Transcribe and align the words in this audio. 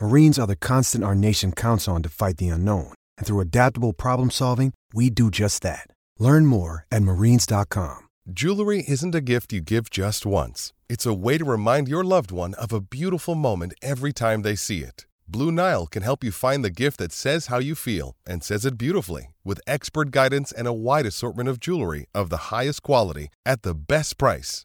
Marines 0.00 0.38
are 0.38 0.46
the 0.46 0.56
constant 0.56 1.04
our 1.04 1.14
nation 1.14 1.52
counts 1.52 1.88
on 1.88 2.02
to 2.02 2.08
fight 2.08 2.36
the 2.36 2.48
unknown. 2.48 2.92
And 3.16 3.26
through 3.26 3.40
adaptable 3.40 3.92
problem 3.92 4.30
solving, 4.30 4.72
we 4.92 5.10
do 5.10 5.30
just 5.30 5.62
that. 5.62 5.88
Learn 6.18 6.46
more 6.46 6.84
at 6.90 7.02
marines.com. 7.02 8.08
Jewelry 8.30 8.84
isn't 8.86 9.14
a 9.14 9.20
gift 9.22 9.52
you 9.52 9.60
give 9.60 9.90
just 9.90 10.26
once, 10.26 10.72
it's 10.88 11.06
a 11.06 11.14
way 11.14 11.38
to 11.38 11.44
remind 11.44 11.88
your 11.88 12.04
loved 12.04 12.30
one 12.30 12.52
of 12.54 12.72
a 12.72 12.80
beautiful 12.80 13.34
moment 13.34 13.72
every 13.80 14.12
time 14.12 14.42
they 14.42 14.54
see 14.54 14.82
it. 14.82 15.06
Blue 15.26 15.50
Nile 15.50 15.86
can 15.86 16.02
help 16.02 16.22
you 16.22 16.30
find 16.30 16.64
the 16.64 16.82
gift 16.84 16.98
that 16.98 17.12
says 17.12 17.46
how 17.46 17.58
you 17.58 17.74
feel 17.74 18.16
and 18.26 18.44
says 18.44 18.64
it 18.64 18.78
beautifully 18.78 19.34
with 19.44 19.60
expert 19.66 20.10
guidance 20.10 20.52
and 20.52 20.66
a 20.66 20.72
wide 20.72 21.06
assortment 21.06 21.48
of 21.48 21.58
jewelry 21.58 22.06
of 22.14 22.30
the 22.30 22.50
highest 22.52 22.82
quality 22.82 23.28
at 23.44 23.62
the 23.62 23.74
best 23.74 24.16
price. 24.16 24.64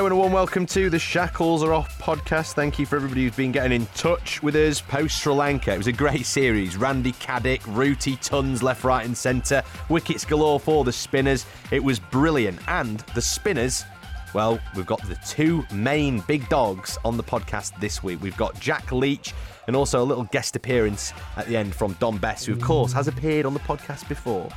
Hello 0.00 0.06
and 0.06 0.14
a 0.14 0.16
warm 0.16 0.32
welcome 0.32 0.64
to 0.64 0.88
the 0.88 0.98
Shackles 0.98 1.62
Are 1.62 1.74
Off 1.74 2.00
podcast. 2.00 2.54
Thank 2.54 2.78
you 2.78 2.86
for 2.86 2.96
everybody 2.96 3.24
who's 3.24 3.36
been 3.36 3.52
getting 3.52 3.82
in 3.82 3.84
touch 3.94 4.42
with 4.42 4.56
us 4.56 4.80
post 4.80 5.20
Sri 5.20 5.30
Lanka. 5.30 5.74
It 5.74 5.76
was 5.76 5.88
a 5.88 5.92
great 5.92 6.24
series. 6.24 6.78
Randy 6.78 7.12
Caddick, 7.12 7.60
Rooty 7.66 8.16
tons 8.16 8.62
left, 8.62 8.82
right, 8.82 9.04
and 9.04 9.14
centre. 9.14 9.62
Wickets 9.90 10.24
galore 10.24 10.58
for 10.58 10.84
the 10.84 10.92
spinners. 10.92 11.44
It 11.70 11.84
was 11.84 11.98
brilliant. 11.98 12.60
And 12.66 13.00
the 13.14 13.20
spinners, 13.20 13.84
well, 14.32 14.58
we've 14.74 14.86
got 14.86 15.06
the 15.06 15.16
two 15.16 15.66
main 15.70 16.20
big 16.20 16.48
dogs 16.48 16.96
on 17.04 17.18
the 17.18 17.22
podcast 17.22 17.78
this 17.78 18.02
week. 18.02 18.22
We've 18.22 18.38
got 18.38 18.58
Jack 18.58 18.92
Leach 18.92 19.34
and 19.66 19.76
also 19.76 20.02
a 20.02 20.06
little 20.06 20.24
guest 20.24 20.56
appearance 20.56 21.12
at 21.36 21.46
the 21.46 21.58
end 21.58 21.74
from 21.74 21.92
Dom 22.00 22.16
Bess, 22.16 22.46
who, 22.46 22.54
of 22.54 22.62
course, 22.62 22.94
has 22.94 23.06
appeared 23.06 23.44
on 23.44 23.52
the 23.52 23.60
podcast 23.60 24.08
before. 24.08 24.48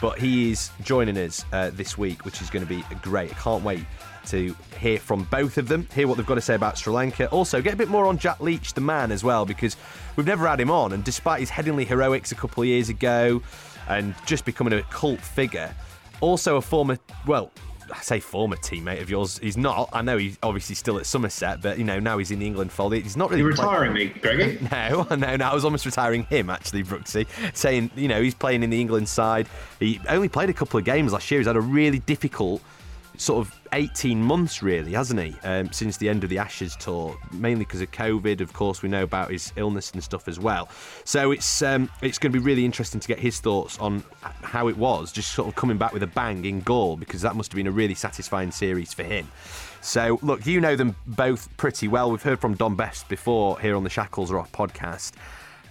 But 0.00 0.18
he 0.18 0.50
is 0.50 0.70
joining 0.82 1.16
us 1.18 1.44
uh, 1.52 1.70
this 1.72 1.96
week, 1.96 2.24
which 2.24 2.42
is 2.42 2.50
going 2.50 2.66
to 2.66 2.68
be 2.68 2.84
great. 3.00 3.30
I 3.30 3.34
can't 3.34 3.62
wait 3.62 3.84
to 4.30 4.54
hear 4.78 4.98
from 4.98 5.24
both 5.24 5.58
of 5.58 5.68
them, 5.68 5.86
hear 5.94 6.08
what 6.08 6.16
they've 6.16 6.26
got 6.26 6.36
to 6.36 6.40
say 6.40 6.54
about 6.54 6.78
Sri 6.78 6.92
Lanka. 6.92 7.28
Also, 7.30 7.60
get 7.60 7.74
a 7.74 7.76
bit 7.76 7.88
more 7.88 8.06
on 8.06 8.18
Jack 8.18 8.40
Leach, 8.40 8.74
the 8.74 8.80
man, 8.80 9.10
as 9.12 9.24
well, 9.24 9.44
because 9.44 9.76
we've 10.16 10.26
never 10.26 10.46
had 10.46 10.60
him 10.60 10.70
on. 10.70 10.92
And 10.92 11.04
despite 11.04 11.40
his 11.40 11.50
Headingley 11.50 11.86
heroics 11.86 12.32
a 12.32 12.34
couple 12.34 12.62
of 12.62 12.68
years 12.68 12.88
ago 12.88 13.42
and 13.88 14.14
just 14.26 14.44
becoming 14.44 14.72
a 14.72 14.82
cult 14.84 15.20
figure, 15.20 15.74
also 16.20 16.56
a 16.56 16.60
former, 16.60 16.98
well, 17.26 17.50
I 17.92 18.00
say 18.00 18.20
former 18.20 18.56
teammate 18.56 19.00
of 19.00 19.10
yours. 19.10 19.38
He's 19.38 19.56
not. 19.56 19.88
I 19.92 20.02
know 20.02 20.18
he's 20.18 20.38
obviously 20.42 20.74
still 20.74 20.98
at 20.98 21.06
Somerset, 21.06 21.62
but 21.62 21.78
you 21.78 21.84
know 21.84 21.98
now 21.98 22.18
he's 22.18 22.30
in 22.30 22.38
the 22.38 22.46
England 22.46 22.70
fold. 22.72 22.92
He's 22.92 23.16
not 23.16 23.30
really. 23.30 23.42
You're 23.42 23.50
retiring 23.50 23.92
me, 23.92 24.06
Greggy? 24.06 24.58
No, 24.70 25.06
no, 25.10 25.36
no. 25.36 25.44
I 25.46 25.54
was 25.54 25.64
almost 25.64 25.86
retiring 25.86 26.24
him 26.24 26.50
actually, 26.50 26.84
Brooksy. 26.84 27.26
Saying 27.56 27.90
you 27.96 28.08
know 28.08 28.20
he's 28.20 28.34
playing 28.34 28.62
in 28.62 28.70
the 28.70 28.80
England 28.80 29.08
side. 29.08 29.48
He 29.80 30.00
only 30.08 30.28
played 30.28 30.50
a 30.50 30.52
couple 30.52 30.78
of 30.78 30.84
games 30.84 31.12
last 31.12 31.30
year. 31.30 31.40
He's 31.40 31.46
had 31.46 31.56
a 31.56 31.60
really 31.60 32.00
difficult 32.00 32.62
sort 33.18 33.46
of 33.46 33.60
18 33.72 34.22
months, 34.22 34.62
really, 34.62 34.92
hasn't 34.92 35.20
he? 35.20 35.34
Um, 35.42 35.70
since 35.72 35.96
the 35.96 36.08
end 36.08 36.24
of 36.24 36.30
the 36.30 36.38
Ashes 36.38 36.76
tour, 36.76 37.18
mainly 37.32 37.64
because 37.64 37.80
of 37.80 37.90
COVID. 37.90 38.40
Of 38.40 38.52
course, 38.52 38.80
we 38.80 38.88
know 38.88 39.02
about 39.02 39.30
his 39.30 39.52
illness 39.56 39.90
and 39.90 40.02
stuff 40.02 40.28
as 40.28 40.38
well. 40.38 40.68
So 41.04 41.32
it's 41.32 41.60
um, 41.60 41.90
it's 42.00 42.18
going 42.18 42.32
to 42.32 42.38
be 42.38 42.44
really 42.44 42.64
interesting 42.64 43.00
to 43.00 43.08
get 43.08 43.18
his 43.18 43.40
thoughts 43.40 43.78
on 43.78 44.02
how 44.22 44.68
it 44.68 44.76
was, 44.78 45.12
just 45.12 45.32
sort 45.32 45.48
of 45.48 45.56
coming 45.56 45.76
back 45.76 45.92
with 45.92 46.04
a 46.04 46.06
bang 46.06 46.44
in 46.44 46.60
Galle, 46.60 46.96
because 46.96 47.20
that 47.22 47.36
must 47.36 47.52
have 47.52 47.56
been 47.56 47.66
a 47.66 47.72
really 47.72 47.94
satisfying 47.94 48.52
series 48.52 48.94
for 48.94 49.02
him. 49.02 49.28
So, 49.80 50.18
look, 50.22 50.46
you 50.46 50.60
know 50.60 50.76
them 50.76 50.96
both 51.06 51.54
pretty 51.56 51.88
well. 51.88 52.10
We've 52.10 52.22
heard 52.22 52.40
from 52.40 52.54
Dom 52.54 52.76
Bess 52.76 53.04
before 53.04 53.60
here 53.60 53.76
on 53.76 53.84
the 53.84 53.90
Shackles 53.90 54.30
Are 54.30 54.38
Off 54.38 54.52
podcast. 54.52 55.12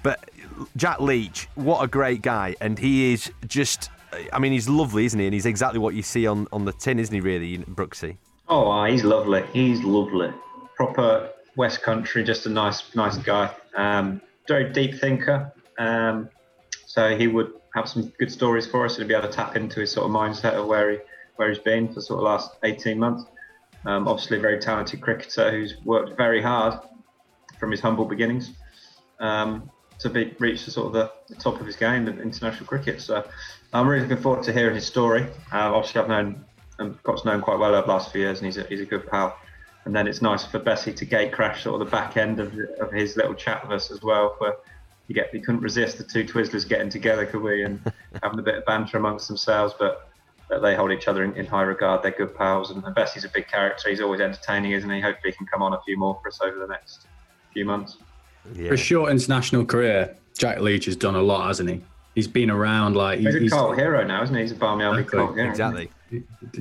But 0.03 0.29
Jack 0.75 1.01
Leach, 1.01 1.47
what 1.55 1.83
a 1.83 1.87
great 1.87 2.21
guy. 2.21 2.55
And 2.61 2.77
he 2.79 3.13
is 3.13 3.31
just 3.47 3.89
I 4.33 4.39
mean, 4.39 4.51
he's 4.51 4.69
lovely, 4.69 5.05
isn't 5.05 5.19
he? 5.19 5.25
And 5.25 5.33
he's 5.33 5.45
exactly 5.45 5.79
what 5.79 5.93
you 5.93 6.01
see 6.01 6.27
on, 6.27 6.47
on 6.51 6.65
the 6.65 6.73
tin, 6.73 6.99
isn't 6.99 7.13
he, 7.13 7.21
really, 7.21 7.57
Brooksy? 7.59 8.17
Oh, 8.47 8.71
uh, 8.71 8.85
he's 8.85 9.03
lovely. 9.03 9.43
He's 9.53 9.83
lovely. 9.83 10.31
Proper 10.75 11.29
West 11.55 11.81
Country, 11.81 12.23
just 12.23 12.45
a 12.45 12.49
nice, 12.49 12.95
nice 12.95 13.17
guy. 13.17 13.53
Um, 13.75 14.21
very 14.47 14.71
deep 14.71 14.95
thinker. 14.99 15.51
Um, 15.77 16.29
so 16.85 17.17
he 17.17 17.27
would 17.27 17.51
have 17.75 17.89
some 17.89 18.13
good 18.17 18.31
stories 18.31 18.65
for 18.65 18.85
us 18.85 18.97
and 18.97 19.07
be 19.07 19.13
able 19.13 19.27
to 19.27 19.33
tap 19.33 19.55
into 19.55 19.81
his 19.81 19.91
sort 19.91 20.05
of 20.05 20.11
mindset 20.11 20.53
of 20.53 20.67
where 20.67 20.91
he 20.91 20.97
where 21.35 21.49
he's 21.49 21.59
been 21.59 21.93
for 21.93 22.01
sort 22.01 22.17
of 22.19 22.23
last 22.23 22.57
18 22.63 22.97
months. 22.97 23.23
Um, 23.85 24.07
obviously, 24.07 24.37
a 24.37 24.39
very 24.39 24.59
talented 24.59 25.01
cricketer 25.01 25.51
who's 25.51 25.75
worked 25.85 26.17
very 26.17 26.41
hard 26.41 26.79
from 27.59 27.69
his 27.69 27.79
humble 27.79 28.05
beginnings. 28.05 28.53
Um, 29.19 29.69
to 29.99 30.09
be 30.09 30.35
reach 30.39 30.65
the 30.65 30.71
sort 30.71 30.87
of 30.87 30.93
the, 30.93 31.11
the, 31.27 31.41
top 31.41 31.59
of 31.59 31.65
his 31.65 31.75
game 31.75 32.07
in 32.07 32.19
international 32.19 32.67
cricket. 32.67 33.01
So 33.01 33.23
I'm 33.73 33.87
really 33.87 34.07
looking 34.07 34.23
forward 34.23 34.43
to 34.45 34.53
hearing 34.53 34.75
his 34.75 34.85
story. 34.85 35.23
Uh, 35.51 35.73
obviously, 35.73 36.01
I've 36.01 36.07
known 36.07 36.45
and 36.79 37.01
got 37.03 37.17
to 37.19 37.27
know 37.27 37.33
him 37.33 37.41
quite 37.41 37.59
well 37.59 37.73
over 37.73 37.85
the 37.85 37.91
last 37.91 38.11
few 38.11 38.21
years, 38.21 38.39
and 38.39 38.45
he's 38.45 38.57
a, 38.57 38.63
he's 38.63 38.81
a 38.81 38.85
good 38.85 39.07
pal. 39.07 39.37
And 39.85 39.95
then 39.95 40.07
it's 40.07 40.21
nice 40.21 40.45
for 40.45 40.59
Bessie 40.59 40.93
to 40.93 41.05
gate 41.05 41.31
crash 41.31 41.63
sort 41.63 41.81
of 41.81 41.87
the 41.87 41.91
back 41.91 42.17
end 42.17 42.39
of, 42.39 42.53
of 42.79 42.91
his 42.91 43.15
little 43.15 43.33
chat 43.33 43.63
with 43.63 43.71
us 43.71 43.91
as 43.91 44.01
well. 44.01 44.35
Where 44.37 44.55
you 45.07 45.15
get 45.15 45.33
you 45.33 45.41
couldn't 45.41 45.61
resist 45.61 45.97
the 45.97 46.03
two 46.03 46.25
Twizzlers 46.25 46.67
getting 46.67 46.89
together, 46.89 47.25
could 47.25 47.41
we? 47.41 47.63
And 47.63 47.79
having 48.23 48.39
a 48.39 48.43
bit 48.43 48.55
of 48.55 48.65
banter 48.65 48.97
amongst 48.97 49.27
themselves, 49.27 49.73
but 49.79 50.09
they 50.61 50.75
hold 50.75 50.91
each 50.91 51.07
other 51.07 51.23
in, 51.23 51.33
in, 51.35 51.45
high 51.45 51.63
regard. 51.63 52.03
They're 52.03 52.11
good 52.11 52.35
pals, 52.35 52.71
and, 52.71 52.83
and 52.83 52.95
Bessie's 52.95 53.25
a 53.25 53.29
big 53.29 53.47
character. 53.47 53.89
He's 53.89 54.01
always 54.01 54.21
entertaining, 54.21 54.71
isn't 54.73 54.89
he? 54.89 54.99
Hopefully, 54.99 55.31
he 55.31 55.37
can 55.37 55.47
come 55.47 55.61
on 55.61 55.73
a 55.73 55.81
few 55.83 55.97
more 55.97 56.19
for 56.21 56.29
us 56.29 56.39
over 56.41 56.59
the 56.59 56.67
next 56.67 57.07
few 57.53 57.65
months. 57.65 57.97
Yeah. 58.53 58.69
For 58.69 58.73
a 58.75 58.77
short 58.77 59.11
international 59.11 59.65
career, 59.65 60.15
Jack 60.37 60.59
Leach 60.59 60.85
has 60.85 60.95
done 60.95 61.15
a 61.15 61.21
lot, 61.21 61.47
hasn't 61.47 61.69
he? 61.69 61.81
He's 62.17 62.27
been 62.27 62.49
around 62.49 62.95
like 62.95 63.19
he's, 63.19 63.31
he's 63.35 63.53
a 63.53 63.55
cult 63.55 63.77
hero 63.77 64.03
now, 64.03 64.23
isn't 64.23 64.35
he? 64.35 64.41
He's 64.41 64.51
a 64.51 64.55
Barmy 64.55 64.85
Army 64.85 65.01
exactly, 65.01 65.19
cult 65.19 65.35
hero. 65.35 65.49
Exactly. 65.51 65.91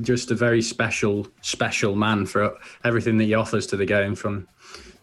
Just 0.03 0.31
a 0.31 0.35
very 0.35 0.61
special, 0.61 1.27
special 1.41 1.97
man 1.97 2.27
for 2.27 2.59
everything 2.85 3.17
that 3.17 3.25
he 3.25 3.33
offers 3.33 3.67
to 3.69 3.77
the 3.79 3.87
game, 3.87 4.15
from 4.15 4.47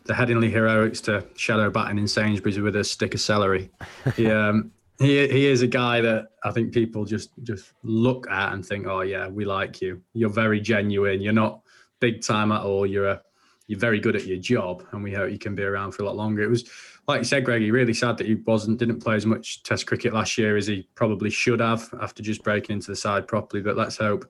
the 0.03 0.13
Headingley 0.13 0.51
heroics 0.51 1.01
to 1.01 1.25
shadow 1.35 1.71
batting 1.71 1.97
in 1.97 2.07
Sainsbury's 2.07 2.59
with 2.59 2.75
a 2.75 2.83
stick 2.83 3.15
of 3.15 3.21
celery. 3.21 3.71
He, 4.15 4.29
um, 4.29 4.71
he, 5.00 5.27
he 5.27 5.47
is 5.47 5.63
a 5.63 5.67
guy 5.67 6.01
that 6.01 6.27
I 6.44 6.51
think 6.51 6.71
people 6.71 7.03
just 7.03 7.31
just 7.41 7.73
look 7.81 8.29
at 8.29 8.53
and 8.53 8.63
think, 8.63 8.85
oh 8.85 9.01
yeah, 9.01 9.29
we 9.29 9.45
like 9.45 9.81
you. 9.81 10.03
You're 10.13 10.29
very 10.29 10.61
genuine. 10.61 11.19
You're 11.19 11.33
not 11.33 11.61
big 12.00 12.21
time 12.21 12.51
at 12.51 12.61
all. 12.61 12.85
You're 12.85 13.07
a 13.07 13.21
you're 13.65 13.79
very 13.79 14.00
good 14.00 14.15
at 14.15 14.27
your 14.27 14.38
job, 14.38 14.85
and 14.91 15.01
we 15.01 15.13
hope 15.13 15.31
you 15.31 15.39
can 15.39 15.55
be 15.55 15.63
around 15.63 15.94
for 15.94 16.03
a 16.03 16.05
lot 16.05 16.15
longer. 16.15 16.44
It 16.44 16.50
was 16.51 16.69
like 17.07 17.19
you 17.19 17.25
said, 17.25 17.44
Greggy, 17.44 17.71
really 17.71 17.94
sad 17.94 18.17
that 18.17 18.27
he 18.27 18.35
wasn't 18.35 18.79
didn't 18.79 19.01
play 19.01 19.15
as 19.15 19.25
much 19.25 19.63
Test 19.63 19.88
cricket 19.88 20.13
last 20.13 20.38
year 20.38 20.55
as 20.55 20.67
he 20.67 20.88
probably 20.95 21.29
should 21.29 21.59
have 21.59 21.94
after 22.01 22.23
just 22.23 22.44
breaking 22.44 22.75
into 22.75 22.91
the 22.91 22.95
side 22.95 23.27
properly. 23.27 23.61
But 23.61 23.75
let's 23.75 23.97
hope 23.97 24.29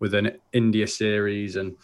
with 0.00 0.14
an 0.14 0.38
India 0.52 0.86
series 0.86 1.56
and 1.56 1.76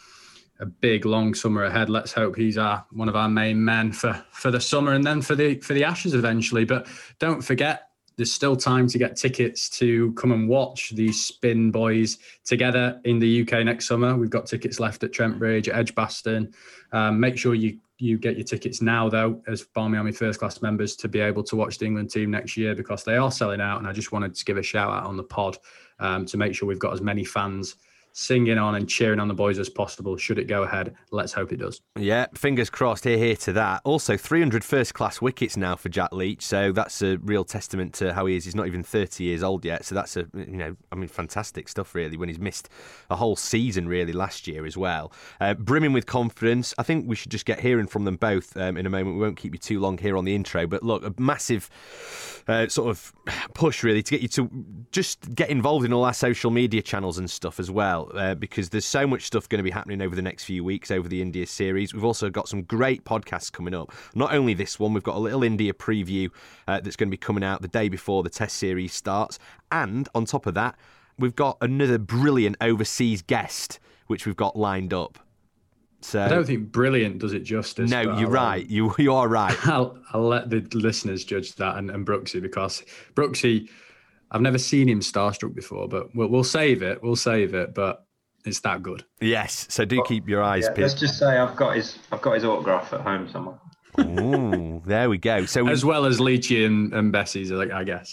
a 0.60 0.66
big 0.66 1.04
long 1.04 1.34
summer 1.34 1.64
ahead. 1.64 1.88
Let's 1.90 2.12
hope 2.12 2.36
he's 2.36 2.58
our 2.58 2.84
one 2.90 3.08
of 3.08 3.16
our 3.16 3.28
main 3.28 3.64
men 3.64 3.92
for 3.92 4.24
for 4.30 4.50
the 4.50 4.60
summer 4.60 4.92
and 4.92 5.04
then 5.04 5.22
for 5.22 5.34
the 5.34 5.56
for 5.60 5.74
the 5.74 5.84
Ashes 5.84 6.14
eventually. 6.14 6.64
But 6.64 6.88
don't 7.18 7.42
forget, 7.42 7.88
there's 8.16 8.32
still 8.32 8.56
time 8.56 8.88
to 8.88 8.98
get 8.98 9.16
tickets 9.16 9.68
to 9.78 10.12
come 10.12 10.32
and 10.32 10.48
watch 10.48 10.90
these 10.90 11.24
spin 11.24 11.70
boys 11.70 12.18
together 12.44 13.00
in 13.04 13.18
the 13.18 13.42
UK 13.42 13.64
next 13.64 13.86
summer. 13.86 14.16
We've 14.16 14.30
got 14.30 14.46
tickets 14.46 14.78
left 14.78 15.02
at 15.02 15.12
Trent 15.12 15.38
Bridge, 15.38 15.68
at 15.68 15.76
Edgbaston. 15.76 16.54
Um, 16.92 17.18
make 17.18 17.36
sure 17.36 17.54
you 17.54 17.78
you 17.98 18.18
get 18.18 18.36
your 18.36 18.44
tickets 18.44 18.82
now 18.82 19.08
though 19.08 19.40
as 19.46 19.62
Barmy 19.62 19.98
Army 19.98 20.12
first 20.12 20.40
class 20.40 20.60
members 20.60 20.96
to 20.96 21.08
be 21.08 21.20
able 21.20 21.42
to 21.44 21.56
watch 21.56 21.78
the 21.78 21.86
England 21.86 22.10
team 22.10 22.30
next 22.30 22.56
year 22.56 22.74
because 22.74 23.04
they 23.04 23.16
are 23.16 23.30
selling 23.30 23.60
out 23.60 23.78
and 23.78 23.86
I 23.86 23.92
just 23.92 24.10
wanted 24.10 24.34
to 24.34 24.44
give 24.44 24.56
a 24.56 24.62
shout 24.62 24.90
out 24.90 25.04
on 25.04 25.16
the 25.16 25.22
pod 25.22 25.58
um, 26.00 26.26
to 26.26 26.36
make 26.36 26.54
sure 26.54 26.66
we've 26.66 26.78
got 26.78 26.92
as 26.92 27.00
many 27.00 27.24
fans 27.24 27.76
singing 28.14 28.58
on 28.58 28.76
and 28.76 28.88
cheering 28.88 29.18
on 29.18 29.26
the 29.26 29.34
boys 29.34 29.58
as 29.58 29.68
possible. 29.68 30.16
Should 30.16 30.38
it 30.38 30.44
go 30.44 30.62
ahead? 30.62 30.94
Let's 31.10 31.32
hope 31.32 31.52
it 31.52 31.56
does. 31.56 31.80
Yeah, 31.98 32.26
fingers 32.34 32.70
crossed. 32.70 33.04
Here, 33.04 33.18
here 33.18 33.36
to 33.36 33.52
that. 33.54 33.82
Also, 33.84 34.16
300 34.16 34.64
first 34.64 34.94
class 34.94 35.20
wickets 35.20 35.56
now 35.56 35.74
for 35.74 35.88
Jack 35.88 36.12
Leach. 36.12 36.42
So 36.42 36.72
that's 36.72 37.02
a 37.02 37.18
real 37.18 37.44
testament 37.44 37.92
to 37.94 38.14
how 38.14 38.26
he 38.26 38.36
is. 38.36 38.44
He's 38.44 38.54
not 38.54 38.68
even 38.68 38.84
30 38.84 39.24
years 39.24 39.42
old 39.42 39.64
yet. 39.64 39.84
So 39.84 39.96
that's 39.96 40.16
a, 40.16 40.26
you 40.32 40.56
know, 40.56 40.76
I 40.92 40.94
mean, 40.94 41.08
fantastic 41.08 41.68
stuff, 41.68 41.94
really, 41.94 42.16
when 42.16 42.28
he's 42.28 42.38
missed 42.38 42.68
a 43.10 43.16
whole 43.16 43.34
season, 43.34 43.88
really, 43.88 44.12
last 44.12 44.46
year 44.46 44.64
as 44.64 44.76
well. 44.76 45.12
Uh, 45.40 45.54
brimming 45.54 45.92
with 45.92 46.06
confidence. 46.06 46.72
I 46.78 46.84
think 46.84 47.08
we 47.08 47.16
should 47.16 47.32
just 47.32 47.46
get 47.46 47.60
hearing 47.60 47.88
from 47.88 48.04
them 48.04 48.16
both 48.16 48.56
um, 48.56 48.76
in 48.76 48.86
a 48.86 48.90
moment. 48.90 49.16
We 49.16 49.22
won't 49.22 49.36
keep 49.36 49.54
you 49.54 49.58
too 49.58 49.80
long 49.80 49.98
here 49.98 50.16
on 50.16 50.24
the 50.24 50.36
intro. 50.36 50.68
But 50.68 50.84
look, 50.84 51.04
a 51.04 51.12
massive 51.20 51.68
uh, 52.46 52.68
sort 52.68 52.90
of 52.90 53.12
push, 53.54 53.82
really, 53.82 54.04
to 54.04 54.10
get 54.12 54.22
you 54.22 54.28
to 54.28 54.50
just 54.92 55.34
get 55.34 55.50
involved 55.50 55.84
in 55.84 55.92
all 55.92 56.04
our 56.04 56.14
social 56.14 56.52
media 56.52 56.80
channels 56.80 57.18
and 57.18 57.28
stuff 57.28 57.58
as 57.58 57.72
well 57.72 58.03
uh, 58.14 58.34
because 58.34 58.70
there's 58.70 58.84
so 58.84 59.06
much 59.06 59.22
stuff 59.22 59.48
going 59.48 59.58
to 59.58 59.64
be 59.64 59.70
happening 59.70 60.02
over 60.02 60.14
the 60.14 60.22
next 60.22 60.44
few 60.44 60.64
weeks 60.64 60.90
over 60.90 61.08
the 61.08 61.22
India 61.22 61.46
series. 61.46 61.94
We've 61.94 62.04
also 62.04 62.30
got 62.30 62.48
some 62.48 62.62
great 62.62 63.04
podcasts 63.04 63.50
coming 63.50 63.74
up. 63.74 63.92
Not 64.14 64.32
only 64.34 64.54
this 64.54 64.78
one, 64.78 64.92
we've 64.92 65.02
got 65.02 65.16
a 65.16 65.20
little 65.20 65.42
India 65.42 65.72
preview 65.72 66.30
uh, 66.68 66.80
that's 66.80 66.96
going 66.96 67.08
to 67.08 67.10
be 67.10 67.16
coming 67.16 67.44
out 67.44 67.62
the 67.62 67.68
day 67.68 67.88
before 67.88 68.22
the 68.22 68.30
Test 68.30 68.56
series 68.56 68.92
starts. 68.92 69.38
And 69.70 70.08
on 70.14 70.24
top 70.24 70.46
of 70.46 70.54
that, 70.54 70.76
we've 71.18 71.36
got 71.36 71.56
another 71.60 71.98
brilliant 71.98 72.56
overseas 72.60 73.22
guest 73.22 73.78
which 74.06 74.26
we've 74.26 74.36
got 74.36 74.56
lined 74.56 74.92
up. 74.92 75.18
So 76.00 76.20
I 76.20 76.28
don't 76.28 76.44
think 76.44 76.70
brilliant 76.70 77.18
does 77.18 77.32
it 77.32 77.44
justice. 77.44 77.90
No, 77.90 78.02
you're 78.02 78.26
I'll, 78.26 78.30
right. 78.30 78.68
You 78.68 78.94
you 78.98 79.14
are 79.14 79.26
right. 79.26 79.56
I'll 79.66 79.98
I'll 80.12 80.28
let 80.28 80.50
the 80.50 80.60
listeners 80.74 81.24
judge 81.24 81.54
that 81.54 81.78
and, 81.78 81.90
and 81.90 82.06
Brooksy 82.06 82.42
because 82.42 82.82
Brooksy, 83.14 83.70
I've 84.30 84.40
never 84.40 84.58
seen 84.58 84.88
him 84.88 85.00
starstruck 85.00 85.54
before, 85.54 85.88
but 85.88 86.14
we'll 86.14 86.28
we'll 86.28 86.44
save 86.44 86.82
it. 86.82 87.02
We'll 87.02 87.16
save 87.16 87.54
it. 87.54 87.74
But 87.74 88.04
it's 88.44 88.60
that 88.60 88.82
good. 88.82 89.04
Yes. 89.20 89.66
So 89.70 89.84
do 89.84 90.02
keep 90.06 90.28
your 90.28 90.42
eyes 90.42 90.64
Yeah, 90.64 90.70
peeled. 90.72 90.88
let's 90.88 91.00
just 91.00 91.18
say 91.18 91.38
I've 91.38 91.56
got 91.56 91.76
his 91.76 91.98
I've 92.12 92.20
got 92.22 92.32
his 92.34 92.44
autograph 92.44 92.92
at 92.92 93.00
home 93.00 93.28
somewhere. 93.28 93.58
Ooh, 94.00 94.82
there 94.84 95.08
we 95.08 95.18
go. 95.18 95.46
So 95.46 95.62
we, 95.62 95.70
As 95.70 95.84
well 95.84 96.04
as 96.04 96.18
Leachy 96.18 96.66
and, 96.66 96.92
and 96.92 97.12
Bessie's, 97.12 97.52
like 97.52 97.70
I 97.70 97.84
guess. 97.84 98.12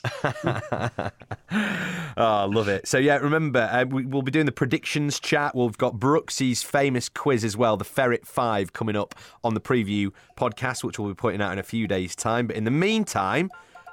oh, 2.17 2.47
love 2.51 2.67
it. 2.67 2.87
So 2.87 2.97
yeah, 2.97 3.17
remember 3.17 3.67
uh, 3.71 3.85
we, 3.85 4.05
we'll 4.05 4.21
be 4.21 4.31
doing 4.31 4.45
the 4.45 4.51
predictions 4.51 5.19
chat. 5.19 5.55
We've 5.55 5.77
got 5.77 5.95
Brooksy's 5.99 6.61
famous 6.63 7.09
quiz 7.09 7.43
as 7.43 7.57
well, 7.57 7.77
the 7.77 7.83
Ferret 7.83 8.25
Five, 8.27 8.73
coming 8.73 8.95
up 8.95 9.15
on 9.43 9.53
the 9.53 9.61
preview 9.61 10.11
podcast, 10.37 10.83
which 10.83 10.99
we'll 10.99 11.09
be 11.09 11.15
putting 11.15 11.41
out 11.41 11.51
in 11.51 11.59
a 11.59 11.63
few 11.63 11.87
days' 11.87 12.15
time. 12.15 12.47
But 12.47 12.55
in 12.57 12.63
the 12.63 12.71
meantime, 12.71 13.49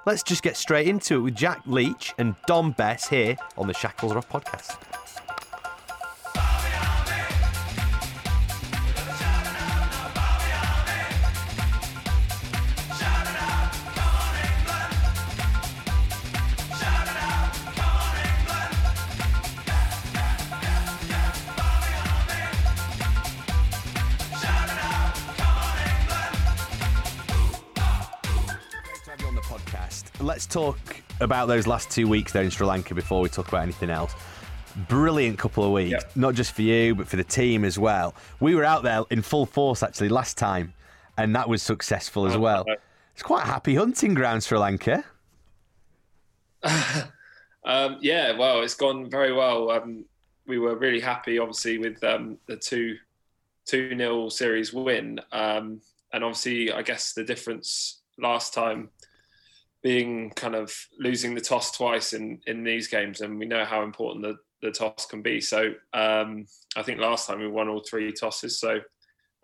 let's 0.06 0.22
just 0.22 0.42
get 0.42 0.56
straight 0.56 0.88
into 0.88 1.16
it 1.16 1.20
with 1.20 1.34
Jack 1.34 1.62
Leach 1.66 2.14
and 2.18 2.34
Dom 2.46 2.72
Bess 2.72 3.08
here 3.08 3.36
on 3.56 3.66
the 3.66 3.74
Shackles 3.74 4.12
Are 4.12 4.18
Off 4.18 4.28
podcast. 4.28 4.97
Talk 30.48 30.78
about 31.20 31.46
those 31.46 31.66
last 31.66 31.90
two 31.90 32.08
weeks 32.08 32.32
there 32.32 32.42
in 32.42 32.50
Sri 32.50 32.66
Lanka 32.66 32.94
before 32.94 33.20
we 33.20 33.28
talk 33.28 33.48
about 33.48 33.62
anything 33.62 33.90
else. 33.90 34.14
Brilliant 34.88 35.38
couple 35.38 35.64
of 35.64 35.72
weeks, 35.72 35.90
Yep. 35.90 36.16
not 36.16 36.34
just 36.34 36.52
for 36.52 36.62
you, 36.62 36.94
but 36.94 37.08
for 37.08 37.16
the 37.16 37.24
team 37.24 37.64
as 37.64 37.78
well. 37.78 38.14
We 38.40 38.54
were 38.54 38.64
out 38.64 38.82
there 38.82 39.02
in 39.10 39.22
full 39.22 39.46
force 39.46 39.82
actually 39.82 40.08
last 40.08 40.38
time, 40.38 40.72
and 41.16 41.34
that 41.34 41.48
was 41.48 41.62
successful 41.62 42.26
as 42.26 42.36
well. 42.36 42.64
It's 43.14 43.22
quite 43.22 43.42
a 43.44 43.46
happy 43.46 43.74
hunting 43.74 44.14
ground, 44.14 44.42
Sri 44.44 44.58
Lanka. 44.58 45.04
Um, 47.64 47.98
yeah, 48.00 48.32
well, 48.38 48.62
it's 48.62 48.74
gone 48.74 49.10
very 49.10 49.32
well. 49.32 49.70
Um, 49.70 50.06
we 50.46 50.58
were 50.58 50.76
really 50.76 51.00
happy, 51.00 51.38
obviously, 51.38 51.76
with 51.76 52.02
um, 52.02 52.38
the 52.46 52.56
two 52.56 52.96
two 53.66 53.94
nil 53.94 54.30
series 54.30 54.72
win, 54.72 55.20
um, 55.32 55.82
and 56.14 56.24
obviously, 56.24 56.72
I 56.72 56.80
guess 56.80 57.12
the 57.12 57.24
difference 57.24 58.00
last 58.16 58.54
time 58.54 58.88
being 59.88 60.28
kind 60.32 60.54
of 60.54 60.70
losing 60.98 61.34
the 61.34 61.40
toss 61.40 61.74
twice 61.74 62.12
in 62.12 62.38
in 62.46 62.62
these 62.62 62.88
games, 62.88 63.22
and 63.22 63.38
we 63.38 63.46
know 63.46 63.64
how 63.64 63.82
important 63.82 64.22
the 64.22 64.36
the 64.60 64.70
toss 64.70 65.06
can 65.06 65.22
be. 65.22 65.40
So 65.40 65.72
um, 65.94 66.44
I 66.76 66.82
think 66.82 67.00
last 67.00 67.26
time 67.26 67.40
we 67.40 67.48
won 67.48 67.70
all 67.70 67.80
three 67.80 68.12
tosses, 68.12 68.60
so 68.60 68.80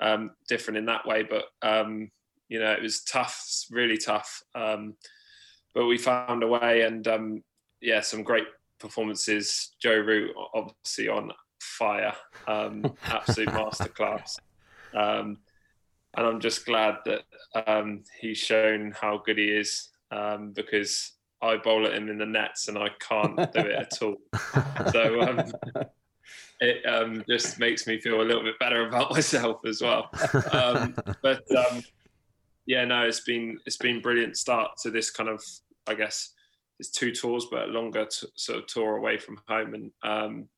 um, 0.01 0.33
different 0.47 0.77
in 0.77 0.85
that 0.85 1.07
way. 1.07 1.23
But 1.23 1.45
um, 1.63 2.11
you 2.51 2.61
know, 2.61 2.73
it 2.73 2.83
was 2.83 3.05
tough, 3.05 3.43
really 3.71 3.97
tough. 3.97 4.43
Um, 4.55 4.97
but 5.75 5.87
we 5.87 5.97
found 5.97 6.43
a 6.43 6.47
way, 6.47 6.83
and 6.83 7.09
um, 7.09 7.43
yeah, 7.81 8.03
some 8.03 8.23
great 8.23 8.47
performances. 8.79 9.75
Joe 9.81 9.97
Root, 9.97 10.37
obviously 10.53 11.09
on 11.09 11.33
fire, 11.59 12.13
um, 12.47 12.85
absolute 13.05 13.49
masterclass. 13.49 14.39
Um, 14.93 15.39
and 16.13 16.27
I'm 16.27 16.41
just 16.41 16.67
glad 16.67 16.97
that 17.07 17.23
um, 17.67 18.03
he's 18.21 18.37
shown 18.37 18.93
how 19.01 19.23
good 19.25 19.39
he 19.39 19.49
is 19.49 19.89
um, 20.15 20.53
because 20.53 21.13
I 21.43 21.57
bowl 21.57 21.87
at 21.87 21.95
him 21.95 22.09
in 22.09 22.19
the 22.19 22.27
nets 22.27 22.69
and 22.69 22.79
I 22.79 22.89
can't 23.01 23.37
do 23.37 23.61
it 23.61 23.79
at 23.79 24.03
all. 24.03 24.17
So 24.93 25.21
um, 25.21 25.53
it 26.61 26.87
um, 26.87 27.25
just 27.29 27.59
makes 27.59 27.87
me 27.87 28.01
feel 28.01 28.21
a 28.21 28.23
little 28.23 28.43
bit 28.43 28.59
better 28.59 28.87
about 28.87 29.11
myself 29.13 29.61
as 29.67 29.83
well. 29.83 30.11
Um, 30.53 30.95
but 31.23 31.43
um, 31.57 31.83
yeah, 32.67 32.85
no, 32.85 33.03
it's 33.03 33.21
been 33.21 33.59
it's 33.67 33.77
been 33.77 34.01
brilliant 34.01 34.37
start 34.37 34.73
to 34.83 34.91
this 34.91 35.11
kind 35.11 35.29
of 35.29 35.43
I 35.87 35.95
guess 35.95 36.33
it's 36.79 36.91
two 36.91 37.13
tours, 37.13 37.47
but 37.51 37.69
a 37.69 37.73
longer 37.73 38.07
t- 38.07 38.27
sort 38.37 38.59
of 38.59 38.67
tour 38.67 38.97
away 38.97 39.19
from 39.19 39.41
home, 39.49 39.75
and 39.75 39.91
um, 40.03 40.49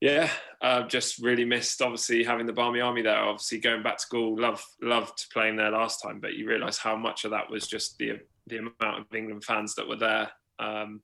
yeah, 0.00 0.30
uh, 0.60 0.82
just 0.82 1.18
really 1.18 1.44
missed 1.44 1.82
obviously 1.82 2.22
having 2.24 2.46
the 2.46 2.52
Barmy 2.52 2.80
Army 2.80 3.02
there. 3.02 3.18
Obviously 3.18 3.58
going 3.58 3.82
back 3.82 3.96
to 3.96 4.02
school, 4.02 4.38
love 4.40 4.64
loved 4.82 5.26
playing 5.32 5.56
there 5.56 5.70
last 5.70 6.02
time, 6.02 6.20
but 6.20 6.34
you 6.34 6.48
realise 6.48 6.78
how 6.78 6.96
much 6.96 7.24
of 7.24 7.30
that 7.30 7.50
was 7.50 7.66
just 7.66 7.98
the 7.98 8.18
the 8.48 8.58
amount 8.58 9.00
of 9.00 9.14
England 9.14 9.44
fans 9.44 9.74
that 9.74 9.88
were 9.88 9.96
there, 9.96 10.30
um, 10.58 11.00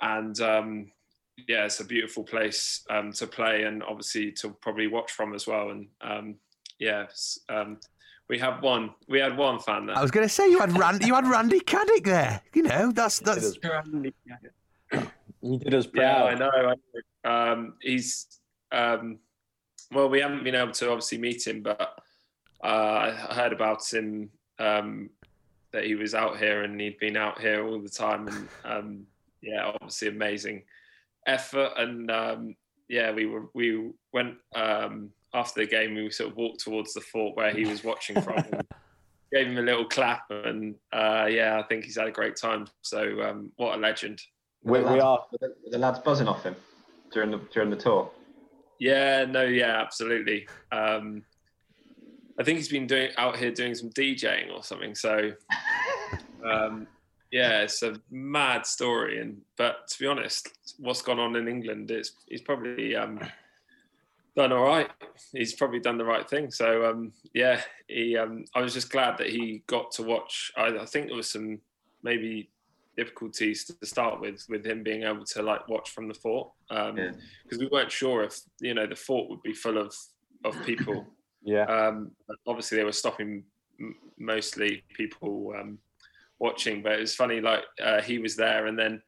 and 0.00 0.40
um, 0.40 0.92
yeah, 1.48 1.64
it's 1.64 1.80
a 1.80 1.84
beautiful 1.84 2.24
place 2.24 2.84
um, 2.90 3.12
to 3.12 3.26
play 3.26 3.64
and 3.64 3.82
obviously 3.82 4.32
to 4.32 4.50
probably 4.60 4.86
watch 4.86 5.12
from 5.12 5.34
as 5.34 5.46
well. 5.46 5.70
And 5.70 5.88
um, 6.00 6.36
yeah, 6.78 7.06
um, 7.48 7.78
we 8.28 8.38
have 8.38 8.62
one. 8.62 8.90
We 9.08 9.20
had 9.20 9.36
one 9.36 9.58
fan 9.60 9.86
there. 9.86 9.96
I 9.96 10.02
was 10.02 10.10
going 10.10 10.26
to 10.26 10.32
say 10.32 10.50
you 10.50 10.58
had 10.58 10.76
Randy, 10.76 11.06
you 11.06 11.14
had 11.14 11.26
Randy 11.26 11.60
Caddick 11.60 12.04
there. 12.04 12.42
You 12.54 12.62
know, 12.62 12.92
that's 12.92 13.20
that's. 13.20 13.58
You 15.42 15.58
did 15.58 15.74
us 15.74 15.86
Yeah, 15.94 16.22
proud. 16.22 16.26
I 16.26 16.34
know. 16.34 16.50
I 16.50 16.62
know. 16.62 17.30
Um, 17.30 17.74
he's 17.82 18.26
um, 18.72 19.18
well, 19.92 20.08
we 20.08 20.20
haven't 20.20 20.44
been 20.44 20.54
able 20.54 20.72
to 20.72 20.90
obviously 20.90 21.18
meet 21.18 21.46
him, 21.46 21.62
but 21.62 21.80
uh, 22.64 22.66
I 22.66 23.34
heard 23.34 23.52
about 23.52 23.82
him 23.92 24.30
um, 24.58 25.10
that 25.72 25.84
he 25.84 25.94
was 25.94 26.14
out 26.14 26.38
here 26.38 26.62
and 26.62 26.80
he'd 26.80 26.98
been 26.98 27.16
out 27.16 27.40
here 27.40 27.66
all 27.66 27.80
the 27.80 27.88
time, 27.88 28.28
and 28.28 28.48
um, 28.64 29.06
yeah, 29.42 29.72
obviously 29.74 30.08
amazing 30.08 30.62
effort. 31.26 31.72
And 31.76 32.10
um, 32.10 32.56
yeah, 32.88 33.12
we 33.12 33.26
were 33.26 33.46
we 33.54 33.90
went 34.12 34.36
um, 34.54 35.10
after 35.34 35.60
the 35.60 35.66
game. 35.66 35.94
We 35.94 36.10
sort 36.10 36.30
of 36.30 36.36
walked 36.36 36.60
towards 36.60 36.94
the 36.94 37.00
fort 37.00 37.36
where 37.36 37.52
he 37.52 37.64
was 37.64 37.84
watching 37.84 38.20
from. 38.20 38.38
and 38.38 38.62
Gave 39.32 39.48
him 39.48 39.58
a 39.58 39.62
little 39.62 39.84
clap, 39.86 40.22
and 40.30 40.76
uh, 40.92 41.26
yeah, 41.28 41.58
I 41.58 41.64
think 41.66 41.84
he's 41.84 41.96
had 41.96 42.06
a 42.06 42.12
great 42.12 42.36
time. 42.36 42.68
So, 42.82 43.22
um, 43.22 43.50
what 43.56 43.74
a 43.74 43.80
legend! 43.80 44.22
We, 44.62 44.78
The 44.78 44.84
we 44.84 44.90
lads- 44.90 45.02
are. 45.02 45.24
The, 45.40 45.54
the 45.72 45.78
lads 45.78 45.98
buzzing 45.98 46.28
off 46.28 46.44
him 46.44 46.54
during 47.12 47.32
the 47.32 47.38
during 47.52 47.68
the 47.70 47.76
tour. 47.76 48.08
Yeah, 48.78 49.24
no, 49.24 49.42
yeah, 49.42 49.80
absolutely. 49.80 50.46
Um, 50.70 51.24
I 52.38 52.42
think 52.42 52.58
he's 52.58 52.68
been 52.68 52.86
doing 52.86 53.10
out 53.16 53.36
here 53.36 53.50
doing 53.50 53.74
some 53.74 53.90
DJing 53.90 54.52
or 54.52 54.62
something. 54.62 54.94
So, 54.94 55.32
um, 56.44 56.86
yeah, 57.30 57.62
it's 57.62 57.82
a 57.82 57.96
mad 58.10 58.66
story. 58.66 59.20
And 59.20 59.40
but 59.56 59.88
to 59.88 59.98
be 59.98 60.06
honest, 60.06 60.48
what's 60.78 61.02
gone 61.02 61.18
on 61.18 61.36
in 61.36 61.48
England 61.48 61.90
is 61.90 62.12
he's 62.28 62.42
probably 62.42 62.94
um, 62.94 63.20
done 64.36 64.52
all 64.52 64.64
right. 64.64 64.90
He's 65.32 65.54
probably 65.54 65.80
done 65.80 65.98
the 65.98 66.04
right 66.04 66.28
thing. 66.28 66.50
So 66.50 66.90
um, 66.90 67.12
yeah, 67.32 67.62
he. 67.88 68.16
Um, 68.16 68.44
I 68.54 68.60
was 68.60 68.74
just 68.74 68.90
glad 68.90 69.18
that 69.18 69.30
he 69.30 69.62
got 69.66 69.90
to 69.92 70.02
watch. 70.02 70.52
I, 70.56 70.66
I 70.78 70.84
think 70.84 71.06
there 71.06 71.16
was 71.16 71.30
some 71.30 71.60
maybe 72.02 72.50
difficulties 72.96 73.64
to 73.64 73.86
start 73.86 74.20
with 74.20 74.44
with 74.48 74.64
him 74.64 74.82
being 74.82 75.02
able 75.02 75.24
to 75.24 75.42
like 75.42 75.68
watch 75.68 75.90
from 75.90 76.08
the 76.08 76.14
fort 76.14 76.50
because 76.68 76.90
um, 76.90 76.98
yeah. 76.98 77.12
we 77.58 77.68
weren't 77.70 77.92
sure 77.92 78.22
if 78.24 78.40
you 78.60 78.74
know 78.74 78.86
the 78.86 78.96
fort 78.96 79.28
would 79.28 79.42
be 79.42 79.52
full 79.52 79.78
of 79.78 79.94
of 80.44 80.54
people 80.64 81.06
yeah 81.46 81.64
um, 81.64 82.10
obviously 82.46 82.76
they 82.76 82.84
were 82.84 82.92
stopping 82.92 83.42
mostly 84.18 84.82
people 84.94 85.54
um, 85.58 85.78
watching 86.38 86.82
but 86.82 86.92
it 86.92 87.00
was 87.00 87.14
funny 87.14 87.40
like 87.40 87.64
uh, 87.82 88.02
he 88.02 88.18
was 88.18 88.36
there 88.36 88.66
and 88.66 88.78
then 88.78 89.00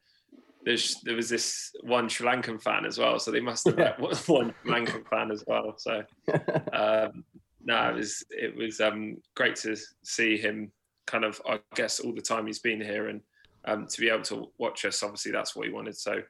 there's 0.65 0.99
there 1.03 1.15
was 1.15 1.29
this 1.29 1.71
one 1.83 2.09
Sri 2.09 2.27
Lankan 2.27 2.61
fan 2.61 2.85
as 2.85 2.97
well 2.97 3.19
so 3.19 3.29
they 3.29 3.39
must 3.39 3.67
have 3.67 3.77
yeah. 3.77 3.93
one 3.99 4.17
Sri 4.17 4.71
Lankan 4.71 5.07
fan 5.07 5.31
as 5.31 5.43
well 5.45 5.75
so 5.77 6.03
um, 6.73 7.23
no 7.63 7.89
it 7.89 7.95
was 7.95 8.23
it 8.31 8.55
was 8.55 8.81
um, 8.81 9.17
great 9.35 9.55
to 9.57 9.75
see 10.03 10.37
him 10.37 10.71
kind 11.05 11.23
of 11.23 11.39
I 11.47 11.59
guess 11.75 11.99
all 11.99 12.13
the 12.13 12.21
time 12.21 12.47
he's 12.47 12.59
been 12.59 12.81
here 12.81 13.09
and 13.09 13.21
um, 13.65 13.87
to 13.87 14.01
be 14.01 14.09
able 14.09 14.23
to 14.23 14.51
watch 14.57 14.85
us, 14.85 15.03
obviously 15.03 15.31
that's 15.31 15.55
what 15.55 15.67
he 15.67 15.73
wanted. 15.73 15.97
So 15.97 16.21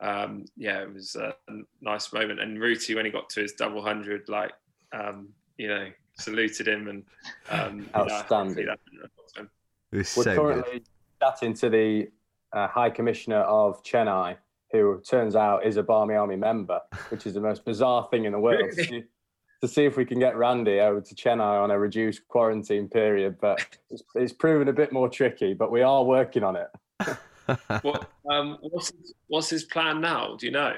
um, 0.00 0.44
yeah, 0.56 0.82
it 0.82 0.92
was 0.92 1.16
a 1.16 1.34
nice 1.80 2.12
moment. 2.12 2.40
And 2.40 2.60
Rooty, 2.60 2.94
when 2.94 3.04
he 3.04 3.10
got 3.10 3.28
to 3.30 3.40
his 3.40 3.52
double 3.52 3.82
hundred, 3.82 4.28
like 4.28 4.52
um, 4.92 5.30
you 5.58 5.68
know, 5.68 5.90
saluted 6.14 6.68
him 6.68 6.88
and 6.88 7.04
um, 7.50 7.88
outstanding. 7.94 8.66
Yeah, 8.66 9.44
We're 9.92 10.04
so 10.04 10.34
currently 10.34 10.72
good. 10.72 10.88
chatting 11.20 11.54
to 11.54 11.68
the 11.68 12.08
uh, 12.52 12.68
High 12.68 12.90
Commissioner 12.90 13.40
of 13.40 13.82
Chennai, 13.82 14.36
who 14.72 15.00
turns 15.06 15.36
out 15.36 15.66
is 15.66 15.76
a 15.76 15.82
Barmy 15.82 16.14
Army 16.14 16.36
member, 16.36 16.80
which 17.10 17.26
is 17.26 17.34
the 17.34 17.40
most 17.40 17.64
bizarre 17.64 18.08
thing 18.10 18.24
in 18.24 18.32
the 18.32 18.40
world. 18.40 18.70
to 19.60 19.66
see 19.66 19.84
if 19.84 19.96
we 19.96 20.04
can 20.04 20.20
get 20.20 20.36
Randy 20.36 20.78
over 20.78 21.00
to 21.00 21.14
Chennai 21.14 21.62
on 21.62 21.72
a 21.72 21.78
reduced 21.78 22.26
quarantine 22.28 22.88
period, 22.88 23.38
but 23.40 23.60
it's, 23.90 24.02
it's 24.14 24.32
proven 24.32 24.68
a 24.68 24.72
bit 24.72 24.92
more 24.92 25.08
tricky. 25.08 25.52
But 25.52 25.72
we 25.72 25.82
are 25.82 26.04
working 26.04 26.44
on 26.44 26.56
it. 26.56 26.68
what, 27.82 28.08
um, 28.30 28.58
what's 28.60 28.90
his, 28.90 29.14
what's 29.26 29.50
his 29.50 29.64
plan 29.64 30.00
now? 30.00 30.36
Do 30.36 30.46
you 30.46 30.52
know? 30.52 30.76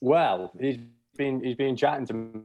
Well, 0.00 0.52
he's 0.58 0.78
been 1.16 1.42
he's 1.42 1.56
been 1.56 1.76
chatting 1.76 2.06
to 2.06 2.44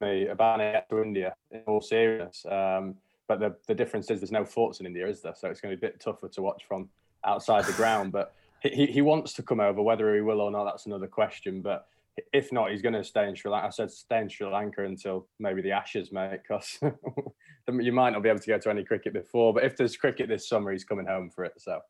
me 0.00 0.28
about 0.28 0.60
it 0.60 0.84
to 0.90 1.02
India 1.02 1.34
in 1.50 1.60
all 1.66 1.80
seriousness. 1.80 2.44
Um, 2.46 2.96
but 3.26 3.40
the 3.40 3.56
the 3.66 3.74
difference 3.74 4.10
is 4.10 4.20
there's 4.20 4.32
no 4.32 4.44
forts 4.44 4.80
in 4.80 4.86
India, 4.86 5.06
is 5.06 5.20
there? 5.20 5.34
So 5.34 5.48
it's 5.48 5.60
going 5.60 5.74
to 5.74 5.80
be 5.80 5.86
a 5.86 5.90
bit 5.90 6.00
tougher 6.00 6.28
to 6.28 6.42
watch 6.42 6.64
from 6.66 6.88
outside 7.24 7.64
the 7.64 7.72
ground. 7.72 8.12
But 8.12 8.34
he, 8.62 8.86
he 8.86 9.02
wants 9.02 9.32
to 9.34 9.42
come 9.42 9.60
over. 9.60 9.82
Whether 9.82 10.14
he 10.14 10.20
will 10.20 10.40
or 10.40 10.50
not, 10.50 10.64
that's 10.64 10.86
another 10.86 11.06
question. 11.06 11.60
But 11.60 11.86
if 12.32 12.52
not, 12.52 12.70
he's 12.70 12.82
going 12.82 12.94
to 12.94 13.04
stay 13.04 13.28
in 13.28 13.34
Sri 13.34 13.50
Lanka. 13.50 13.66
I 13.66 13.70
said 13.70 13.90
stay 13.90 14.20
in 14.20 14.28
Sri 14.28 14.46
Lanka 14.46 14.84
until 14.84 15.26
maybe 15.38 15.62
the 15.62 15.72
Ashes, 15.72 16.10
mate, 16.10 16.40
because 16.42 16.78
you 17.68 17.92
might 17.92 18.10
not 18.10 18.22
be 18.22 18.28
able 18.28 18.40
to 18.40 18.46
go 18.48 18.58
to 18.58 18.70
any 18.70 18.84
cricket 18.84 19.12
before. 19.12 19.52
But 19.52 19.64
if 19.64 19.76
there's 19.76 19.96
cricket 19.96 20.28
this 20.28 20.48
summer, 20.48 20.72
he's 20.72 20.84
coming 20.84 21.06
home 21.06 21.30
for 21.30 21.44
it. 21.44 21.52
So 21.58 21.80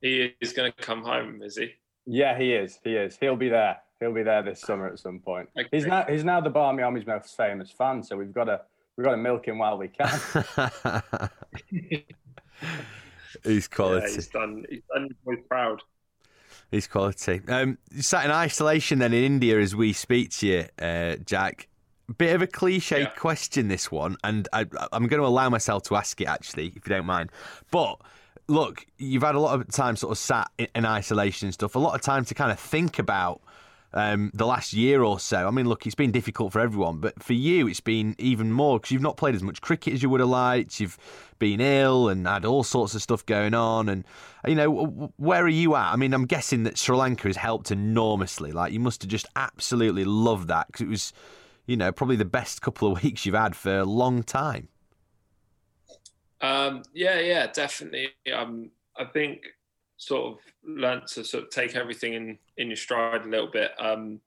he 0.00 0.34
is 0.40 0.52
going 0.52 0.72
to 0.72 0.82
come 0.82 1.04
home, 1.04 1.42
is 1.42 1.56
he? 1.56 1.72
Yeah, 2.06 2.38
he 2.38 2.54
is. 2.54 2.78
He 2.82 2.96
is. 2.96 3.16
He'll 3.20 3.36
be 3.36 3.48
there. 3.48 3.78
He'll 4.00 4.12
be 4.12 4.22
there 4.22 4.42
this 4.42 4.60
summer 4.60 4.88
at 4.88 4.98
some 4.98 5.18
point. 5.18 5.50
Okay. 5.58 5.68
He's 5.70 5.86
now 5.86 6.06
he's 6.08 6.24
now 6.24 6.40
the 6.40 6.48
Barmy 6.48 6.82
Army's 6.82 7.06
most 7.06 7.36
famous 7.36 7.70
fan, 7.70 8.02
so 8.02 8.16
we've 8.16 8.32
got 8.32 8.44
to 8.44 8.62
we've 8.96 9.04
got 9.04 9.10
to 9.12 9.18
milk 9.18 9.46
him 9.46 9.58
while 9.58 9.76
we 9.76 9.88
can. 9.88 10.08
he's 13.44 13.68
quality. 13.68 14.06
Yeah, 14.08 14.14
he's 14.14 14.28
done. 14.28 14.64
He's 14.70 14.82
done. 14.92 15.08
He's 15.28 15.44
proud. 15.46 15.82
He's 16.70 16.86
quality. 16.86 17.42
Um, 17.48 17.76
sat 17.98 18.24
in 18.24 18.30
isolation 18.30 19.00
then 19.00 19.12
in 19.12 19.22
India 19.22 19.60
as 19.60 19.76
we 19.76 19.92
speak 19.92 20.30
to 20.38 20.46
you, 20.46 20.64
uh, 20.80 21.16
Jack. 21.16 21.68
Bit 22.18 22.34
of 22.34 22.42
a 22.42 22.46
cliche 22.48 23.02
yeah. 23.02 23.10
question, 23.10 23.68
this 23.68 23.88
one, 23.92 24.16
and 24.24 24.48
I, 24.52 24.66
I'm 24.92 25.06
going 25.06 25.20
to 25.20 25.26
allow 25.26 25.48
myself 25.48 25.84
to 25.84 25.94
ask 25.94 26.20
it 26.20 26.26
actually, 26.26 26.66
if 26.66 26.74
you 26.74 26.80
don't 26.88 27.06
mind. 27.06 27.30
But 27.70 28.00
look, 28.48 28.84
you've 28.98 29.22
had 29.22 29.36
a 29.36 29.40
lot 29.40 29.60
of 29.60 29.68
time 29.68 29.94
sort 29.94 30.10
of 30.10 30.18
sat 30.18 30.50
in, 30.58 30.66
in 30.74 30.84
isolation 30.84 31.46
and 31.46 31.54
stuff, 31.54 31.76
a 31.76 31.78
lot 31.78 31.94
of 31.94 32.00
time 32.00 32.24
to 32.24 32.34
kind 32.34 32.50
of 32.50 32.58
think 32.58 32.98
about 32.98 33.42
um, 33.92 34.30
the 34.34 34.46
last 34.46 34.72
year 34.72 35.02
or 35.02 35.18
so. 35.18 35.46
I 35.46 35.50
mean, 35.50 35.68
look, 35.68 35.86
it's 35.86 35.94
been 35.94 36.12
difficult 36.12 36.52
for 36.52 36.60
everyone, 36.60 36.98
but 36.98 37.22
for 37.22 37.32
you, 37.32 37.66
it's 37.66 37.80
been 37.80 38.14
even 38.18 38.52
more 38.52 38.78
because 38.78 38.92
you've 38.92 39.02
not 39.02 39.16
played 39.16 39.34
as 39.34 39.42
much 39.42 39.60
cricket 39.60 39.94
as 39.94 40.02
you 40.02 40.08
would 40.10 40.20
have 40.20 40.28
liked. 40.28 40.78
You've 40.80 40.98
been 41.38 41.60
ill 41.60 42.08
and 42.08 42.26
had 42.26 42.44
all 42.44 42.62
sorts 42.62 42.94
of 42.94 43.02
stuff 43.02 43.26
going 43.26 43.54
on. 43.54 43.88
And, 43.88 44.04
you 44.46 44.54
know, 44.54 45.12
where 45.16 45.42
are 45.42 45.48
you 45.48 45.74
at? 45.74 45.92
I 45.92 45.96
mean, 45.96 46.14
I'm 46.14 46.26
guessing 46.26 46.62
that 46.64 46.78
Sri 46.78 46.96
Lanka 46.96 47.28
has 47.28 47.36
helped 47.36 47.70
enormously. 47.70 48.52
Like, 48.52 48.72
you 48.72 48.80
must 48.80 49.02
have 49.02 49.10
just 49.10 49.26
absolutely 49.34 50.04
loved 50.04 50.48
that 50.48 50.68
because 50.68 50.82
it 50.82 50.88
was, 50.88 51.12
you 51.66 51.76
know, 51.76 51.90
probably 51.90 52.16
the 52.16 52.24
best 52.24 52.62
couple 52.62 52.92
of 52.92 53.02
weeks 53.02 53.26
you've 53.26 53.34
had 53.34 53.56
for 53.56 53.78
a 53.78 53.84
long 53.84 54.22
time. 54.22 54.68
Um, 56.40 56.82
yeah, 56.94 57.18
yeah, 57.18 57.48
definitely. 57.48 58.08
Um, 58.32 58.70
I 58.96 59.04
think 59.04 59.42
sort 60.00 60.32
of 60.32 60.38
learnt 60.64 61.06
to 61.06 61.22
sort 61.22 61.44
of 61.44 61.50
take 61.50 61.76
everything 61.76 62.14
in 62.14 62.38
in 62.56 62.68
your 62.68 62.76
stride 62.76 63.26
a 63.26 63.28
little 63.28 63.50
bit. 63.50 63.72
Um, 63.78 64.20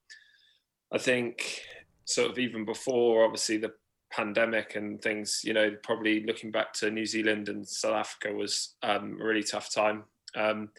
I 0.94 1.00
think 1.00 1.62
sort 2.06 2.30
of 2.30 2.38
even 2.38 2.64
before 2.64 3.26
obviously 3.26 3.58
the 3.58 3.74
pandemic 4.12 4.76
and 4.76 5.02
things, 5.02 5.42
you 5.44 5.52
know, 5.52 5.76
probably 5.82 6.24
looking 6.26 6.52
back 6.52 6.74
to 6.74 6.92
New 6.92 7.08
Zealand 7.08 7.50
and 7.50 7.68
South 7.68 7.96
Africa 7.96 8.32
was 8.32 8.76
um, 8.84 9.18
a 9.20 9.26
really 9.26 9.42
tough 9.42 9.74
time. 9.74 10.04
Um, 10.36 10.70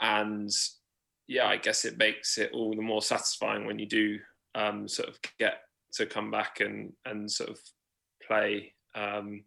and 0.00 0.50
yeah, 1.28 1.46
I 1.46 1.56
guess 1.56 1.84
it 1.84 1.96
makes 1.96 2.38
it 2.38 2.50
all 2.52 2.74
the 2.74 2.82
more 2.82 3.02
satisfying 3.02 3.66
when 3.66 3.78
you 3.78 3.86
do 3.86 4.18
um, 4.56 4.88
sort 4.88 5.08
of 5.08 5.18
get 5.38 5.60
to 5.92 6.06
come 6.06 6.32
back 6.32 6.58
and 6.58 6.92
and 7.04 7.30
sort 7.30 7.50
of 7.50 7.60
play 8.26 8.74
um, 8.96 9.44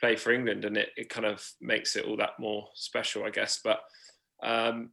play 0.00 0.16
for 0.16 0.32
England, 0.32 0.64
and 0.64 0.76
it, 0.76 0.90
it 0.96 1.08
kind 1.08 1.26
of 1.26 1.46
makes 1.60 1.96
it 1.96 2.04
all 2.04 2.16
that 2.16 2.38
more 2.38 2.68
special, 2.74 3.24
I 3.24 3.30
guess. 3.30 3.60
But 3.62 3.80
um, 4.42 4.90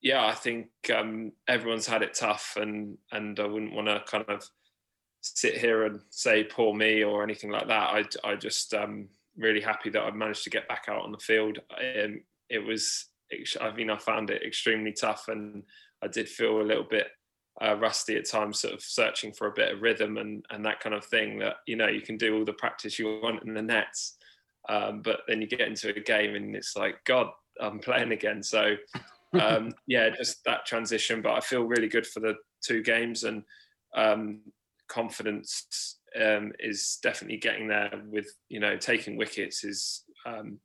yeah, 0.00 0.24
I 0.24 0.34
think 0.34 0.68
um, 0.94 1.32
everyone's 1.48 1.86
had 1.86 2.02
it 2.02 2.14
tough, 2.14 2.56
and 2.60 2.98
and 3.12 3.38
I 3.40 3.46
wouldn't 3.46 3.74
want 3.74 3.88
to 3.88 4.02
kind 4.06 4.24
of 4.28 4.48
sit 5.20 5.56
here 5.56 5.84
and 5.84 6.00
say 6.10 6.44
poor 6.44 6.74
me 6.74 7.02
or 7.02 7.22
anything 7.22 7.50
like 7.50 7.68
that. 7.68 7.90
I 7.90 8.04
I 8.28 8.36
just 8.36 8.74
um, 8.74 9.08
really 9.36 9.60
happy 9.60 9.90
that 9.90 10.02
I've 10.02 10.14
managed 10.14 10.44
to 10.44 10.50
get 10.50 10.68
back 10.68 10.84
out 10.88 11.02
on 11.02 11.12
the 11.12 11.18
field. 11.18 11.58
Um, 11.70 12.22
it 12.48 12.58
was, 12.58 13.06
I 13.60 13.72
mean, 13.72 13.90
I 13.90 13.96
found 13.96 14.30
it 14.30 14.42
extremely 14.42 14.92
tough, 14.92 15.28
and 15.28 15.62
I 16.02 16.08
did 16.08 16.28
feel 16.28 16.60
a 16.60 16.62
little 16.62 16.84
bit 16.84 17.08
uh, 17.62 17.76
rusty 17.76 18.16
at 18.16 18.28
times, 18.28 18.60
sort 18.60 18.74
of 18.74 18.82
searching 18.82 19.32
for 19.32 19.46
a 19.46 19.52
bit 19.52 19.72
of 19.72 19.82
rhythm 19.82 20.16
and 20.16 20.44
and 20.50 20.64
that 20.64 20.80
kind 20.80 20.94
of 20.94 21.04
thing. 21.04 21.38
That 21.38 21.56
you 21.66 21.76
know 21.76 21.88
you 21.88 22.00
can 22.00 22.16
do 22.16 22.36
all 22.36 22.44
the 22.44 22.52
practice 22.52 22.98
you 22.98 23.20
want 23.22 23.44
in 23.44 23.54
the 23.54 23.62
nets, 23.62 24.16
um, 24.68 25.02
but 25.02 25.20
then 25.28 25.40
you 25.40 25.46
get 25.46 25.60
into 25.60 25.90
a 25.90 26.00
game 26.00 26.34
and 26.34 26.56
it's 26.56 26.76
like 26.76 27.04
God, 27.04 27.28
I'm 27.60 27.78
playing 27.78 28.12
again. 28.12 28.42
So 28.42 28.76
um, 29.40 29.72
yeah, 29.86 30.10
just 30.10 30.44
that 30.44 30.66
transition. 30.66 31.22
But 31.22 31.34
I 31.34 31.40
feel 31.40 31.62
really 31.62 31.88
good 31.88 32.06
for 32.06 32.20
the 32.20 32.34
two 32.64 32.82
games 32.82 33.24
and 33.24 33.42
um, 33.94 34.40
confidence 34.88 35.98
um, 36.20 36.52
is 36.58 36.98
definitely 37.02 37.38
getting 37.38 37.68
there. 37.68 37.90
With 38.10 38.26
you 38.48 38.60
know 38.60 38.76
taking 38.76 39.16
wickets 39.16 39.62
is 39.64 40.02
um, 40.26 40.58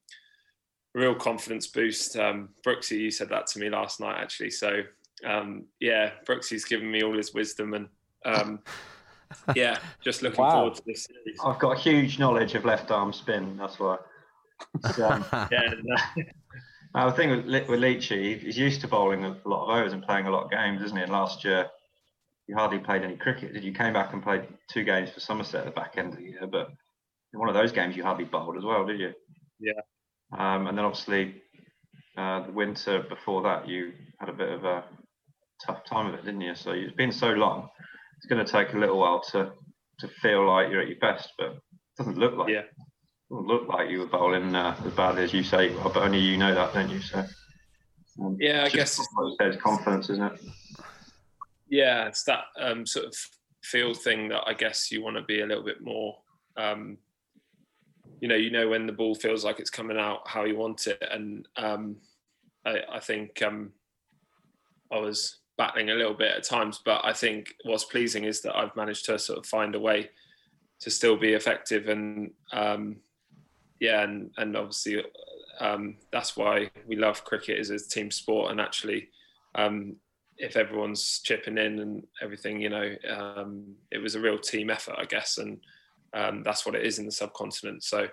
real 0.95 1.15
confidence 1.15 1.67
boost. 1.67 2.17
Um, 2.17 2.49
Brooksy, 2.65 2.99
you 2.99 3.11
said 3.11 3.29
that 3.29 3.47
to 3.47 3.59
me 3.59 3.69
last 3.69 3.99
night 3.99 4.19
actually. 4.19 4.51
So 4.51 4.81
um, 5.25 5.65
yeah, 5.79 6.11
Brooksy's 6.25 6.65
given 6.65 6.89
me 6.91 7.03
all 7.03 7.15
his 7.15 7.33
wisdom 7.33 7.73
and. 7.73 7.87
Um, 8.25 8.59
yeah, 9.55 9.77
just 10.01 10.23
looking 10.23 10.43
wow. 10.43 10.51
forward 10.51 10.75
to 10.75 10.81
this 10.85 11.05
series. 11.05 11.39
I've 11.45 11.59
got 11.59 11.77
huge 11.77 12.17
knowledge 12.17 12.55
of 12.55 12.65
left 12.65 12.89
arm 12.89 13.13
spin. 13.13 13.57
That's 13.57 13.79
why. 13.79 13.97
Um, 14.83 15.25
yeah, 15.51 15.73
uh, 16.95 17.05
the 17.09 17.15
thing 17.15 17.29
with, 17.29 17.67
with 17.69 17.79
Leachy, 17.79 18.39
he's 18.39 18.57
used 18.57 18.81
to 18.81 18.87
bowling 18.87 19.25
a 19.25 19.37
lot 19.45 19.65
of 19.65 19.77
overs 19.77 19.93
and 19.93 20.03
playing 20.03 20.25
a 20.25 20.31
lot 20.31 20.45
of 20.45 20.51
games, 20.51 20.81
isn't 20.81 20.97
he? 20.97 21.03
And 21.03 21.11
last 21.11 21.43
year, 21.43 21.67
you 22.47 22.55
hardly 22.55 22.79
played 22.79 23.03
any 23.03 23.15
cricket. 23.15 23.53
Did 23.53 23.63
you? 23.63 23.71
Came 23.71 23.93
back 23.93 24.13
and 24.13 24.23
played 24.23 24.47
two 24.69 24.83
games 24.83 25.11
for 25.11 25.19
Somerset 25.19 25.61
at 25.61 25.65
the 25.65 25.71
back 25.71 25.93
end 25.97 26.13
of 26.13 26.19
the 26.19 26.25
year, 26.25 26.47
but 26.47 26.69
in 27.33 27.39
one 27.39 27.49
of 27.49 27.55
those 27.55 27.71
games, 27.71 27.95
you 27.95 28.03
hardly 28.03 28.25
bowled 28.25 28.57
as 28.57 28.63
well, 28.63 28.85
did 28.85 28.99
you? 28.99 29.13
Yeah. 29.59 29.73
Um, 30.37 30.67
and 30.67 30.77
then 30.77 30.85
obviously, 30.85 31.41
uh, 32.17 32.45
the 32.45 32.51
winter 32.51 33.03
before 33.07 33.43
that, 33.43 33.67
you 33.67 33.93
had 34.19 34.29
a 34.29 34.33
bit 34.33 34.49
of 34.49 34.65
a 34.65 34.83
tough 35.65 35.83
time 35.85 36.07
of 36.07 36.15
it, 36.15 36.25
didn't 36.25 36.41
you? 36.41 36.55
So 36.55 36.71
it's 36.71 36.95
been 36.95 37.11
so 37.11 37.29
long. 37.29 37.69
It's 38.17 38.25
going 38.25 38.43
to 38.43 38.51
take 38.51 38.73
a 38.73 38.77
little 38.77 38.99
while 38.99 39.21
to 39.31 39.51
to 39.99 40.07
feel 40.07 40.47
like 40.47 40.71
you're 40.71 40.81
at 40.81 40.87
your 40.87 40.99
best, 40.99 41.33
but 41.37 41.47
it 41.47 41.61
doesn't 41.97 42.17
look 42.17 42.37
like. 42.37 42.49
Yeah 42.49 42.63
look 43.31 43.67
like 43.67 43.91
you 43.91 43.99
were 43.99 44.07
bowling 44.07 44.55
uh, 44.55 44.75
as 44.83 44.91
badly 44.93 45.23
as 45.23 45.31
you 45.33 45.43
say, 45.43 45.69
but 45.83 45.95
only 45.97 46.17
you 46.17 46.35
know 46.35 46.53
that, 46.55 46.73
don't 46.73 46.89
you? 46.89 46.99
So 46.99 47.23
um, 48.19 48.37
yeah, 48.39 48.63
I 48.65 48.69
guess 48.69 48.99
it's 49.39 49.61
confidence, 49.61 50.09
isn't 50.09 50.33
it? 50.33 50.41
Yeah, 51.67 52.07
it's 52.07 52.23
that 52.23 52.45
um, 52.59 52.85
sort 52.87 53.05
of 53.05 53.15
feel 53.63 53.93
thing 53.93 54.29
that 54.29 54.41
I 54.47 54.53
guess 54.53 54.91
you 54.91 55.03
want 55.03 55.15
to 55.17 55.21
be 55.21 55.41
a 55.41 55.45
little 55.45 55.63
bit 55.63 55.81
more 55.81 56.17
um, 56.57 56.97
you 58.19 58.27
know, 58.27 58.35
you 58.35 58.51
know 58.51 58.67
when 58.67 58.85
the 58.85 58.93
ball 58.93 59.15
feels 59.15 59.45
like 59.45 59.59
it's 59.59 59.69
coming 59.69 59.97
out 59.97 60.27
how 60.27 60.43
you 60.43 60.57
want 60.57 60.87
it, 60.87 61.01
and 61.09 61.47
um, 61.55 61.95
I, 62.65 62.79
I, 62.93 62.99
think 62.99 63.41
um, 63.41 63.71
I 64.91 64.99
was 64.99 65.37
battling 65.59 65.91
a 65.91 65.93
little 65.93 66.15
bit 66.15 66.31
at 66.35 66.43
times, 66.43 66.81
but 66.83 67.01
I 67.03 67.13
think 67.13 67.53
what's 67.65 67.83
pleasing 67.83 68.23
is 68.23 68.41
that 68.41 68.57
I've 68.57 68.75
managed 68.75 69.05
to 69.05 69.19
sort 69.19 69.37
of 69.37 69.45
find 69.45 69.75
a 69.75 69.79
way 69.79 70.09
to 70.79 70.89
still 70.89 71.17
be 71.17 71.33
effective, 71.33 71.89
and 71.89 72.31
um, 72.51 72.95
yeah, 73.79 74.01
and 74.01 74.31
and 74.37 74.57
obviously 74.57 75.03
um, 75.59 75.97
that's 76.11 76.35
why 76.35 76.71
we 76.87 76.95
love 76.95 77.25
cricket 77.25 77.59
as 77.59 77.69
a 77.69 77.77
team 77.77 78.09
sport, 78.09 78.49
and 78.51 78.59
actually. 78.59 79.09
Um, 79.55 79.97
if 80.41 80.55
everyone's 80.55 81.19
chipping 81.19 81.57
in 81.57 81.79
and 81.79 82.07
everything, 82.21 82.61
you 82.61 82.69
know, 82.69 82.95
it 83.91 83.97
was 83.97 84.15
a 84.15 84.21
real 84.21 84.39
team 84.39 84.69
effort, 84.69 84.95
I 84.97 85.03
guess, 85.03 85.37
and 85.37 85.59
um, 86.13 86.43
that's 86.43 86.65
what 86.65 86.75
it 86.75 86.85
is 86.85 86.97
in 86.97 87.05
the 87.05 87.11
subcontinent. 87.11 87.83
So, 87.83 88.07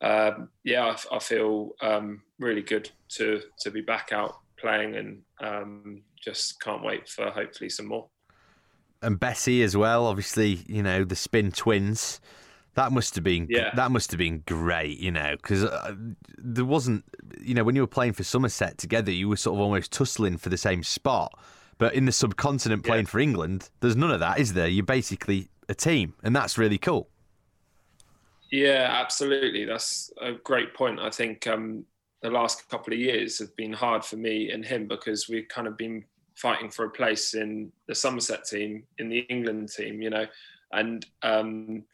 um, 0.00 0.48
yeah, 0.64 0.86
I, 0.86 1.16
I 1.16 1.18
feel 1.18 1.72
um, 1.82 2.22
really 2.38 2.62
good 2.62 2.90
to 3.16 3.42
to 3.60 3.70
be 3.70 3.82
back 3.82 4.12
out 4.12 4.38
playing, 4.56 4.96
and 4.96 5.22
um, 5.40 6.02
just 6.22 6.60
can't 6.60 6.82
wait 6.82 7.08
for 7.08 7.30
hopefully 7.30 7.70
some 7.70 7.86
more. 7.86 8.06
And 9.02 9.18
Bessie 9.18 9.62
as 9.62 9.76
well, 9.76 10.06
obviously, 10.06 10.60
you 10.66 10.82
know 10.82 11.04
the 11.04 11.16
spin 11.16 11.52
twins. 11.52 12.20
That 12.74 12.92
must 12.92 13.14
have 13.16 13.24
been 13.24 13.46
yeah. 13.50 13.74
that 13.74 13.90
must 13.90 14.12
have 14.12 14.18
been 14.18 14.42
great, 14.46 14.98
you 14.98 15.10
know, 15.10 15.36
because 15.36 15.64
uh, 15.64 15.94
there 16.36 16.64
wasn't, 16.64 17.04
you 17.40 17.54
know, 17.54 17.64
when 17.64 17.74
you 17.74 17.82
were 17.82 17.88
playing 17.88 18.12
for 18.12 18.22
Somerset 18.22 18.78
together, 18.78 19.10
you 19.10 19.28
were 19.28 19.36
sort 19.36 19.56
of 19.56 19.60
almost 19.60 19.92
tussling 19.92 20.36
for 20.36 20.48
the 20.48 20.56
same 20.56 20.82
spot. 20.82 21.32
But 21.78 21.94
in 21.94 22.04
the 22.06 22.12
subcontinent 22.12 22.84
playing 22.84 23.06
yeah. 23.06 23.10
for 23.10 23.18
England, 23.20 23.70
there's 23.80 23.96
none 23.96 24.10
of 24.10 24.20
that, 24.20 24.38
is 24.40 24.52
there? 24.52 24.66
You're 24.66 24.84
basically 24.84 25.48
a 25.68 25.74
team, 25.74 26.14
and 26.22 26.34
that's 26.34 26.58
really 26.58 26.78
cool. 26.78 27.08
Yeah, 28.50 28.88
absolutely. 28.90 29.64
That's 29.64 30.10
a 30.20 30.32
great 30.32 30.74
point. 30.74 30.98
I 31.00 31.10
think 31.10 31.46
um, 31.46 31.84
the 32.22 32.30
last 32.30 32.68
couple 32.68 32.92
of 32.92 32.98
years 32.98 33.38
have 33.38 33.54
been 33.56 33.72
hard 33.72 34.04
for 34.04 34.16
me 34.16 34.50
and 34.50 34.64
him 34.64 34.86
because 34.86 35.28
we've 35.28 35.48
kind 35.48 35.66
of 35.66 35.76
been 35.76 36.04
fighting 36.34 36.70
for 36.70 36.84
a 36.84 36.90
place 36.90 37.34
in 37.34 37.72
the 37.86 37.94
Somerset 37.94 38.44
team, 38.44 38.84
in 38.98 39.08
the 39.08 39.20
England 39.28 39.70
team, 39.70 40.02
you 40.02 40.10
know, 40.10 40.26
and 40.72 41.06
um, 41.22 41.84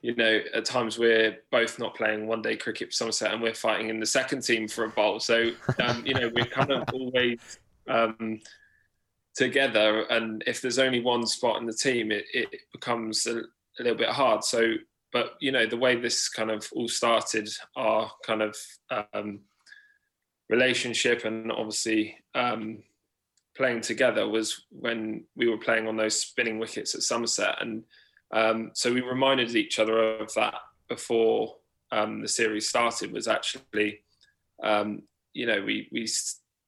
you 0.00 0.14
know, 0.14 0.40
at 0.54 0.64
times 0.64 0.98
we're 0.98 1.38
both 1.50 1.78
not 1.78 1.96
playing 1.96 2.26
one 2.26 2.40
day 2.40 2.56
cricket 2.56 2.88
for 2.88 2.92
Somerset 2.92 3.32
and 3.32 3.42
we're 3.42 3.54
fighting 3.54 3.90
in 3.90 3.98
the 3.98 4.06
second 4.06 4.42
team 4.42 4.68
for 4.68 4.84
a 4.84 4.88
bowl. 4.88 5.18
So, 5.18 5.50
um, 5.82 6.06
you 6.06 6.14
know, 6.14 6.30
we're 6.32 6.44
kind 6.44 6.70
of 6.70 6.84
always 6.92 7.58
um, 7.88 8.40
together. 9.34 10.02
And 10.02 10.44
if 10.46 10.60
there's 10.60 10.78
only 10.78 11.00
one 11.00 11.26
spot 11.26 11.60
in 11.60 11.66
the 11.66 11.72
team, 11.72 12.12
it, 12.12 12.26
it 12.32 12.48
becomes 12.72 13.26
a, 13.26 13.38
a, 13.38 13.80
little 13.80 13.98
bit 13.98 14.10
hard. 14.10 14.44
So 14.44 14.74
but 15.12 15.32
you 15.40 15.52
know 15.52 15.66
the 15.66 15.76
way 15.76 15.96
this 15.96 16.28
kind 16.28 16.50
of 16.50 16.68
all 16.72 16.88
started 16.88 17.48
our 17.76 18.10
kind 18.24 18.42
of 18.42 18.56
um, 19.14 19.40
relationship 20.48 21.24
and 21.24 21.52
obviously 21.52 22.16
um, 22.34 22.82
playing 23.56 23.80
together 23.80 24.28
was 24.28 24.64
when 24.70 25.24
we 25.36 25.48
were 25.48 25.58
playing 25.58 25.86
on 25.86 25.96
those 25.96 26.20
spinning 26.20 26.58
wickets 26.58 26.94
at 26.94 27.02
Somerset. 27.02 27.56
And 27.60 27.84
um, 28.32 28.70
so 28.74 28.92
we 28.92 29.00
reminded 29.00 29.54
each 29.56 29.78
other 29.78 30.18
of 30.18 30.32
that 30.34 30.54
before 30.88 31.56
um, 31.90 32.22
the 32.22 32.28
series 32.28 32.68
started 32.68 33.12
was 33.12 33.28
actually 33.28 34.00
um, 34.62 35.02
you 35.32 35.46
know 35.46 35.62
we 35.62 35.88
we 35.92 36.06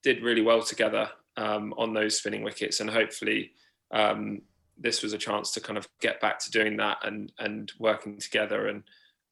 did 0.03 0.23
really 0.23 0.43
well 0.43 0.63
together 0.63 1.11
um, 1.37 1.75
on 1.77 1.93
those 1.93 2.17
spinning 2.17 2.43
wickets. 2.43 2.81
And 2.81 2.89
hopefully 2.89 3.53
this 4.81 5.03
was 5.03 5.13
a 5.13 5.19
chance 5.19 5.51
to 5.53 5.61
kind 5.61 5.77
of 5.77 5.87
get 6.01 6.21
back 6.21 6.39
to 6.39 6.51
doing 6.51 6.77
that 6.79 6.99
and 7.03 7.33
and 7.39 7.73
working 7.79 8.19
together 8.19 8.69
and 8.69 8.83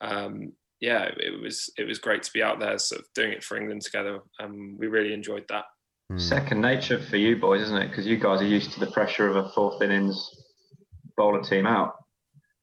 um, 0.00 0.52
yeah 0.80 1.10
it 1.16 1.40
was 1.40 1.70
it 1.78 1.84
was 1.84 1.98
great 1.98 2.22
to 2.22 2.32
be 2.32 2.42
out 2.42 2.60
there 2.60 2.78
sort 2.78 3.00
of 3.00 3.06
doing 3.14 3.32
it 3.32 3.42
for 3.42 3.56
England 3.56 3.82
together 3.82 4.20
and 4.38 4.78
we 4.78 4.86
really 4.86 5.12
enjoyed 5.12 5.44
that. 5.48 5.64
Hmm. 6.10 6.18
second 6.18 6.60
nature 6.60 6.98
for 6.98 7.16
you 7.16 7.36
boys 7.36 7.62
isn't 7.62 7.76
it? 7.76 7.88
Because 7.88 8.06
you 8.06 8.16
guys 8.16 8.40
are 8.40 8.46
used 8.46 8.72
to 8.72 8.80
the 8.80 8.90
pressure 8.90 9.28
of 9.28 9.36
a 9.36 9.50
fourth 9.50 9.82
innings 9.82 10.30
bowler 11.16 11.42
team 11.42 11.66
out 11.66 11.94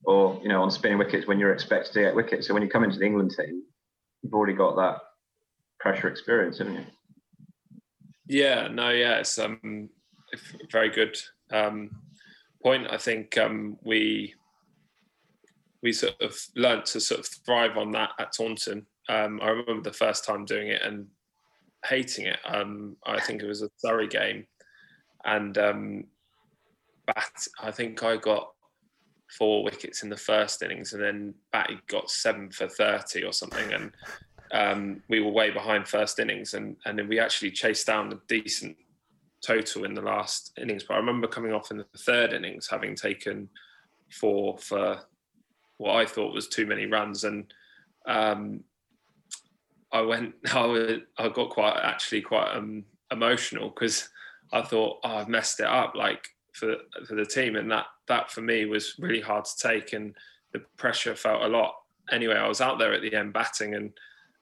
or 0.03 0.39
you 0.41 0.49
know 0.49 0.61
on 0.61 0.71
spinning 0.71 0.97
wickets 0.97 1.27
when 1.27 1.39
you're 1.39 1.53
expected 1.53 1.93
to 1.93 2.01
get 2.01 2.15
wickets. 2.15 2.47
So 2.47 2.53
when 2.53 2.63
you 2.63 2.69
come 2.69 2.83
into 2.83 2.97
the 2.97 3.05
England 3.05 3.33
team 3.37 3.63
you've 4.21 4.33
already 4.33 4.53
got 4.53 4.75
that 4.75 4.97
pressure 5.79 6.07
experience 6.07 6.59
haven't 6.59 6.75
you? 6.75 6.85
Yeah 8.27 8.67
no 8.67 8.89
yeah 8.89 9.17
it's 9.19 9.37
um 9.37 9.89
very 10.71 10.89
good 10.89 11.17
um 11.51 11.91
point, 12.65 12.87
I 12.89 12.97
think 12.97 13.37
um, 13.37 13.77
we 13.83 14.33
we 15.81 15.91
sort 15.91 16.19
of 16.21 16.37
learnt 16.55 16.85
to 16.87 16.99
sort 16.99 17.19
of 17.19 17.27
thrive 17.27 17.77
on 17.77 17.91
that 17.91 18.11
at 18.19 18.33
Taunton. 18.33 18.85
Um, 19.09 19.39
I 19.41 19.49
remember 19.49 19.81
the 19.81 19.93
first 19.95 20.25
time 20.25 20.45
doing 20.45 20.69
it 20.69 20.81
and 20.81 21.07
hating 21.85 22.25
it. 22.25 22.39
Um, 22.45 22.97
I 23.05 23.19
think 23.19 23.41
it 23.41 23.47
was 23.47 23.61
a 23.61 23.69
Surrey 23.77 24.07
game, 24.07 24.47
and 25.25 25.57
um, 25.57 26.03
Bat, 27.05 27.47
I 27.61 27.71
think 27.71 28.03
I 28.03 28.17
got 28.17 28.51
four 29.37 29.63
wickets 29.63 30.03
in 30.03 30.09
the 30.09 30.17
first 30.17 30.61
innings, 30.63 30.93
and 30.93 31.03
then 31.03 31.33
Batty 31.51 31.79
got 31.87 32.09
seven 32.09 32.49
for 32.49 32.67
thirty 32.67 33.23
or 33.23 33.33
something, 33.33 33.73
and 33.73 33.91
um, 34.51 35.03
we 35.09 35.19
were 35.19 35.31
way 35.31 35.51
behind 35.51 35.87
first 35.87 36.19
innings, 36.19 36.53
and 36.53 36.75
and 36.85 36.97
then 36.97 37.07
we 37.07 37.19
actually 37.19 37.51
chased 37.51 37.87
down 37.87 38.11
a 38.11 38.19
decent 38.27 38.75
total 39.45 39.85
in 39.85 39.93
the 39.93 40.01
last 40.01 40.51
innings. 40.59 40.83
But 40.83 40.95
I 40.95 40.97
remember 40.97 41.27
coming 41.27 41.53
off 41.53 41.71
in 41.71 41.77
the 41.77 41.85
third 41.97 42.33
innings, 42.33 42.67
having 42.69 42.95
taken 42.95 43.49
four 44.09 44.57
for 44.57 44.99
what 45.77 45.95
I 45.95 46.05
thought 46.05 46.33
was 46.33 46.47
too 46.47 46.65
many 46.65 46.85
runs, 46.85 47.23
and 47.23 47.51
um, 48.05 48.63
I 49.91 50.01
went. 50.01 50.35
I, 50.53 50.65
was, 50.65 50.99
I 51.17 51.29
got 51.29 51.49
quite 51.49 51.77
actually 51.81 52.21
quite 52.21 52.55
um, 52.55 52.83
emotional 53.11 53.69
because 53.69 54.09
I 54.51 54.61
thought, 54.61 54.99
oh, 55.03 55.17
I've 55.17 55.29
messed 55.29 55.59
it 55.59 55.67
up, 55.67 55.95
like 55.95 56.27
for 56.53 56.75
for 57.07 57.15
the 57.15 57.25
team, 57.25 57.55
and 57.55 57.71
that 57.71 57.85
that 58.07 58.31
for 58.31 58.41
me 58.41 58.65
was 58.65 58.95
really 58.99 59.21
hard 59.21 59.45
to 59.45 59.57
take, 59.57 59.93
and 59.93 60.15
the 60.53 60.59
pressure 60.77 61.15
felt 61.15 61.43
a 61.43 61.47
lot. 61.47 61.75
Anyway, 62.11 62.35
I 62.35 62.47
was 62.47 62.61
out 62.61 62.79
there 62.79 62.93
at 62.93 63.01
the 63.01 63.13
end 63.13 63.33
batting, 63.33 63.75
and 63.75 63.91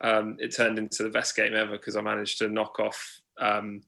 um, 0.01 0.37
it 0.39 0.55
turned 0.55 0.77
into 0.77 1.03
the 1.03 1.09
best 1.09 1.35
game 1.35 1.55
ever 1.55 1.73
because 1.73 1.95
I 1.95 2.01
managed 2.01 2.37
to 2.39 2.49
knock 2.49 2.79
off 2.79 3.21
um, 3.39 3.81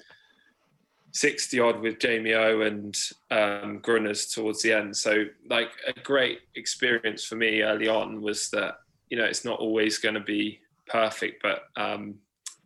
60 1.15 1.61
odd 1.61 1.79
with 1.79 1.97
Jamie 1.97 2.33
O 2.33 2.59
and 2.59 2.93
um, 3.31 3.79
Grunners 3.79 4.33
towards 4.33 4.61
the 4.61 4.73
end. 4.73 4.95
So, 4.97 5.23
like, 5.49 5.69
a 5.87 5.93
great 6.01 6.39
experience 6.55 7.23
for 7.23 7.35
me 7.35 7.61
early 7.61 7.87
on 7.87 8.21
was 8.21 8.49
that, 8.49 8.75
you 9.09 9.17
know, 9.17 9.23
it's 9.23 9.45
not 9.45 9.61
always 9.61 9.97
going 9.97 10.15
to 10.15 10.21
be 10.21 10.59
perfect, 10.87 11.41
but, 11.41 11.61
um, 11.77 12.15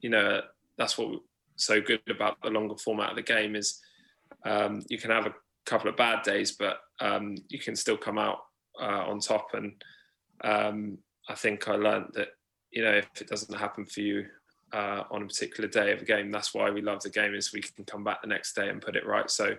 you 0.02 0.10
know, 0.10 0.42
that's 0.80 0.98
what's 0.98 1.20
so 1.58 1.80
good 1.80 2.02
about 2.10 2.42
the 2.42 2.50
longer 2.50 2.76
format 2.76 3.12
of 3.12 3.18
the 3.18 3.22
game 3.22 3.56
is 3.56 3.80
um, 4.46 4.82
you 4.90 4.98
can 4.98 5.12
have 5.12 5.28
a 5.28 5.36
couple 5.68 5.88
of 5.88 5.96
bad 5.96 6.24
days, 6.24 6.54
but 6.54 6.80
um, 7.02 7.36
you 7.50 7.60
can 7.60 7.76
still 7.76 7.98
come 7.98 8.18
out 8.18 8.40
uh, 8.82 9.06
on 9.08 9.20
top. 9.20 9.50
And 9.54 9.74
um, 10.44 10.98
I 11.28 11.36
think 11.36 11.68
I 11.68 11.76
learned 11.76 12.14
that, 12.14 12.30
you 12.72 12.84
know, 12.84 12.94
if 12.94 13.22
it 13.22 13.28
doesn't 13.28 13.60
happen 13.60 13.86
for 13.86 14.02
you 14.02 14.26
uh, 14.72 15.04
on 15.12 15.24
a 15.24 15.28
particular 15.28 15.70
day 15.70 15.92
of 15.92 16.02
a 16.02 16.06
game. 16.06 16.32
That's 16.32 16.54
why 16.54 16.70
we 16.70 16.82
love 16.82 17.02
the 17.02 17.10
game 17.10 17.34
is 17.34 17.54
we 17.54 17.62
can 17.62 17.86
come 17.86 18.04
back 18.04 18.22
the 18.22 18.28
next 18.28 18.54
day 18.54 18.70
and 18.70 18.82
put 18.82 18.96
it 18.96 19.06
right. 19.06 19.30
So 19.30 19.56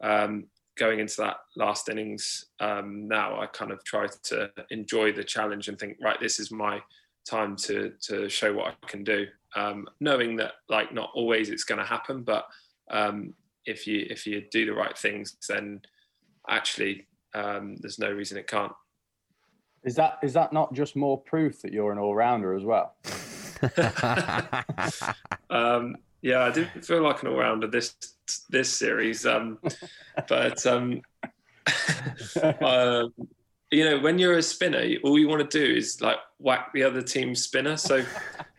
um, 0.00 0.46
going 0.76 1.00
into 1.00 1.16
that 1.18 1.36
last 1.56 1.88
innings 1.88 2.46
um, 2.60 3.08
now, 3.08 3.40
I 3.40 3.46
kind 3.46 3.70
of 3.70 3.84
try 3.84 4.06
to 4.24 4.50
enjoy 4.70 5.12
the 5.12 5.24
challenge 5.24 5.68
and 5.68 5.78
think, 5.78 5.98
right, 6.00 6.18
this 6.20 6.40
is 6.40 6.50
my 6.50 6.80
time 7.28 7.56
to 7.56 7.92
to 8.00 8.28
show 8.28 8.54
what 8.54 8.74
I 8.82 8.86
can 8.86 9.04
do. 9.04 9.26
Um, 9.56 9.86
knowing 10.00 10.36
that 10.36 10.52
like 10.68 10.92
not 10.92 11.10
always 11.14 11.50
it's 11.50 11.64
going 11.64 11.80
to 11.80 11.84
happen, 11.84 12.22
but 12.22 12.46
um, 12.90 13.34
if 13.66 13.86
you 13.86 14.06
if 14.08 14.26
you 14.26 14.44
do 14.50 14.66
the 14.66 14.74
right 14.74 14.96
things, 14.96 15.36
then 15.48 15.82
actually 16.48 17.06
um, 17.34 17.76
there's 17.76 17.98
no 17.98 18.10
reason 18.10 18.38
it 18.38 18.46
can't. 18.46 18.72
Is 19.84 19.94
that 19.96 20.18
is 20.22 20.32
that 20.32 20.52
not 20.52 20.72
just 20.72 20.96
more 20.96 21.20
proof 21.20 21.62
that 21.62 21.72
you're 21.72 21.92
an 21.92 21.98
all 21.98 22.14
rounder 22.14 22.54
as 22.54 22.64
well? 22.64 22.96
um, 25.50 25.96
yeah, 26.22 26.44
I 26.44 26.50
didn't 26.50 26.84
feel 26.84 27.02
like 27.02 27.22
an 27.22 27.28
all 27.28 27.36
rounder 27.36 27.66
this 27.66 27.94
this 28.50 28.72
series, 28.72 29.24
um, 29.24 29.58
but 30.28 30.66
um, 30.66 31.00
um, 32.60 33.12
you 33.70 33.84
know, 33.84 33.98
when 33.98 34.18
you're 34.18 34.38
a 34.38 34.42
spinner, 34.42 34.84
all 35.04 35.18
you 35.18 35.28
want 35.28 35.48
to 35.48 35.58
do 35.58 35.76
is 35.76 36.00
like 36.00 36.18
whack 36.38 36.72
the 36.72 36.82
other 36.82 37.02
team's 37.02 37.42
spinner. 37.42 37.76
So, 37.76 38.04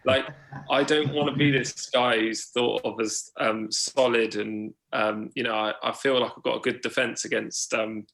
like, 0.06 0.26
I 0.70 0.84
don't 0.84 1.14
want 1.14 1.30
to 1.30 1.36
be 1.36 1.52
this 1.52 1.90
guy 1.90 2.20
who's 2.20 2.46
thought 2.46 2.82
of 2.86 3.00
as 3.02 3.32
um, 3.40 3.72
solid, 3.72 4.36
and 4.36 4.74
um, 4.94 5.32
you 5.36 5.44
know, 5.44 5.56
I, 5.56 5.74
I, 5.84 5.92
feel 5.92 6.20
like 6.20 6.32
I've 6.38 6.44
got 6.44 6.58
a 6.58 6.62
good 6.62 6.82
defense 6.82 7.26
against 7.26 7.74
um, 7.74 8.06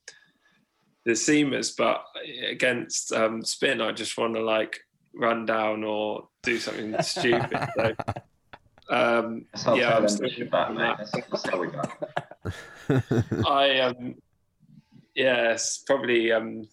the 1.03 1.11
seamers, 1.11 1.75
but 1.77 2.03
against 2.49 3.11
um, 3.11 3.43
spin, 3.43 3.81
I 3.81 3.91
just 3.91 4.17
want 4.17 4.35
to 4.35 4.41
like 4.41 4.79
run 5.13 5.45
down 5.45 5.83
or 5.83 6.29
do 6.45 6.57
something 6.59 6.95
stupid. 7.01 7.67
So, 7.75 7.95
um, 8.89 9.45
yeah, 9.75 9.97
I'm 9.97 10.07
still 10.07 10.29
that. 10.29 11.09
That's 11.31 11.49
how 11.49 11.59
we 11.59 11.67
go. 11.67 11.81
I 13.47 13.79
um, 13.79 14.15
yes, 15.15 15.83
probably 15.85 16.31
um, 16.31 16.67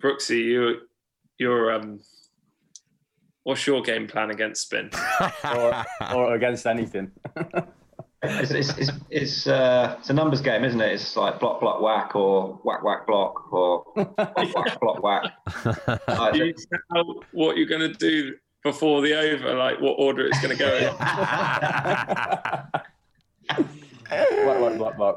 Brooksy, 0.00 0.44
you 0.44 0.80
your 1.38 1.72
um, 1.72 2.00
what's 3.42 3.66
your 3.66 3.82
game 3.82 4.06
plan 4.06 4.30
against 4.30 4.62
spin? 4.62 4.90
or, 5.44 5.84
or 6.14 6.34
against 6.34 6.66
anything. 6.66 7.10
It's, 8.24 8.52
it's, 8.52 8.78
it's, 8.78 8.90
it's, 9.10 9.46
uh, 9.48 9.96
it's 9.98 10.08
a 10.08 10.12
numbers 10.12 10.40
game, 10.40 10.62
isn't 10.62 10.80
it? 10.80 10.92
It's 10.92 11.16
like 11.16 11.40
block, 11.40 11.60
block, 11.60 11.82
whack, 11.82 12.14
or 12.14 12.60
whack, 12.62 12.84
whack, 12.84 13.04
block, 13.04 13.52
or 13.52 13.84
block, 13.96 14.16
whack, 14.16 14.80
block, 14.80 15.02
whack. 15.02 16.32
Do 16.32 16.46
you 16.46 16.54
tell 16.92 17.24
what 17.32 17.56
you're 17.56 17.66
going 17.66 17.80
to 17.80 17.98
do 17.98 18.36
before 18.62 19.02
the 19.02 19.14
over, 19.14 19.54
like 19.54 19.80
what 19.80 19.94
order 19.98 20.26
it's 20.26 20.40
going 20.40 20.56
to 20.56 20.62
go 20.62 20.76
in? 20.76 20.94
Black, 24.08 24.58
black, 24.58 24.76
black, 24.78 24.96
black. 24.96 25.14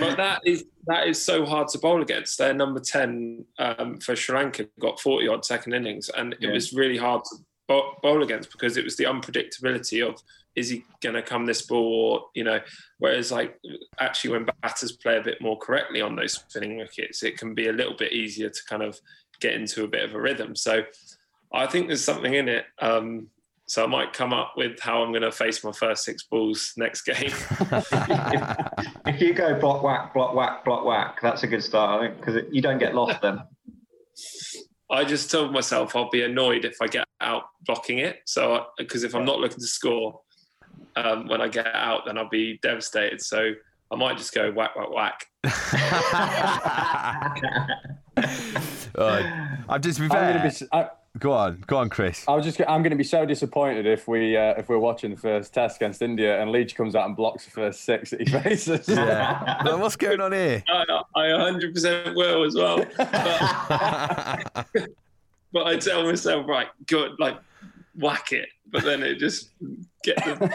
but 0.00 0.16
that 0.16 0.40
is 0.44 0.64
that 0.88 1.06
is 1.06 1.22
so 1.22 1.46
hard 1.46 1.68
to 1.68 1.78
bowl 1.78 2.02
against. 2.02 2.38
Their 2.38 2.52
number 2.52 2.80
ten 2.80 3.44
um, 3.58 3.98
for 3.98 4.16
Sri 4.16 4.34
Lanka 4.36 4.66
got 4.80 4.98
forty 5.00 5.28
odd 5.28 5.44
second 5.44 5.74
innings, 5.74 6.08
and 6.10 6.32
it 6.34 6.38
Yeah. 6.42 6.52
was 6.52 6.72
really 6.72 6.96
hard 6.96 7.22
to 7.24 7.36
bowl, 7.68 7.94
bowl 8.02 8.22
against 8.22 8.50
because 8.50 8.76
it 8.76 8.84
was 8.84 8.96
the 8.96 9.04
unpredictability 9.04 10.06
of 10.06 10.20
is 10.56 10.70
he 10.70 10.84
going 11.02 11.14
to 11.14 11.22
come 11.22 11.46
this 11.46 11.62
ball 11.62 11.84
or 12.12 12.26
you 12.34 12.42
know. 12.44 12.60
Whereas 12.98 13.30
like 13.30 13.58
actually 14.00 14.30
when 14.32 14.48
batters 14.62 14.92
play 14.92 15.18
a 15.18 15.22
bit 15.22 15.40
more 15.40 15.58
correctly 15.58 16.00
on 16.00 16.16
those 16.16 16.32
spinning 16.34 16.78
wickets, 16.78 17.22
it 17.22 17.38
can 17.38 17.54
be 17.54 17.68
a 17.68 17.72
little 17.72 17.94
bit 17.96 18.12
easier 18.12 18.48
to 18.50 18.60
kind 18.68 18.82
of 18.82 18.98
get 19.40 19.54
into 19.54 19.84
a 19.84 19.88
bit 19.88 20.02
of 20.02 20.14
a 20.14 20.20
rhythm. 20.20 20.56
So 20.56 20.82
I 21.52 21.66
think 21.66 21.86
there's 21.86 22.04
something 22.04 22.34
in 22.34 22.48
it. 22.48 22.66
Um, 22.80 23.28
so 23.68 23.82
I 23.82 23.86
might 23.86 24.12
come 24.12 24.32
up 24.32 24.52
with 24.56 24.78
how 24.78 25.02
I'm 25.02 25.10
going 25.10 25.22
to 25.22 25.32
face 25.32 25.64
my 25.64 25.72
first 25.72 26.04
six 26.04 26.22
balls 26.22 26.72
next 26.76 27.02
game. 27.02 27.32
If 29.06 29.20
you 29.20 29.34
go 29.34 29.58
block, 29.58 29.84
whack, 29.84 30.12
block, 30.12 30.34
whack, 30.34 30.64
block, 30.64 30.84
whack, 30.84 31.18
that's 31.22 31.44
a 31.44 31.46
good 31.46 31.62
start, 31.62 32.00
I 32.00 32.06
think, 32.06 32.18
because 32.18 32.42
you 32.50 32.60
don't 32.60 32.78
get 32.78 32.94
lost 32.94 33.22
then. 33.22 33.40
I 34.90 35.04
just 35.04 35.30
told 35.30 35.52
myself 35.52 35.94
I'll 35.94 36.10
be 36.10 36.22
annoyed 36.22 36.64
if 36.64 36.82
I 36.82 36.88
get 36.88 37.06
out 37.20 37.44
blocking 37.64 37.98
it. 37.98 38.18
So, 38.26 38.66
because 38.78 39.04
if 39.04 39.14
I'm 39.14 39.24
not 39.24 39.38
looking 39.38 39.58
to 39.58 39.66
score 39.66 40.20
um, 40.96 41.28
when 41.28 41.40
I 41.40 41.48
get 41.48 41.72
out, 41.74 42.02
then 42.06 42.18
I'll 42.18 42.28
be 42.28 42.58
devastated. 42.62 43.22
So, 43.22 43.52
I 43.90 43.96
might 43.96 44.18
just 44.18 44.34
go 44.34 44.50
whack, 44.52 44.76
whack, 44.76 44.90
whack. 44.90 45.26
Oh, 48.98 49.20
I've 49.68 49.82
just 49.82 49.98
been 49.98 50.08
I'm 51.16 51.20
fair. 51.20 51.24
gonna 51.24 51.24
be. 51.24 51.24
s- 51.24 51.24
I, 51.24 51.26
Go 51.26 51.32
on, 51.32 51.64
go 51.66 51.76
on, 51.78 51.88
Chris. 51.88 52.24
I 52.28 52.34
was 52.34 52.44
just. 52.44 52.60
I'm 52.60 52.82
going 52.82 52.90
to 52.90 52.96
be 52.96 53.04
so 53.04 53.24
disappointed 53.24 53.86
if 53.86 54.06
we 54.06 54.36
uh, 54.36 54.54
if 54.58 54.68
we're 54.68 54.78
watching 54.78 55.10
the 55.10 55.16
first 55.16 55.52
test 55.54 55.76
against 55.76 56.02
India 56.02 56.40
and 56.40 56.50
Leach 56.52 56.74
comes 56.74 56.94
out 56.94 57.06
and 57.06 57.16
blocks 57.16 57.44
the 57.44 57.50
first 57.50 57.84
six 57.84 58.10
that 58.10 58.20
he 58.20 58.26
faces. 58.42 58.88
Yeah. 58.88 59.62
Like, 59.64 59.78
what's 59.78 59.96
going 59.96 60.20
on 60.20 60.32
here? 60.32 60.62
I, 60.68 60.84
I 61.14 61.24
100% 61.28 62.14
will 62.16 62.44
as 62.44 62.54
well. 62.54 62.84
But, 64.72 64.90
but 65.52 65.66
I 65.66 65.76
tell 65.78 66.04
myself, 66.04 66.46
right, 66.48 66.68
good, 66.86 67.12
like 67.18 67.38
whack 67.98 68.32
it. 68.32 68.48
But 68.70 68.84
then 68.84 69.02
it 69.02 69.18
just 69.18 69.50
get 70.02 70.16
the 70.16 70.50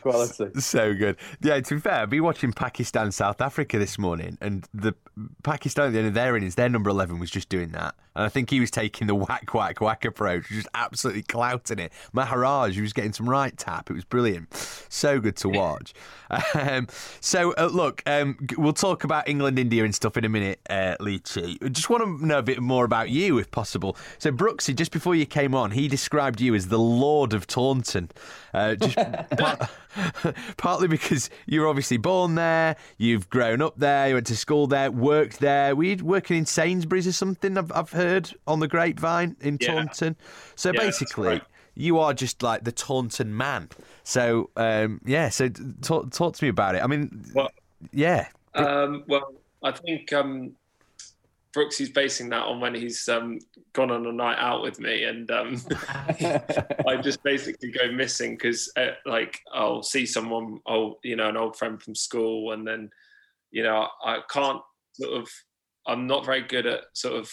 Quality. 0.00 0.46
so 0.60 0.94
good. 0.94 1.16
Yeah, 1.42 1.60
to 1.60 1.74
be 1.74 1.80
fair, 1.80 1.94
I've 1.94 2.10
been 2.10 2.22
watching 2.22 2.52
Pakistan 2.52 3.10
South 3.12 3.40
Africa 3.40 3.78
this 3.78 3.98
morning, 3.98 4.38
and 4.40 4.66
the 4.72 4.94
Pakistan 5.42 5.88
at 5.88 5.92
the 5.92 5.98
end 5.98 6.08
of 6.08 6.14
their 6.14 6.36
innings, 6.36 6.54
their 6.54 6.68
number 6.68 6.90
eleven 6.90 7.18
was 7.18 7.30
just 7.30 7.48
doing 7.48 7.70
that, 7.72 7.94
and 8.14 8.24
I 8.24 8.28
think 8.28 8.50
he 8.50 8.60
was 8.60 8.70
taking 8.70 9.06
the 9.06 9.14
whack 9.14 9.52
whack 9.52 9.80
whack 9.80 10.04
approach, 10.04 10.48
just 10.48 10.68
absolutely 10.74 11.22
clouting 11.22 11.78
it. 11.78 11.92
Maharaj, 12.12 12.74
he 12.74 12.80
was 12.80 12.92
getting 12.92 13.12
some 13.12 13.28
right 13.28 13.56
tap. 13.56 13.90
It 13.90 13.94
was 13.94 14.04
brilliant, 14.04 14.54
so 14.88 15.18
good 15.20 15.36
to 15.36 15.48
watch. 15.48 15.94
um, 16.54 16.86
so 17.20 17.54
uh, 17.58 17.70
look, 17.72 18.02
um, 18.06 18.38
we'll 18.56 18.72
talk 18.72 19.04
about 19.04 19.28
England, 19.28 19.58
India, 19.58 19.84
and 19.84 19.94
stuff 19.94 20.16
in 20.16 20.24
a 20.24 20.28
minute, 20.28 20.60
uh, 20.70 20.96
Leachy. 21.00 21.72
Just 21.72 21.90
want 21.90 22.04
to 22.04 22.26
know 22.26 22.38
a 22.38 22.42
bit 22.42 22.60
more 22.60 22.84
about 22.84 23.10
you, 23.10 23.38
if 23.38 23.50
possible. 23.50 23.96
So 24.18 24.30
Brooksy, 24.48 24.74
just 24.74 24.92
before 24.92 25.14
you 25.14 25.26
came 25.26 25.54
on, 25.54 25.72
he 25.72 25.88
described 25.88 26.40
you 26.40 26.54
as 26.54 26.68
the 26.68 26.78
Lord 26.78 27.34
of 27.34 27.46
Taunton. 27.46 28.10
Uh, 28.54 28.76
just 28.76 28.96
part- 29.38 29.70
partly 30.56 30.88
because 30.88 31.28
you're 31.46 31.68
obviously 31.68 31.98
born 31.98 32.34
there, 32.34 32.76
you've 32.96 33.28
grown 33.28 33.60
up 33.60 33.74
there, 33.78 34.08
you 34.08 34.14
went 34.14 34.26
to 34.28 34.36
school 34.36 34.66
there, 34.66 34.90
worked 34.90 35.40
there. 35.40 35.76
Were 35.76 35.84
you 35.84 36.04
working 36.04 36.38
in 36.38 36.46
Sainsbury's 36.46 37.06
or 37.06 37.12
something? 37.12 37.58
I've, 37.58 37.70
I've 37.72 37.90
heard 37.90 38.32
on 38.46 38.60
the 38.60 38.68
grapevine 38.68 39.36
in 39.40 39.58
Yeah. 39.60 39.74
Taunton. 39.74 40.16
So 40.56 40.72
Yeah, 40.72 40.80
basically, 40.80 41.42
you 41.74 41.98
are 41.98 42.14
just 42.14 42.42
like 42.42 42.64
the 42.64 42.72
Taunton 42.72 43.36
man. 43.36 43.68
So 44.02 44.48
um, 44.56 45.00
yeah, 45.04 45.28
so 45.28 45.50
talk, 45.82 46.10
talk 46.10 46.36
to 46.36 46.44
me 46.44 46.48
about 46.48 46.74
it. 46.74 46.82
I 46.82 46.86
mean, 46.86 47.22
Well- 47.34 47.50
yeah, 47.92 48.28
Um, 48.54 49.04
well, 49.06 49.34
I 49.62 49.72
think 49.72 50.12
um, 50.12 50.52
Brooks 51.52 51.80
is 51.80 51.88
basing 51.88 52.28
that 52.30 52.44
on 52.44 52.60
when 52.60 52.74
he's 52.74 53.08
um, 53.08 53.38
gone 53.72 53.90
on 53.90 54.06
a 54.06 54.12
night 54.12 54.38
out 54.38 54.62
with 54.62 54.78
me, 54.78 55.04
and 55.04 55.30
um, 55.30 55.62
I 56.86 56.98
just 57.02 57.22
basically 57.22 57.70
go 57.70 57.90
missing 57.90 58.34
because, 58.34 58.70
uh, 58.76 58.92
like, 59.06 59.40
I'll 59.52 59.82
see 59.82 60.04
someone, 60.04 60.60
oh, 60.66 60.98
you 61.02 61.16
know, 61.16 61.28
an 61.28 61.36
old 61.36 61.56
friend 61.56 61.82
from 61.82 61.94
school, 61.94 62.52
and 62.52 62.66
then, 62.66 62.90
you 63.50 63.62
know, 63.62 63.88
I 64.04 64.20
can't 64.30 64.60
sort 64.92 65.20
of, 65.20 65.30
I'm 65.86 66.06
not 66.06 66.26
very 66.26 66.42
good 66.42 66.66
at 66.66 66.80
sort 66.92 67.14
of 67.14 67.30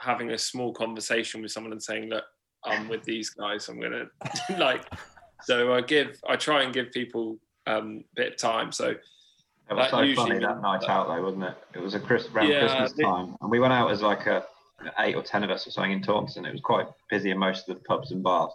having 0.00 0.30
a 0.30 0.38
small 0.38 0.72
conversation 0.72 1.40
with 1.40 1.52
someone 1.52 1.72
and 1.72 1.82
saying, 1.82 2.10
look, 2.10 2.24
I'm 2.64 2.88
with 2.88 3.04
these 3.04 3.30
guys, 3.30 3.68
I'm 3.68 3.80
gonna 3.80 4.06
like, 4.58 4.84
so 5.42 5.74
I 5.74 5.80
give, 5.80 6.18
I 6.28 6.36
try 6.36 6.62
and 6.62 6.74
give 6.74 6.90
people 6.90 7.38
um, 7.66 8.04
a 8.12 8.20
bit 8.20 8.32
of 8.32 8.38
time, 8.38 8.72
so. 8.72 8.94
It 9.70 9.74
was 9.74 9.84
That 9.84 9.90
so 9.90 10.00
usually 10.02 10.28
funny 10.28 10.40
that 10.40 10.60
night 10.60 10.84
out 10.88 11.08
though, 11.08 11.22
wasn't 11.22 11.44
it? 11.44 11.56
It 11.74 11.80
was 11.80 11.94
a 11.94 12.00
Chris, 12.00 12.28
around 12.28 12.48
Yeah, 12.48 12.60
Christmas 12.60 12.92
time, 13.02 13.36
and 13.40 13.50
we 13.50 13.58
went 13.58 13.72
out 13.72 13.90
as 13.90 14.02
like 14.02 14.26
a 14.26 14.44
eight 14.98 15.14
or 15.14 15.22
ten 15.22 15.42
of 15.42 15.50
us 15.50 15.66
or 15.66 15.70
something 15.70 15.92
in 15.92 16.02
Taunton. 16.02 16.44
It 16.44 16.52
was 16.52 16.60
quite 16.60 16.86
busy 17.10 17.30
in 17.30 17.38
most 17.38 17.68
of 17.68 17.76
the 17.76 17.82
pubs 17.84 18.10
and 18.10 18.22
bars. 18.22 18.52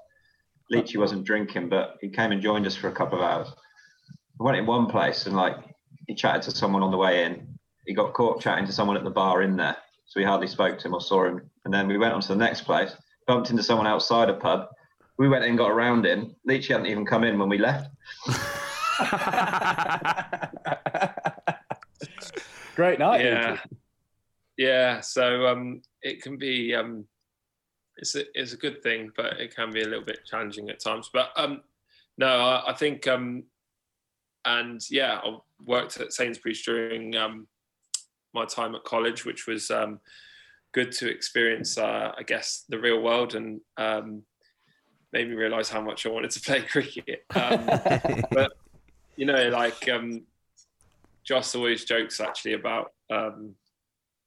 Leachy 0.72 0.98
wasn't 0.98 1.26
drinking, 1.26 1.68
but 1.68 1.98
he 2.00 2.10
came 2.10 2.32
and 2.32 2.42
joined 2.42 2.68
us 2.68 2.76
for 2.76 2.90
a 2.90 2.92
couple 2.92 3.18
of 3.18 3.24
hours. 3.24 3.52
We 4.40 4.46
went 4.46 4.58
in 4.58 4.68
one 4.68 4.86
place 4.86 5.26
and 5.26 5.36
like 5.36 5.56
he 6.08 6.14
chatted 6.14 6.44
to 6.44 6.52
someone 6.52 6.84
on 6.84 6.92
the 6.92 6.98
way 6.98 7.26
in. 7.26 7.58
He 7.88 7.94
got 7.96 8.14
caught 8.14 8.40
chatting 8.40 8.68
to 8.68 8.72
someone 8.72 8.96
at 8.96 9.04
the 9.04 9.10
bar 9.10 9.42
in 9.42 9.56
there, 9.56 9.78
so 10.06 10.20
we 10.20 10.24
hardly 10.26 10.48
spoke 10.48 10.78
to 10.78 10.88
him 10.88 10.94
or 10.94 11.02
saw 11.02 11.26
him. 11.26 11.50
And 11.66 11.74
then 11.74 11.88
we 11.88 11.98
went 11.98 12.14
on 12.14 12.22
to 12.22 12.28
the 12.28 12.36
next 12.36 12.62
place, 12.62 12.96
bumped 13.26 13.50
into 13.50 13.64
someone 13.64 13.88
outside 13.88 14.30
a 14.30 14.34
pub. 14.36 14.68
We 15.18 15.28
went 15.28 15.44
in, 15.44 15.56
got 15.56 15.72
around 15.72 16.06
in. 16.06 16.36
Leachy 16.48 16.68
hadn't 16.68 16.86
even 16.86 17.06
come 17.06 17.24
in 17.24 17.40
when 17.40 17.50
we 17.50 17.58
left. 17.58 17.90
Great 22.80 22.98
night. 22.98 23.26
yeah. 23.26 23.58
yeah 24.56 25.02
so 25.02 25.48
um 25.48 25.82
it 26.02 26.22
can 26.22 26.38
be 26.38 26.74
um 26.74 27.04
it's 27.98 28.16
a, 28.16 28.24
it's 28.34 28.54
a 28.54 28.58
good 28.58 28.82
thing 28.82 29.12
but 29.18 29.38
it 29.38 29.54
can 29.54 29.70
be 29.70 29.82
a 29.82 29.86
little 29.86 30.06
bit 30.06 30.20
challenging 30.26 30.70
at 30.70 30.80
times. 30.80 31.10
But 31.12 31.32
um 31.36 31.62
no 32.18 32.28
i, 32.28 32.72
I 32.72 32.74
think 32.74 33.06
um 33.06 33.44
and 34.46 34.80
yeah 34.90 35.20
i 35.22 35.38
worked 35.66 36.00
at 36.00 36.14
sainsbury's 36.14 36.64
during 36.64 37.18
um 37.18 37.48
my 38.34 38.46
time 38.46 38.76
at 38.76 38.86
college 38.86 39.26
which 39.26 39.46
was 39.46 39.70
um 39.70 40.00
good 40.72 40.94
to 40.94 41.10
experience 41.10 41.78
uh, 41.78 42.14
i 42.18 42.24
guess 42.24 42.64
the 42.70 42.80
real 42.80 43.02
world 43.02 43.36
and 43.36 43.60
um 43.76 44.24
made 45.12 45.28
me 45.28 45.36
realize 45.36 45.70
how 45.70 45.82
much 45.82 46.06
i 46.06 46.10
wanted 46.10 46.32
to 46.32 46.40
play 46.40 46.62
cricket. 46.72 47.26
Um 47.36 47.66
but 48.32 48.54
you 49.20 49.26
know, 49.26 49.50
like 49.50 49.90
um, 49.90 50.22
Joss 51.24 51.56
always 51.56 51.86
jokes 51.86 52.20
actually 52.20 52.54
about 52.54 52.92
um, 53.12 53.56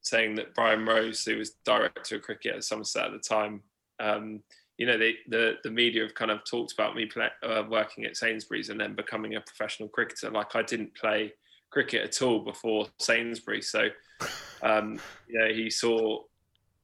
saying 0.01 0.35
that 0.35 0.53
Brian 0.53 0.85
Rose, 0.85 1.23
who 1.23 1.37
was 1.37 1.55
director 1.65 2.17
of 2.17 2.21
cricket 2.21 2.55
at 2.55 2.63
Somerset 2.63 3.05
at 3.05 3.11
the 3.11 3.19
time, 3.19 3.61
um, 3.99 4.41
you 4.77 4.85
know, 4.87 4.97
they, 4.97 5.15
the 5.27 5.55
the 5.63 5.69
media 5.69 6.01
have 6.03 6.15
kind 6.15 6.31
of 6.31 6.43
talked 6.45 6.73
about 6.73 6.95
me 6.95 7.05
play, 7.05 7.27
uh, 7.43 7.63
working 7.69 8.05
at 8.05 8.17
Sainsbury's 8.17 8.69
and 8.69 8.79
then 8.79 8.95
becoming 8.95 9.35
a 9.35 9.41
professional 9.41 9.87
cricketer. 9.87 10.31
Like 10.31 10.55
I 10.55 10.63
didn't 10.63 10.95
play 10.95 11.33
cricket 11.69 12.03
at 12.03 12.21
all 12.21 12.39
before 12.39 12.87
Sainsbury's, 12.99 13.69
so 13.69 13.89
um, 14.61 14.99
you 15.27 15.39
know, 15.39 15.53
he 15.53 15.69
saw. 15.69 16.23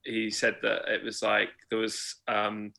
He 0.05 0.31
said 0.31 0.57
that 0.61 0.87
it 0.87 1.03
was 1.03 1.21
like 1.21 1.49
there 1.69 1.79
was 1.79 2.15
um, 2.27 2.73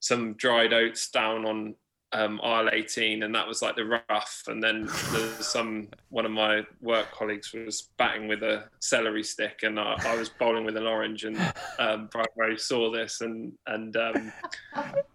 some 0.00 0.34
dried 0.34 0.72
oats 0.72 1.10
down 1.10 1.44
on 1.44 1.74
um, 2.12 2.40
aisle 2.42 2.68
18 2.70 3.22
and 3.22 3.34
that 3.34 3.46
was 3.46 3.62
like 3.62 3.74
the 3.74 4.00
rough 4.10 4.42
and 4.48 4.62
then 4.62 4.88
there's 5.12 5.46
some 5.46 5.88
one 6.10 6.26
of 6.26 6.30
my 6.30 6.62
work 6.80 7.10
colleagues 7.12 7.52
was 7.52 7.88
batting 7.96 8.28
with 8.28 8.42
a 8.42 8.64
celery 8.80 9.24
stick 9.24 9.60
and 9.62 9.80
I, 9.80 9.96
I 10.04 10.16
was 10.16 10.28
bowling 10.28 10.64
with 10.64 10.76
an 10.76 10.86
orange 10.86 11.24
and 11.24 11.38
um, 11.78 12.08
saw 12.56 12.90
this 12.90 13.22
and 13.22 13.52
and 13.66 13.96
um, 13.96 14.32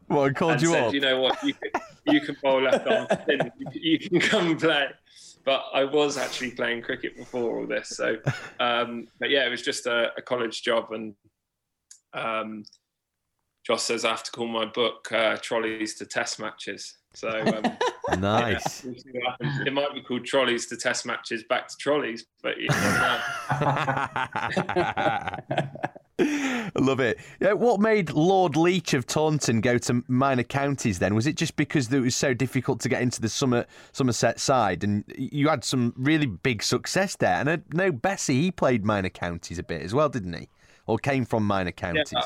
what 0.08 0.36
called 0.36 0.54
and 0.54 0.62
you 0.62 0.70
said, 0.70 0.84
up? 0.86 0.94
you 0.94 1.02
know 1.02 1.22
what, 1.22 1.42
you 1.44 1.54
can, 1.54 1.82
you 2.06 2.22
can 2.22 2.36
bowl 2.42 2.62
left 2.62 2.88
arm 2.88 3.08
spin, 3.22 3.52
you, 3.74 4.00
can- 4.00 4.20
come 4.20 4.58
play. 4.58 4.88
But 5.44 5.64
I 5.74 5.86
was 5.86 6.18
actually 6.18 6.52
playing 6.52 6.82
cricket 6.82 7.16
before 7.16 7.58
all 7.58 7.68
this, 7.68 7.90
so 7.90 8.18
um, 8.60 9.08
but 9.20 9.30
yeah, 9.30 9.46
it 9.46 9.50
was 9.50 9.62
just 9.62 9.86
a, 9.86 10.12
a 10.18 10.22
college 10.22 10.62
job, 10.62 10.92
and 10.92 11.16
um, 12.14 12.66
Josh 13.68 13.82
says 13.82 14.06
I 14.06 14.12
have 14.12 14.24
to 14.24 14.32
call 14.32 14.48
my 14.48 14.66
book 14.66 15.12
uh, 15.12 15.36
"Trolleys 15.42 15.96
to 15.96 16.06
Test 16.06 16.40
Matches." 16.40 16.98
So 17.14 17.30
um, 17.30 17.78
Nice. 18.20 18.84
We'll 18.84 18.94
see 18.96 19.10
what 19.12 19.32
happens. 19.32 19.68
it 19.68 19.74
might 19.74 19.94
be 19.94 20.02
called 20.02 20.24
trolleys 20.24 20.68
to 20.68 20.78
test 20.78 21.06
matches 21.06 21.44
back 21.44 21.68
to 21.68 21.76
trolleys, 21.78 22.26
but 22.42 22.58
you. 22.58 22.68
I 22.70 23.20
love 26.80 27.00
it. 27.00 27.20
Yeah, 27.42 27.54
what 27.54 27.80
made 27.82 28.12
Lord 28.12 28.56
Leach 28.56 28.94
of 28.94 29.06
Taunton 29.06 29.62
go 29.62 29.78
to 29.80 30.04
minor 30.08 30.44
counties 30.44 31.00
then? 31.00 31.16
Was 31.16 31.28
it 31.28 31.36
just 31.36 31.56
because 31.58 31.92
it 31.92 32.00
was 32.00 32.16
so 32.16 32.34
difficult 32.34 32.80
to 32.82 32.90
get 32.90 33.02
into 33.02 33.20
the 33.20 33.30
Somer, 33.30 33.66
Somerset 33.92 34.40
side 34.40 34.84
and 34.84 35.04
you 35.18 35.50
had 35.50 35.64
some 35.64 35.94
really 35.98 36.28
big 36.28 36.64
success 36.64 37.16
there? 37.18 37.36
And 37.36 37.50
I 37.50 37.60
know 37.74 37.92
Bessie, 37.92 38.42
he 38.42 38.52
played 38.52 38.86
minor 38.86 39.10
counties 39.10 39.60
a 39.60 39.64
bit 39.64 39.82
as 39.82 39.94
well, 39.94 40.08
didn't 40.08 40.34
he? 40.34 40.48
Or 40.86 40.98
came 40.98 41.26
from 41.26 41.46
minor 41.46 41.74
counties? 41.74 42.14
Yeah, 42.14 42.22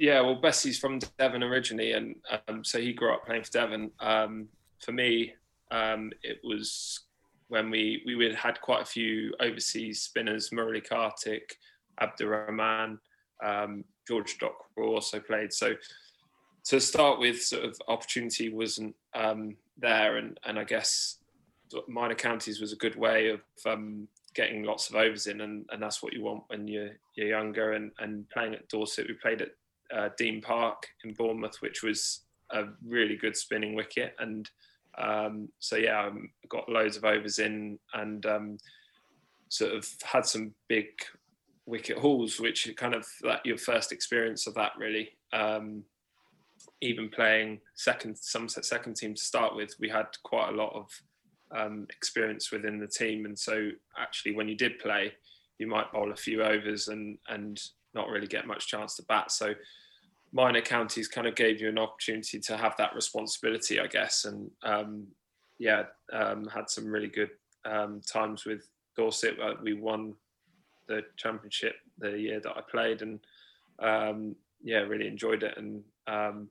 yeah 0.00 0.20
well, 0.22 0.34
Bessie's 0.34 0.78
from 0.78 0.98
Devon 1.18 1.44
originally, 1.44 1.92
and 1.92 2.16
um, 2.48 2.64
so 2.64 2.80
he 2.80 2.92
grew 2.92 3.12
up 3.12 3.26
playing 3.26 3.44
for 3.44 3.52
Devon. 3.52 3.90
Um, 4.00 4.48
for 4.78 4.92
me, 4.92 5.34
um, 5.70 6.10
it 6.22 6.40
was 6.42 7.00
when 7.48 7.70
we 7.70 8.02
we 8.06 8.34
had 8.34 8.60
quite 8.62 8.82
a 8.82 8.86
few 8.86 9.34
overseas 9.40 10.02
spinners, 10.02 10.50
Murali 10.50 10.82
Kartik, 10.86 11.56
Abdur 12.00 12.48
Rehman, 12.48 12.98
um, 13.44 13.84
George 14.08 14.38
Dockrell 14.38 14.88
also 14.88 15.20
played. 15.20 15.52
So 15.52 15.74
to 16.64 16.80
start 16.80 17.20
with, 17.20 17.42
sort 17.42 17.64
of 17.64 17.76
opportunity 17.88 18.52
wasn't 18.52 18.94
um, 19.14 19.56
there, 19.76 20.16
and 20.16 20.40
and 20.44 20.58
I 20.58 20.64
guess 20.64 21.18
minor 21.88 22.14
counties 22.14 22.60
was 22.60 22.72
a 22.72 22.76
good 22.76 22.96
way 22.96 23.28
of 23.28 23.40
um, 23.66 24.08
getting 24.34 24.62
lots 24.62 24.88
of 24.88 24.96
overs 24.96 25.26
in, 25.26 25.42
and, 25.42 25.66
and 25.70 25.82
that's 25.82 26.02
what 26.02 26.14
you 26.14 26.22
want 26.22 26.44
when 26.48 26.66
you're 26.66 26.92
you're 27.16 27.28
younger. 27.28 27.72
And 27.72 27.90
and 27.98 28.28
playing 28.30 28.54
at 28.54 28.68
Dorset, 28.68 29.06
we 29.08 29.14
played 29.14 29.42
at 29.42 29.50
uh, 29.94 30.08
Dean 30.16 30.40
Park 30.40 30.86
in 31.04 31.14
Bournemouth, 31.14 31.56
which 31.60 31.82
was 31.82 32.22
a 32.52 32.64
really 32.84 33.16
good 33.16 33.36
spinning 33.36 33.74
wicket, 33.74 34.14
and 34.18 34.50
um, 34.98 35.48
so 35.58 35.76
yeah, 35.76 36.08
I 36.08 36.10
got 36.48 36.68
loads 36.68 36.96
of 36.96 37.04
overs 37.04 37.38
in, 37.38 37.78
and 37.94 38.24
um, 38.26 38.58
sort 39.48 39.72
of 39.72 39.88
had 40.02 40.26
some 40.26 40.54
big 40.68 40.86
wicket 41.66 41.98
hauls, 41.98 42.40
which 42.40 42.72
kind 42.76 42.94
of 42.94 43.06
that 43.22 43.44
your 43.44 43.58
first 43.58 43.92
experience 43.92 44.46
of 44.46 44.54
that 44.54 44.72
really. 44.78 45.10
Um, 45.32 45.84
even 46.82 47.08
playing 47.08 47.60
second 47.74 48.16
Somerset 48.18 48.64
second 48.64 48.94
team 48.94 49.14
to 49.14 49.22
start 49.22 49.54
with, 49.54 49.74
we 49.78 49.88
had 49.88 50.06
quite 50.22 50.50
a 50.50 50.56
lot 50.56 50.74
of 50.74 50.88
um, 51.54 51.86
experience 51.90 52.50
within 52.50 52.78
the 52.78 52.86
team, 52.86 53.24
and 53.24 53.38
so 53.38 53.70
actually 53.98 54.34
when 54.34 54.48
you 54.48 54.56
did 54.56 54.78
play, 54.78 55.12
you 55.58 55.66
might 55.66 55.92
bowl 55.92 56.12
a 56.12 56.16
few 56.16 56.42
overs 56.42 56.88
and 56.88 57.18
and 57.28 57.60
not 57.94 58.08
really 58.08 58.26
get 58.26 58.46
much 58.46 58.68
chance 58.68 58.96
to 58.96 59.02
bat. 59.04 59.30
So 59.32 59.54
minor 60.32 60.60
counties 60.60 61.08
kind 61.08 61.26
of 61.26 61.34
gave 61.34 61.60
you 61.60 61.68
an 61.68 61.78
opportunity 61.78 62.38
to 62.38 62.56
have 62.56 62.76
that 62.78 62.94
responsibility, 62.94 63.80
I 63.80 63.86
guess, 63.86 64.24
and 64.24 64.50
um, 64.62 65.06
yeah, 65.58 65.84
um, 66.12 66.46
had 66.46 66.70
some 66.70 66.86
really 66.86 67.08
good 67.08 67.30
um, 67.64 68.00
times 68.00 68.44
with 68.44 68.68
Dorset. 68.96 69.38
Uh, 69.40 69.54
we 69.62 69.74
won 69.74 70.14
the 70.88 71.02
championship 71.16 71.76
the 71.98 72.18
year 72.18 72.40
that 72.40 72.56
I 72.56 72.60
played, 72.62 73.02
and 73.02 73.20
um, 73.80 74.36
yeah, 74.62 74.78
really 74.78 75.06
enjoyed 75.06 75.42
it. 75.42 75.56
And 75.56 75.82
um, 76.06 76.48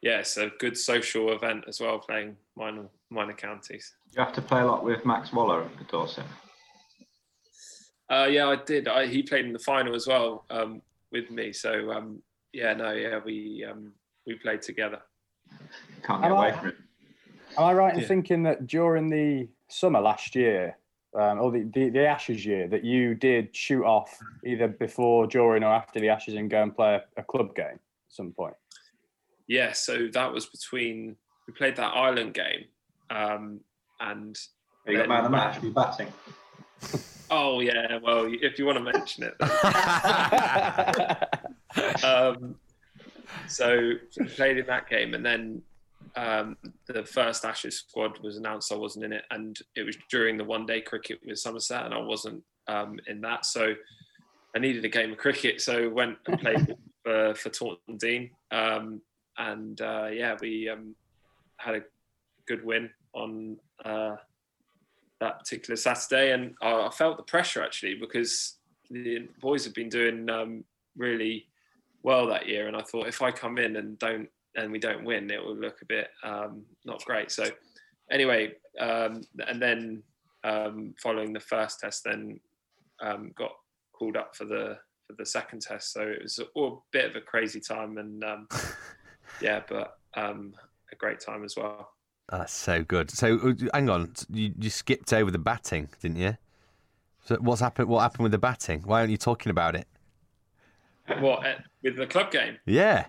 yeah, 0.00 0.18
it's 0.18 0.36
a 0.36 0.50
good 0.58 0.76
social 0.76 1.32
event 1.32 1.64
as 1.68 1.80
well, 1.80 1.98
playing 1.98 2.36
minor 2.56 2.88
minor 3.10 3.34
counties. 3.34 3.94
You 4.12 4.22
have 4.22 4.32
to 4.34 4.42
play 4.42 4.60
a 4.60 4.66
lot 4.66 4.84
with 4.84 5.04
Max 5.04 5.32
Waller 5.32 5.62
at 5.62 5.88
Dorset. 5.88 6.24
Uh, 8.10 8.26
yeah, 8.30 8.48
I 8.48 8.56
did. 8.56 8.88
I, 8.88 9.06
he 9.06 9.22
played 9.22 9.44
in 9.44 9.52
the 9.52 9.58
final 9.58 9.94
as 9.94 10.06
well 10.06 10.46
um, 10.50 10.80
with 11.12 11.30
me. 11.30 11.52
So 11.52 11.92
um, 11.92 12.22
yeah, 12.52 12.74
no, 12.74 12.92
yeah, 12.92 13.20
we 13.24 13.66
um, 13.70 13.92
we 14.26 14.34
played 14.34 14.62
together. 14.62 15.00
Can't 16.02 16.22
get 16.22 16.30
am 16.30 16.36
away 16.36 16.48
I, 16.48 16.52
from 16.52 16.68
it. 16.68 16.76
Am 17.56 17.64
I 17.64 17.72
right 17.72 17.94
in 17.94 18.00
yeah. 18.00 18.06
thinking 18.06 18.42
that 18.44 18.66
during 18.66 19.08
the 19.08 19.48
summer 19.68 20.00
last 20.00 20.34
year, 20.34 20.76
um, 21.18 21.40
or 21.40 21.50
the, 21.50 21.68
the, 21.72 21.88
the, 21.90 22.06
Ashes 22.06 22.44
year, 22.44 22.68
that 22.68 22.84
you 22.84 23.14
did 23.14 23.56
shoot 23.56 23.84
off 23.84 24.18
either 24.44 24.68
before, 24.68 25.26
during, 25.26 25.64
or 25.64 25.72
after 25.72 25.98
the 26.00 26.10
Ashes 26.10 26.34
and 26.34 26.50
go 26.50 26.62
and 26.62 26.76
play 26.76 26.96
a, 26.96 27.20
a 27.20 27.22
club 27.22 27.54
game 27.54 27.66
at 27.66 27.80
some 28.08 28.32
point? 28.32 28.54
Yeah, 29.46 29.72
so 29.72 30.08
that 30.12 30.32
was 30.32 30.46
between 30.46 31.16
we 31.46 31.54
played 31.54 31.76
that 31.76 31.94
Ireland 31.94 32.34
game, 32.34 32.66
um, 33.08 33.60
and 34.00 34.38
you 34.86 34.98
got 34.98 35.08
man 35.08 35.18
of 35.18 35.24
the 35.24 35.30
match. 35.30 35.62
Are 35.64 35.70
batting? 35.70 36.12
Oh 37.30 37.60
yeah, 37.60 37.98
well 38.02 38.26
if 38.30 38.58
you 38.58 38.66
want 38.66 38.78
to 38.78 38.84
mention 38.84 39.24
it. 39.24 39.34
um, 42.04 42.54
so 43.46 43.92
played 44.36 44.58
in 44.58 44.66
that 44.66 44.88
game, 44.88 45.14
and 45.14 45.24
then 45.24 45.62
um, 46.16 46.56
the 46.86 47.04
first 47.04 47.44
Ashes 47.44 47.78
squad 47.78 48.18
was 48.20 48.36
announced. 48.36 48.72
I 48.72 48.76
wasn't 48.76 49.06
in 49.06 49.12
it, 49.12 49.24
and 49.30 49.58
it 49.76 49.82
was 49.82 49.96
during 50.10 50.36
the 50.36 50.44
one-day 50.44 50.82
cricket 50.82 51.20
with 51.24 51.38
Somerset, 51.38 51.84
and 51.84 51.94
I 51.94 51.98
wasn't 51.98 52.42
um, 52.66 52.98
in 53.06 53.20
that. 53.22 53.46
So 53.46 53.74
I 54.54 54.58
needed 54.58 54.84
a 54.84 54.88
game 54.88 55.12
of 55.12 55.18
cricket, 55.18 55.60
so 55.60 55.88
went 55.88 56.18
and 56.26 56.40
played 56.40 56.76
for, 57.04 57.34
for 57.34 57.48
Taunton 57.50 57.96
Deane, 57.96 58.30
um, 58.50 59.00
and 59.36 59.80
uh, 59.80 60.08
yeah, 60.12 60.36
we 60.40 60.68
um, 60.68 60.94
had 61.58 61.76
a 61.76 61.82
good 62.46 62.64
win 62.64 62.90
on 63.14 63.56
uh, 63.84 64.16
that 65.20 65.38
particular 65.38 65.76
Saturday, 65.76 66.32
and 66.32 66.54
I, 66.62 66.88
felt 66.90 67.16
the 67.16 67.22
pressure 67.22 67.62
actually 67.62 67.94
because 67.94 68.56
the 68.90 69.28
boys 69.40 69.64
have 69.64 69.74
been 69.74 69.88
doing 69.88 70.28
um, 70.30 70.64
really 70.96 71.47
well 72.02 72.26
that 72.28 72.48
year, 72.48 72.68
and 72.68 72.76
I 72.76 72.82
thought 72.82 73.08
if 73.08 73.22
I 73.22 73.30
come 73.30 73.58
in 73.58 73.76
and 73.76 73.98
don't 73.98 74.28
and 74.56 74.72
we 74.72 74.78
don't 74.78 75.04
win, 75.04 75.30
it 75.30 75.42
will 75.42 75.56
look 75.56 75.82
a 75.82 75.86
bit 75.86 76.08
um, 76.22 76.64
not 76.84 77.04
great. 77.04 77.30
So 77.30 77.48
anyway, 78.10 78.52
um, 78.80 79.22
and 79.46 79.60
then 79.60 80.02
um, 80.44 80.94
following 81.02 81.32
the 81.32 81.40
first 81.40 81.80
test, 81.80 82.04
then 82.04 82.40
um, 83.00 83.32
got 83.36 83.52
called 83.92 84.16
up 84.16 84.34
for 84.34 84.44
the 84.44 84.78
for 85.06 85.14
the 85.16 85.26
second 85.26 85.62
test. 85.62 85.92
So 85.92 86.02
it 86.02 86.22
was 86.22 86.38
a, 86.38 86.60
a 86.60 86.76
bit 86.92 87.10
of 87.10 87.16
a 87.16 87.20
crazy 87.20 87.60
time, 87.60 87.98
and 87.98 88.22
um, 88.24 88.48
yeah, 89.40 89.60
but 89.68 89.98
um, 90.14 90.54
a 90.92 90.96
great 90.96 91.20
time 91.20 91.44
as 91.44 91.56
well. 91.56 91.90
That's 92.28 92.52
so 92.52 92.84
good. 92.84 93.10
So 93.10 93.38
uh, 93.38 93.54
hang 93.72 93.88
on, 93.88 94.12
you, 94.30 94.52
you 94.58 94.70
skipped 94.70 95.12
over 95.12 95.30
the 95.30 95.38
batting, 95.38 95.88
didn't 96.00 96.18
you? 96.18 96.36
So 97.24 97.36
what's 97.40 97.60
happened? 97.60 97.88
What 97.88 98.00
happened 98.00 98.24
with 98.24 98.32
the 98.32 98.38
batting? 98.38 98.82
Why 98.82 99.00
aren't 99.00 99.10
you 99.10 99.16
talking 99.16 99.50
about 99.50 99.74
it? 99.76 99.86
What 101.20 101.42
with 101.82 101.96
the 101.96 102.06
club 102.06 102.30
game? 102.30 102.58
Yeah. 102.66 103.06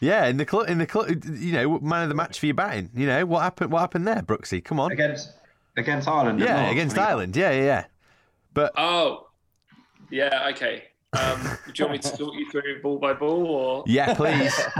yeah, 0.00 0.26
in 0.26 0.36
the 0.36 0.44
club, 0.44 0.68
in 0.68 0.78
the 0.78 0.86
club, 0.86 1.08
you 1.24 1.52
know, 1.52 1.78
man 1.80 2.04
of 2.04 2.08
the 2.08 2.14
match 2.14 2.38
for 2.38 2.46
your 2.46 2.54
batting. 2.54 2.90
You 2.94 3.06
know 3.06 3.26
what 3.26 3.42
happened? 3.42 3.72
What 3.72 3.80
happened 3.80 4.06
there, 4.06 4.22
Brooksy? 4.22 4.62
Come 4.62 4.78
on. 4.80 4.92
Against 4.92 5.32
against 5.76 6.08
Ireland. 6.08 6.40
Yeah, 6.40 6.70
against 6.70 6.98
Ireland. 6.98 7.36
Yeah, 7.36 7.50
yeah, 7.52 7.62
yeah. 7.62 7.84
But 8.54 8.72
oh, 8.76 9.28
yeah, 10.10 10.48
okay. 10.52 10.84
Um, 11.14 11.40
do 11.66 11.72
you 11.74 11.84
want 11.84 11.92
me 11.92 11.98
to 12.10 12.16
talk 12.16 12.34
you 12.34 12.50
through 12.50 12.80
ball 12.82 12.98
by 12.98 13.12
ball, 13.12 13.46
or 13.46 13.84
yeah, 13.86 14.14
please. 14.14 14.58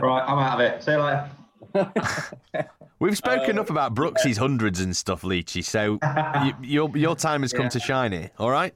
right, 0.00 0.24
I'm 0.26 0.38
out 0.38 0.60
of 0.60 0.60
it. 0.60 0.82
See 0.82 0.92
you 0.92 0.98
later. 0.98 1.30
We've 3.00 3.16
spoken 3.16 3.50
uh, 3.50 3.50
enough 3.50 3.70
about 3.70 3.94
Brooksy's 3.94 4.38
hundreds 4.38 4.80
and 4.80 4.96
stuff, 4.96 5.22
Leachy. 5.22 5.62
So 5.62 5.98
you, 6.44 6.54
your 6.62 6.96
your 6.96 7.16
time 7.16 7.42
has 7.42 7.52
come 7.52 7.64
yeah. 7.64 7.70
to 7.70 7.80
shine 7.80 8.12
here. 8.12 8.30
All 8.38 8.50
right. 8.50 8.74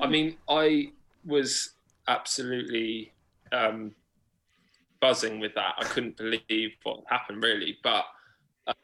I 0.00 0.08
mean, 0.08 0.36
I 0.48 0.92
was 1.24 1.72
absolutely 2.08 3.12
um, 3.52 3.94
buzzing 5.00 5.40
with 5.40 5.54
that. 5.54 5.74
I 5.78 5.84
couldn't 5.84 6.16
believe 6.16 6.72
what 6.82 7.00
happened, 7.08 7.42
really. 7.42 7.78
But 7.82 8.04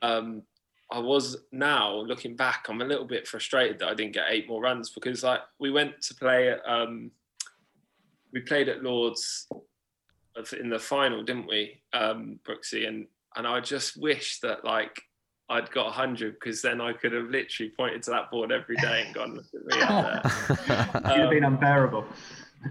um, 0.02 0.42
I 0.90 0.98
was 0.98 1.36
now 1.52 1.94
looking 1.94 2.36
back, 2.36 2.66
I'm 2.68 2.80
a 2.80 2.84
little 2.84 3.06
bit 3.06 3.26
frustrated 3.26 3.78
that 3.78 3.88
I 3.88 3.94
didn't 3.94 4.14
get 4.14 4.26
eight 4.28 4.48
more 4.48 4.62
runs 4.62 4.90
because 4.90 5.22
like 5.22 5.40
we 5.58 5.70
went 5.70 6.00
to 6.02 6.14
play 6.14 6.50
at 6.50 6.60
um, 6.66 7.10
we 8.32 8.40
played 8.40 8.68
at 8.68 8.82
Lords 8.82 9.48
in 10.60 10.68
the 10.68 10.78
final, 10.78 11.22
didn't 11.22 11.48
we, 11.48 11.80
um, 11.92 12.38
Brooksy? 12.44 12.86
And 12.86 13.06
and 13.36 13.46
I 13.46 13.60
just 13.60 14.00
wish 14.00 14.40
that 14.40 14.64
like 14.64 15.02
I'd 15.48 15.70
got 15.70 15.86
100 15.86 16.34
because 16.34 16.60
then 16.60 16.80
I 16.80 16.92
could 16.92 17.12
have 17.12 17.26
literally 17.26 17.72
pointed 17.76 18.02
to 18.04 18.10
that 18.10 18.30
board 18.30 18.50
every 18.50 18.76
day 18.76 19.04
and 19.06 19.14
gone, 19.14 19.34
look 19.34 19.46
at 19.54 19.64
me 19.64 19.82
out 19.82 20.22
there. 20.22 20.90
You'd 21.16 21.20
have 21.20 21.30
been 21.30 21.44
unbearable. 21.44 22.04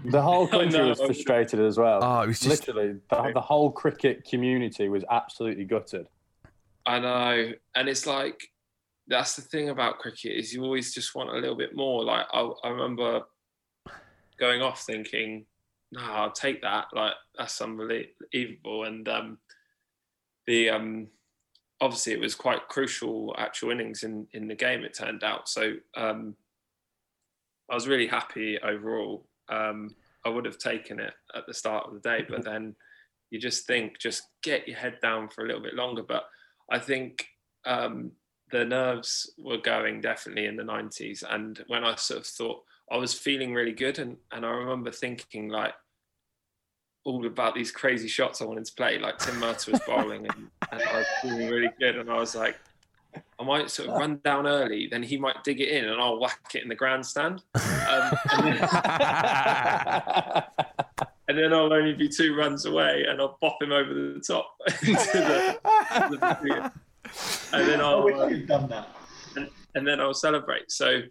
The 0.04 0.20
whole 0.20 0.46
country 0.48 0.86
was 0.86 1.00
frustrated 1.00 1.60
as 1.60 1.78
well. 1.78 2.00
Oh, 2.02 2.20
it 2.20 2.28
was 2.28 2.40
just... 2.40 2.68
literally 2.68 2.98
the, 3.10 3.30
the 3.34 3.40
whole 3.40 3.70
cricket 3.70 4.24
community 4.28 4.88
was 4.88 5.04
absolutely 5.10 5.64
gutted. 5.64 6.08
I 6.84 6.98
know, 6.98 7.52
and 7.74 7.88
it's 7.88 8.06
like 8.06 8.40
that's 9.08 9.36
the 9.36 9.42
thing 9.42 9.70
about 9.70 9.98
cricket 9.98 10.32
is 10.32 10.52
you 10.52 10.62
always 10.62 10.92
just 10.92 11.14
want 11.14 11.30
a 11.30 11.38
little 11.38 11.56
bit 11.56 11.74
more. 11.74 12.04
Like 12.04 12.26
I, 12.32 12.50
I 12.64 12.68
remember 12.68 13.22
going 14.38 14.62
off 14.62 14.82
thinking, 14.82 15.46
"No, 15.92 16.02
I'll 16.02 16.32
take 16.32 16.62
that. 16.62 16.86
Like 16.92 17.14
that's 17.36 17.60
unbelievable." 17.60 18.84
And 18.84 19.08
um, 19.08 19.38
the 20.46 20.70
um, 20.70 21.08
obviously 21.80 22.12
it 22.12 22.20
was 22.20 22.34
quite 22.34 22.68
crucial 22.68 23.34
actual 23.38 23.70
innings 23.70 24.02
in 24.02 24.26
in 24.32 24.48
the 24.48 24.54
game. 24.54 24.84
It 24.84 24.94
turned 24.94 25.24
out 25.24 25.48
so. 25.48 25.74
Um, 25.96 26.36
I 27.70 27.74
was 27.74 27.88
really 27.88 28.06
happy 28.06 28.58
overall. 28.62 29.26
Um, 29.48 29.94
I 30.24 30.28
would 30.28 30.44
have 30.44 30.58
taken 30.58 31.00
it 31.00 31.14
at 31.34 31.46
the 31.46 31.54
start 31.54 31.86
of 31.86 31.94
the 31.94 32.00
day, 32.00 32.24
but 32.28 32.44
then 32.44 32.76
you 33.30 33.40
just 33.40 33.66
think 33.66 33.98
just 33.98 34.22
get 34.42 34.68
your 34.68 34.76
head 34.76 34.98
down 35.02 35.28
for 35.28 35.44
a 35.44 35.46
little 35.46 35.62
bit 35.62 35.74
longer. 35.74 36.02
But 36.02 36.24
I 36.70 36.78
think 36.78 37.26
um, 37.64 38.12
the 38.52 38.64
nerves 38.64 39.32
were 39.36 39.58
going 39.58 40.00
definitely 40.00 40.46
in 40.46 40.56
the 40.56 40.62
90s, 40.62 41.24
and 41.28 41.62
when 41.66 41.84
I 41.84 41.96
sort 41.96 42.20
of 42.20 42.26
thought 42.26 42.62
I 42.90 42.96
was 42.96 43.14
feeling 43.14 43.52
really 43.52 43.72
good, 43.72 43.98
and 43.98 44.16
and 44.32 44.46
I 44.46 44.50
remember 44.50 44.90
thinking 44.90 45.48
like 45.48 45.74
all 47.06 47.24
about 47.24 47.54
these 47.54 47.70
crazy 47.70 48.08
shots 48.08 48.42
I 48.42 48.44
wanted 48.44 48.66
to 48.66 48.74
play. 48.74 48.98
Like 48.98 49.18
Tim 49.18 49.36
Murtagh 49.36 49.72
was 49.72 49.80
bowling, 49.86 50.26
and, 50.26 50.50
and 50.72 50.82
I 50.82 50.98
was 50.98 51.06
feeling 51.22 51.48
really 51.48 51.70
good, 51.78 51.96
and 51.96 52.10
I 52.10 52.16
was 52.16 52.34
like 52.34 52.56
I 53.38 53.44
might 53.44 53.70
sort 53.70 53.88
of 53.88 53.96
run 53.96 54.20
down 54.24 54.46
early, 54.46 54.88
then 54.90 55.02
he 55.02 55.16
might 55.16 55.44
dig 55.44 55.60
it 55.60 55.68
in, 55.68 55.84
and 55.84 56.00
I'll 56.00 56.18
whack 56.18 56.40
it 56.54 56.62
in 56.62 56.68
the 56.68 56.74
grandstand. 56.74 57.42
Um, 57.54 57.62
and, 58.32 58.46
then, 58.46 58.58
and, 61.28 61.38
then, 61.38 61.52
I'll 61.52 61.72
only 61.72 61.92
be 61.94 62.08
two 62.08 62.34
runs 62.34 62.64
away, 62.66 63.04
and 63.08 63.20
I'll 63.20 63.38
bop 63.40 63.62
him 63.62 63.72
over 63.72 63.92
the 63.92 64.20
top 64.26 64.56
the, 64.80 65.58
the 66.10 66.72
and 67.52 67.68
then 67.68 67.80
I'll. 67.80 68.00
I 68.00 68.04
wish 68.04 68.30
you'd 68.30 68.48
done 68.48 68.68
that. 68.68 68.88
And, 69.36 69.48
and, 69.74 69.86
then 69.86 70.00
I'll 70.00 70.14
celebrate. 70.14 70.72
So, 70.72 71.02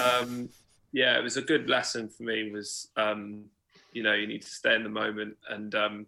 um, 0.00 0.48
yeah, 0.92 1.18
it 1.18 1.22
was 1.22 1.36
a 1.36 1.42
good 1.42 1.68
lesson 1.68 2.08
for 2.08 2.22
me. 2.22 2.50
Was 2.52 2.88
um, 2.96 3.44
you 3.96 4.02
know 4.02 4.14
you 4.14 4.26
need 4.26 4.42
to 4.42 4.48
stay 4.48 4.74
in 4.74 4.82
the 4.82 4.88
moment, 4.88 5.36
and 5.48 5.74
um, 5.74 6.06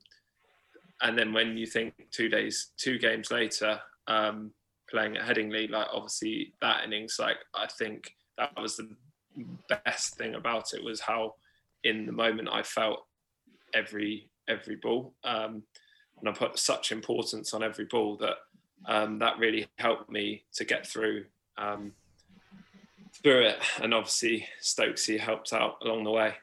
and 1.02 1.18
then 1.18 1.32
when 1.32 1.56
you 1.56 1.66
think 1.66 1.94
two 2.10 2.28
days, 2.28 2.70
two 2.76 2.98
games 2.98 3.30
later. 3.30 3.80
Um, 4.06 4.52
playing 4.90 5.18
at 5.18 5.26
Headingley, 5.26 5.70
like 5.70 5.86
obviously 5.92 6.54
that 6.62 6.84
innings, 6.84 7.18
like 7.18 7.36
I 7.54 7.66
think 7.66 8.16
that 8.38 8.58
was 8.58 8.76
the 8.76 8.88
best 9.68 10.16
thing 10.16 10.34
about 10.34 10.72
it 10.72 10.82
was 10.82 11.00
how 11.00 11.34
in 11.84 12.06
the 12.06 12.12
moment 12.12 12.48
I 12.50 12.62
felt 12.62 13.04
every 13.74 14.28
every 14.48 14.76
ball, 14.76 15.14
um, 15.24 15.62
and 16.18 16.28
I 16.28 16.32
put 16.32 16.58
such 16.58 16.90
importance 16.90 17.52
on 17.54 17.62
every 17.62 17.84
ball 17.84 18.16
that 18.16 18.36
um, 18.86 19.18
that 19.18 19.38
really 19.38 19.66
helped 19.78 20.10
me 20.10 20.44
to 20.54 20.64
get 20.64 20.86
through 20.86 21.26
um, 21.56 21.92
through 23.22 23.46
it, 23.46 23.58
and 23.82 23.94
obviously 23.94 24.46
Stokesy 24.62 25.18
helped 25.18 25.52
out 25.52 25.76
along 25.82 26.04
the 26.04 26.10
way. 26.10 26.34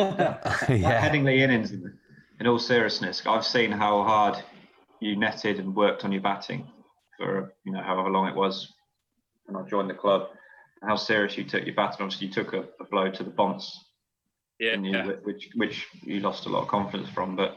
Yeah. 0.00 1.00
Headingley 1.00 1.38
innings, 1.38 1.72
in 1.72 2.46
all 2.46 2.58
seriousness, 2.58 3.22
I've 3.26 3.44
seen 3.44 3.70
how 3.70 4.02
hard 4.02 4.42
you 5.00 5.16
netted 5.16 5.58
and 5.58 5.74
worked 5.74 6.04
on 6.04 6.12
your 6.12 6.22
batting 6.22 6.66
for 7.16 7.54
you 7.64 7.72
know 7.72 7.82
however 7.82 8.10
long 8.10 8.28
it 8.28 8.34
was 8.34 8.72
when 9.44 9.62
I 9.62 9.68
joined 9.68 9.90
the 9.90 9.94
club. 9.94 10.28
How 10.82 10.96
serious 10.96 11.36
you 11.36 11.44
took 11.44 11.66
your 11.66 11.74
batting. 11.74 12.02
Obviously, 12.02 12.28
you 12.28 12.32
took 12.32 12.54
a, 12.54 12.64
a 12.80 12.84
blow 12.90 13.10
to 13.10 13.22
the 13.22 13.30
bonce, 13.30 13.70
yeah, 14.58 14.76
you, 14.76 14.90
yeah, 14.90 15.06
which 15.22 15.50
which 15.54 15.86
you 16.02 16.20
lost 16.20 16.46
a 16.46 16.48
lot 16.48 16.62
of 16.62 16.68
confidence 16.68 17.10
from. 17.10 17.36
But 17.36 17.56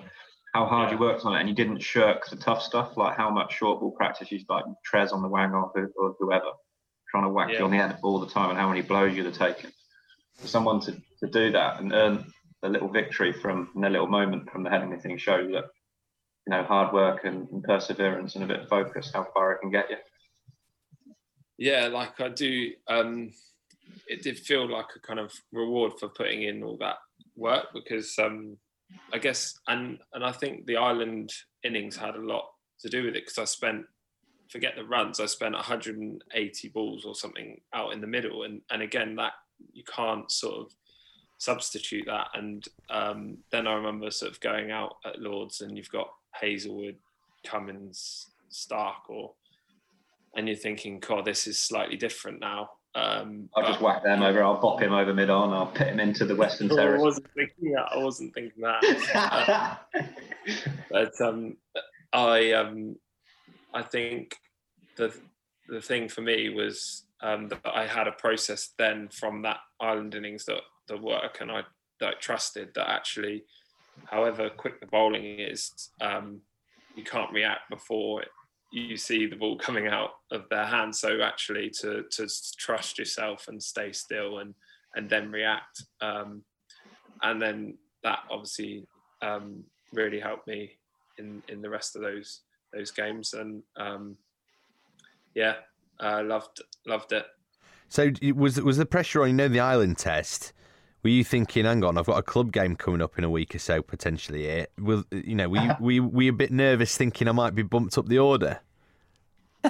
how 0.54 0.66
hard 0.66 0.90
yeah. 0.90 0.96
you 0.96 1.00
worked 1.00 1.26
on 1.26 1.36
it, 1.36 1.40
and 1.40 1.48
you 1.48 1.56
didn't 1.56 1.80
shirk 1.80 2.28
the 2.30 2.36
tough 2.36 2.62
stuff, 2.62 2.98
like 2.98 3.16
how 3.16 3.30
much 3.30 3.54
short 3.54 3.80
ball 3.80 3.92
practice 3.92 4.32
you 4.32 4.40
like 4.50 4.66
Trez 4.92 5.14
on 5.14 5.22
the 5.22 5.30
wang 5.30 5.52
or, 5.52 5.72
or 5.98 6.16
whoever, 6.20 6.52
trying 7.10 7.24
to 7.24 7.30
whack 7.30 7.50
yeah. 7.52 7.60
you 7.60 7.66
on 7.66 7.72
the 7.72 7.78
head 7.78 7.98
all 8.04 8.20
the 8.20 8.30
time, 8.30 8.50
and 8.50 8.60
how 8.60 8.68
many 8.68 8.82
blows 8.82 9.16
you'd 9.16 9.26
have 9.26 9.38
taken. 9.38 9.72
For 10.40 10.48
someone 10.48 10.80
to, 10.82 10.92
to 11.20 11.28
do 11.28 11.52
that 11.52 11.80
and 11.80 11.94
earn 11.94 12.34
a 12.64 12.70
little 12.70 12.88
victory 12.88 13.34
from 13.34 13.70
a 13.76 13.90
little 13.90 14.08
moment 14.08 14.50
from 14.50 14.64
the 14.64 14.70
Headingley 14.70 15.02
thing 15.02 15.18
shows 15.18 15.52
that 15.52 15.66
you 16.48 16.52
know 16.52 16.64
hard 16.64 16.94
work 16.94 17.26
and, 17.26 17.48
and, 17.50 17.64
perseverance 17.64 18.36
and 18.36 18.44
a 18.44 18.48
bit 18.48 18.62
of 18.62 18.70
focus 18.70 19.12
how 19.14 19.28
far 19.34 19.54
it 19.54 19.60
can 19.62 19.70
get 19.70 19.90
you. 19.90 19.98
Yeah 21.58 21.88
like 21.88 22.20
i 22.20 22.30
do 22.30 22.72
um 22.90 23.32
it 24.08 24.24
did 24.24 24.40
feel 24.40 24.70
like 24.70 24.88
a 24.96 25.00
kind 25.00 25.20
of 25.20 25.32
reward 25.52 25.94
for 26.00 26.10
putting 26.10 26.44
in 26.44 26.64
all 26.64 26.78
that 26.78 26.98
work 27.36 27.68
because 27.74 28.18
um 28.20 28.58
i 29.14 29.18
guess 29.18 29.58
and 29.68 30.00
and 30.14 30.24
i 30.24 30.32
think 30.32 30.66
the 30.66 30.78
Ireland 30.78 31.32
innings 31.64 31.96
had 31.96 32.16
a 32.16 32.22
lot 32.22 32.46
to 32.80 32.90
do 32.90 33.06
with 33.06 33.16
it 33.16 33.26
because 33.26 33.38
i 33.38 33.46
spent 33.46 33.86
forget 34.50 34.74
the 34.76 34.84
runs 34.84 35.20
i 35.20 35.26
spent 35.26 35.54
180 35.54 36.70
balls 36.70 37.06
or 37.06 37.16
something 37.16 37.60
out 37.74 37.94
in 37.94 38.02
the 38.02 38.08
middle. 38.08 38.44
And 38.44 38.62
and 38.70 38.82
again 38.82 39.16
that 39.16 39.34
you 39.72 39.84
can't 39.84 40.32
sort 40.32 40.56
of 40.56 40.72
substitute 41.38 42.06
that 42.06 42.28
and 42.36 42.66
um, 42.90 43.38
then 43.52 43.68
i 43.68 43.74
remember 43.74 44.10
sort 44.10 44.32
of 44.32 44.40
going 44.40 44.72
out 44.72 44.96
at 45.06 45.20
lords 45.20 45.62
and 45.62 45.78
you've 45.78 45.90
got 45.90 46.08
Hazlewood, 46.34 46.98
Cummins, 47.46 48.30
Starc, 48.52 49.10
or 49.10 49.34
and 50.36 50.48
you're 50.48 50.58
thinking, 50.58 51.00
God, 51.00 51.26
this 51.26 51.48
is 51.48 51.60
slightly 51.60 51.96
different 51.96 52.40
now. 52.40 52.72
Um, 52.96 53.50
I'll 53.56 53.68
just 53.68 53.82
whack 53.82 54.04
them 54.04 54.22
over. 54.22 54.44
I'll 54.44 54.58
pop 54.58 54.82
him 54.82 54.94
over 54.94 55.14
mid 55.14 55.30
on. 55.30 55.52
I'll 55.52 55.68
put 55.68 55.88
him 55.88 56.00
into 56.00 56.26
the 56.26 56.36
Western 56.36 56.70
Terrace. 56.76 57.00
I 57.00 57.04
wasn't 57.04 57.28
thinking 57.36 57.72
that. 57.74 57.88
I 57.92 57.98
wasn't 57.98 58.34
thinking 58.34 58.62
that. 58.62 59.80
but 60.92 61.22
um, 61.22 61.58
I, 62.12 62.52
um, 62.52 62.96
I 63.74 63.84
think 63.84 64.38
the 64.96 65.14
the 65.70 65.82
thing 65.82 66.10
for 66.10 66.22
me 66.22 66.50
was 66.50 67.04
um, 67.24 67.48
that 67.50 67.62
I 67.66 67.88
had 67.88 68.08
a 68.08 68.12
process 68.12 68.74
then 68.78 69.10
from 69.10 69.42
that 69.44 69.58
Ireland 69.80 70.14
innings 70.14 70.46
that 70.46 70.62
the 70.88 70.98
work 70.98 71.38
and 71.42 71.52
I 71.52 71.62
that 72.00 72.10
I 72.10 72.20
trusted 72.20 72.70
that 72.76 72.90
actually 72.90 73.44
however 74.06 74.50
quick 74.50 74.80
the 74.80 74.88
bowling 74.88 75.40
is, 75.40 75.90
um, 76.02 76.42
you 76.96 77.04
can't 77.04 77.32
react 77.32 77.70
before 77.70 78.24
you 78.72 78.98
see 78.98 79.28
the 79.28 79.36
ball 79.36 79.58
coming 79.58 79.88
out 79.88 80.12
of 80.32 80.46
their 80.50 80.66
hand. 80.66 80.96
So 80.96 81.22
actually, 81.22 81.70
to 81.82 82.04
to 82.12 82.28
trust 82.58 82.98
yourself 82.98 83.48
and 83.48 83.62
stay 83.62 83.92
still 83.92 84.40
and 84.40 84.54
and 84.96 85.10
then 85.10 85.32
react, 85.32 85.84
um, 86.02 86.44
and 87.22 87.42
then 87.42 87.78
that 88.04 88.20
obviously 88.30 88.86
um, 89.22 89.64
really 89.92 90.20
helped 90.20 90.48
me 90.48 90.72
in 91.18 91.42
in 91.48 91.62
the 91.62 91.70
rest 91.70 91.96
of 91.96 92.02
those 92.02 92.42
those 92.74 92.92
games. 92.92 93.34
And 93.34 93.64
um, 93.78 94.18
yeah, 95.36 95.56
uh, 96.04 96.24
loved 96.24 96.62
loved 96.86 97.12
it. 97.12 97.26
So 97.90 98.12
was 98.36 98.62
was 98.62 98.78
the 98.78 98.86
pressure 98.86 99.22
on 99.22 99.30
you 99.30 99.34
know 99.34 99.48
the 99.48 99.60
Ireland 99.60 99.98
test? 99.98 100.54
were 101.04 101.10
you 101.10 101.24
thinking, 101.24 101.66
hang 101.66 101.84
on, 101.84 101.98
I've 101.98 102.06
got 102.06 102.18
a 102.18 102.24
club 102.24 102.52
game 102.52 102.76
coming 102.76 103.02
up 103.02 103.18
in 103.18 103.26
a 103.26 103.30
week 103.30 103.54
or 103.54 103.60
so 103.60 103.82
potentially 103.82 104.44
here? 104.44 104.68
Will 104.80 105.04
you 105.12 105.36
know, 105.36 105.50
were 105.50 105.62
you, 105.62 105.72
were 105.80 105.92
you, 105.92 106.04
were 106.06 106.22
you 106.24 106.32
a 106.32 106.36
bit 106.36 106.52
nervous 106.52 106.98
thinking 106.98 107.28
I 107.28 107.34
might 107.34 107.54
be 107.54 107.62
bumped 107.62 107.98
up 107.98 108.08
the 108.08 108.20
order? 108.20 108.62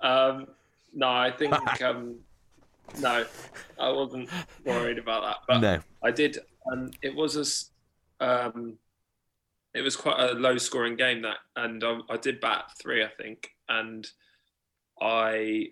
um, 0.00 0.48
no, 0.92 1.08
I 1.08 1.30
think 1.30 1.82
um, 1.82 2.16
no, 2.98 3.24
I 3.78 3.90
wasn't 3.90 4.28
worried 4.64 4.98
about 4.98 5.22
that. 5.22 5.36
But 5.46 5.58
no. 5.60 5.80
I 6.02 6.10
did, 6.10 6.38
and 6.66 6.96
it 7.00 7.14
was 7.14 7.70
a, 8.20 8.24
um, 8.24 8.78
it 9.74 9.82
was 9.82 9.96
quite 9.96 10.18
a 10.18 10.32
low 10.32 10.56
scoring 10.58 10.96
game 10.96 11.22
that, 11.22 11.38
and 11.56 11.82
I, 11.84 11.98
I 12.10 12.16
did 12.16 12.40
bat 12.40 12.64
three, 12.80 13.04
I 13.04 13.08
think, 13.08 13.50
and 13.68 14.06
I, 15.00 15.68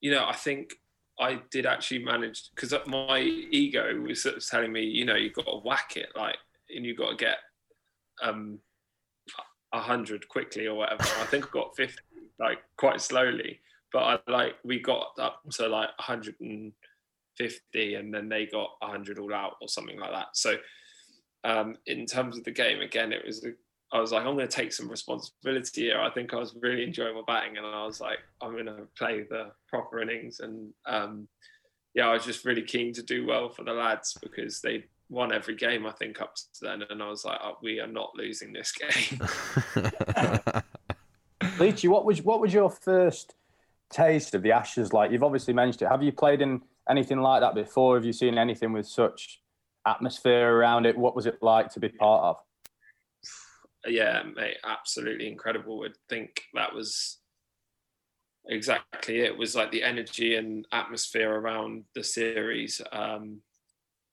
you 0.00 0.10
know, 0.10 0.26
I 0.26 0.34
think 0.34 0.74
I 1.20 1.40
did 1.50 1.66
actually 1.66 2.04
manage 2.04 2.50
because 2.54 2.74
my 2.86 3.20
ego 3.20 4.00
was 4.00 4.22
sort 4.22 4.36
of 4.36 4.46
telling 4.46 4.72
me, 4.72 4.82
you 4.82 5.04
know, 5.04 5.16
you've 5.16 5.34
got 5.34 5.46
to 5.46 5.60
whack 5.64 5.96
it, 5.96 6.08
like, 6.16 6.36
and 6.74 6.84
you've 6.84 6.98
got 6.98 7.10
to 7.10 7.16
get 7.16 7.38
um 8.22 8.58
a 9.72 9.80
hundred 9.80 10.28
quickly 10.28 10.66
or 10.66 10.74
whatever. 10.74 11.02
I 11.02 11.24
think 11.24 11.46
I 11.46 11.48
got 11.52 11.76
fifty, 11.76 12.02
like 12.38 12.58
quite 12.76 13.00
slowly, 13.00 13.60
but 13.92 14.00
I 14.00 14.18
like 14.30 14.56
we 14.64 14.80
got 14.80 15.18
up 15.18 15.42
to 15.52 15.68
like 15.68 15.90
150, 15.98 17.94
and 17.94 18.12
then 18.12 18.28
they 18.28 18.46
got 18.46 18.70
100 18.80 19.18
all 19.18 19.34
out 19.34 19.56
or 19.60 19.68
something 19.68 19.98
like 19.98 20.12
that. 20.12 20.28
So, 20.34 20.56
um, 21.44 21.76
in 21.86 22.06
terms 22.06 22.36
of 22.36 22.44
the 22.44 22.50
game, 22.50 22.80
again, 22.80 23.12
it 23.12 23.24
was 23.24 23.44
a 23.44 23.52
I 23.90 24.00
was 24.00 24.12
like, 24.12 24.26
I'm 24.26 24.34
going 24.34 24.46
to 24.46 24.54
take 24.54 24.72
some 24.72 24.90
responsibility 24.90 25.82
here. 25.82 25.98
I 25.98 26.10
think 26.10 26.34
I 26.34 26.36
was 26.36 26.54
really 26.60 26.84
enjoying 26.84 27.14
my 27.14 27.22
batting, 27.26 27.56
and 27.56 27.66
I 27.66 27.84
was 27.86 28.00
like, 28.00 28.18
I'm 28.42 28.52
going 28.52 28.66
to 28.66 28.86
play 28.98 29.22
the 29.22 29.52
proper 29.66 30.00
innings. 30.00 30.40
And 30.40 30.72
um, 30.84 31.26
yeah, 31.94 32.08
I 32.08 32.12
was 32.12 32.24
just 32.24 32.44
really 32.44 32.62
keen 32.62 32.92
to 32.94 33.02
do 33.02 33.26
well 33.26 33.48
for 33.48 33.64
the 33.64 33.72
lads 33.72 34.16
because 34.22 34.60
they 34.60 34.84
won 35.08 35.32
every 35.32 35.56
game 35.56 35.86
I 35.86 35.92
think 35.92 36.20
up 36.20 36.34
to 36.34 36.42
then, 36.60 36.82
and 36.90 37.02
I 37.02 37.08
was 37.08 37.24
like, 37.24 37.38
oh, 37.42 37.56
we 37.62 37.80
are 37.80 37.86
not 37.86 38.12
losing 38.14 38.52
this 38.52 38.72
game. 38.72 39.20
Leachy, 41.58 41.88
what 41.88 42.04
was 42.04 42.22
what 42.22 42.40
was 42.40 42.52
your 42.52 42.68
first 42.68 43.36
taste 43.90 44.34
of 44.34 44.42
the 44.42 44.52
Ashes 44.52 44.92
like? 44.92 45.10
You've 45.10 45.24
obviously 45.24 45.54
mentioned 45.54 45.82
it. 45.82 45.88
Have 45.88 46.02
you 46.02 46.12
played 46.12 46.42
in 46.42 46.60
anything 46.90 47.22
like 47.22 47.40
that 47.40 47.54
before? 47.54 47.96
Have 47.96 48.04
you 48.04 48.12
seen 48.12 48.36
anything 48.36 48.74
with 48.74 48.86
such 48.86 49.40
atmosphere 49.88 50.54
around 50.54 50.86
it? 50.86 50.96
What 50.96 51.16
was 51.16 51.26
it 51.26 51.38
like 51.42 51.72
to 51.72 51.80
be 51.80 51.88
part 51.88 52.24
of? 52.24 52.36
yeah, 53.86 54.22
mate, 54.36 54.56
absolutely 54.64 55.28
incredible. 55.28 55.84
I 55.84 55.92
think 56.08 56.42
that 56.54 56.74
was 56.74 57.18
exactly 58.46 59.20
it. 59.20 59.26
it. 59.26 59.38
was 59.38 59.54
like 59.54 59.70
the 59.70 59.82
energy 59.82 60.36
and 60.36 60.66
atmosphere 60.72 61.32
around 61.32 61.84
the 61.94 62.04
series. 62.04 62.80
Um, 62.92 63.40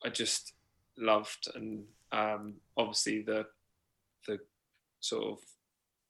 I 0.03 0.09
just 0.09 0.53
loved, 0.97 1.47
and 1.55 1.86
um, 2.11 2.55
obviously 2.78 3.21
the 3.21 3.45
the 4.28 4.39
sort 4.99 5.26
of 5.26 5.39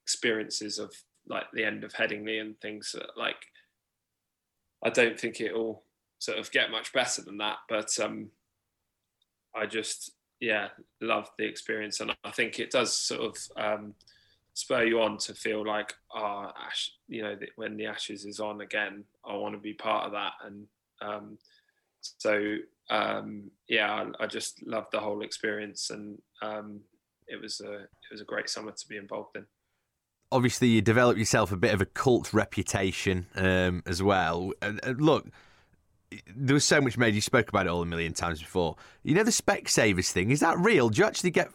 experiences 0.04 0.80
of 0.80 0.94
like 1.28 1.46
the 1.54 1.64
end 1.64 1.84
of 1.84 1.94
Headingley 1.94 2.40
and 2.40 2.60
things 2.60 2.94
that, 2.94 3.18
like 3.18 3.48
I 4.84 4.90
don't 4.90 5.20
think 5.20 5.42
it'll 5.42 5.84
sort 6.20 6.38
of 6.38 6.52
get 6.52 6.72
much 6.72 6.94
better 6.94 7.22
than 7.22 7.38
that. 7.38 7.58
But 7.70 7.98
um, 8.00 8.30
I 9.56 9.66
just 9.66 10.12
yeah, 10.40 10.68
love 11.02 11.30
the 11.38 11.46
experience, 11.46 12.00
and 12.00 12.16
I 12.24 12.32
think 12.32 12.60
it 12.60 12.72
does 12.72 12.94
sort 12.94 13.22
of 13.22 13.38
um, 13.58 13.94
spur 14.54 14.84
you 14.84 15.02
on 15.02 15.18
to 15.20 15.34
feel 15.34 15.66
like, 15.66 15.94
oh, 16.14 16.52
Ash, 16.66 16.92
you 17.08 17.22
know, 17.22 17.36
when 17.56 17.78
the 17.78 17.86
Ashes 17.86 18.26
is 18.26 18.40
on 18.40 18.62
again, 18.62 19.04
I 19.26 19.36
want 19.36 19.56
to 19.56 19.60
be 19.60 19.74
part 19.74 20.06
of 20.06 20.12
that, 20.12 20.34
and 20.46 20.68
um, 21.02 21.38
so 22.02 22.58
um, 22.90 23.50
yeah, 23.68 23.92
I, 24.20 24.24
I, 24.24 24.28
just 24.28 24.66
loved 24.66 24.88
the 24.92 25.00
whole 25.00 25.24
experience, 25.24 25.90
and 25.90 26.22
um, 26.42 26.82
it 27.28 27.42
was 27.42 27.62
a 27.62 27.74
it 27.74 28.12
was 28.12 28.22
a 28.22 28.26
great 28.26 28.50
summer 28.50 28.72
to 28.72 28.88
be 28.88 28.98
involved 28.98 29.36
in. 29.36 29.46
Obviously, 30.32 30.68
you 30.68 30.82
developed 30.82 31.20
yourself 31.20 31.52
a 31.52 31.58
bit 31.58 31.74
of 31.74 31.82
a 31.82 31.86
cult 31.86 32.34
reputation 32.34 33.28
um, 33.36 33.84
as 33.86 34.04
well. 34.04 34.52
Look, 34.86 35.28
there 36.36 36.54
was 36.54 36.66
so 36.66 36.82
much 36.82 36.98
made. 36.98 37.16
You 37.16 37.22
spoke 37.22 37.50
about 37.50 37.66
it 37.66 37.70
all 37.70 37.82
a 37.82 37.86
million 37.86 38.14
times 38.14 38.40
before. 38.40 38.76
You 39.04 39.16
know 39.16 39.24
the 39.24 39.32
Specsavers 39.32 40.12
thing. 40.12 40.32
Is 40.32 40.40
that 40.40 40.58
real? 40.60 40.90
Do 40.90 41.00
you 41.00 41.06
actually 41.06 41.32
get 41.32 41.50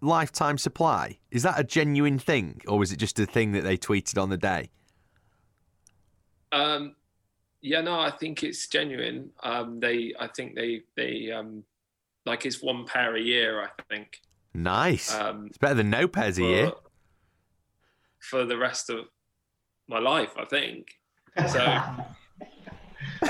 lifetime 0.00 0.58
supply? 0.58 1.18
Is 1.30 1.42
that 1.42 1.58
a 1.58 1.64
genuine 1.64 2.18
thing, 2.18 2.60
or 2.66 2.78
was 2.78 2.92
it 2.92 2.96
just 2.96 3.18
a 3.18 3.26
thing 3.26 3.52
that 3.52 3.62
they 3.62 3.76
tweeted 3.76 4.20
on 4.20 4.30
the 4.30 4.36
day? 4.36 4.70
Um, 6.52 6.96
yeah, 7.60 7.80
no, 7.80 7.98
I 7.98 8.10
think 8.10 8.42
it's 8.42 8.66
genuine. 8.68 9.30
Um, 9.42 9.80
they, 9.80 10.14
I 10.18 10.28
think 10.28 10.54
they, 10.54 10.82
they, 10.96 11.30
um, 11.30 11.64
like 12.26 12.46
it's 12.46 12.62
one 12.62 12.86
pair 12.86 13.16
a 13.16 13.20
year. 13.20 13.62
I 13.62 13.68
think. 13.88 14.20
Nice. 14.54 15.14
Um, 15.14 15.46
it's 15.46 15.58
better 15.58 15.74
than 15.74 15.90
no 15.90 16.08
pairs 16.08 16.38
for, 16.38 16.44
a 16.44 16.46
year. 16.46 16.72
For 18.20 18.44
the 18.44 18.56
rest 18.56 18.90
of 18.90 19.06
my 19.88 19.98
life, 19.98 20.32
I 20.36 20.44
think. 20.44 20.88
So. 21.48 21.82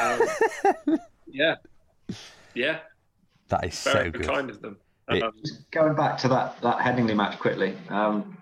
um, 0.00 0.98
yeah, 1.26 1.56
yeah. 2.54 2.80
That 3.48 3.64
is 3.64 3.82
Very 3.82 4.06
so 4.06 4.10
good. 4.12 4.26
kind 4.26 4.50
of 4.50 4.60
them. 4.62 4.78
It, 5.08 5.22
Um, 5.22 5.32
Going 5.72 5.94
back 5.96 6.18
to 6.18 6.28
that 6.28 6.60
that 6.62 6.78
Headingley 6.78 7.16
match 7.16 7.38
quickly. 7.38 7.76
Um, 7.88 8.38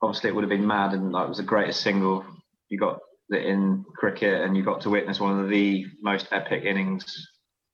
obviously, 0.00 0.30
it 0.30 0.34
would 0.34 0.42
have 0.42 0.50
been 0.50 0.66
mad, 0.66 0.92
and 0.92 1.12
like, 1.12 1.26
it 1.26 1.28
was 1.28 1.38
the 1.38 1.44
greatest 1.44 1.80
single 1.82 2.24
you 2.68 2.78
got 2.78 2.98
in 3.30 3.84
cricket, 3.96 4.42
and 4.42 4.56
you 4.56 4.64
got 4.64 4.80
to 4.82 4.90
witness 4.90 5.20
one 5.20 5.38
of 5.38 5.48
the 5.48 5.86
most 6.02 6.26
epic 6.32 6.64
innings 6.64 7.04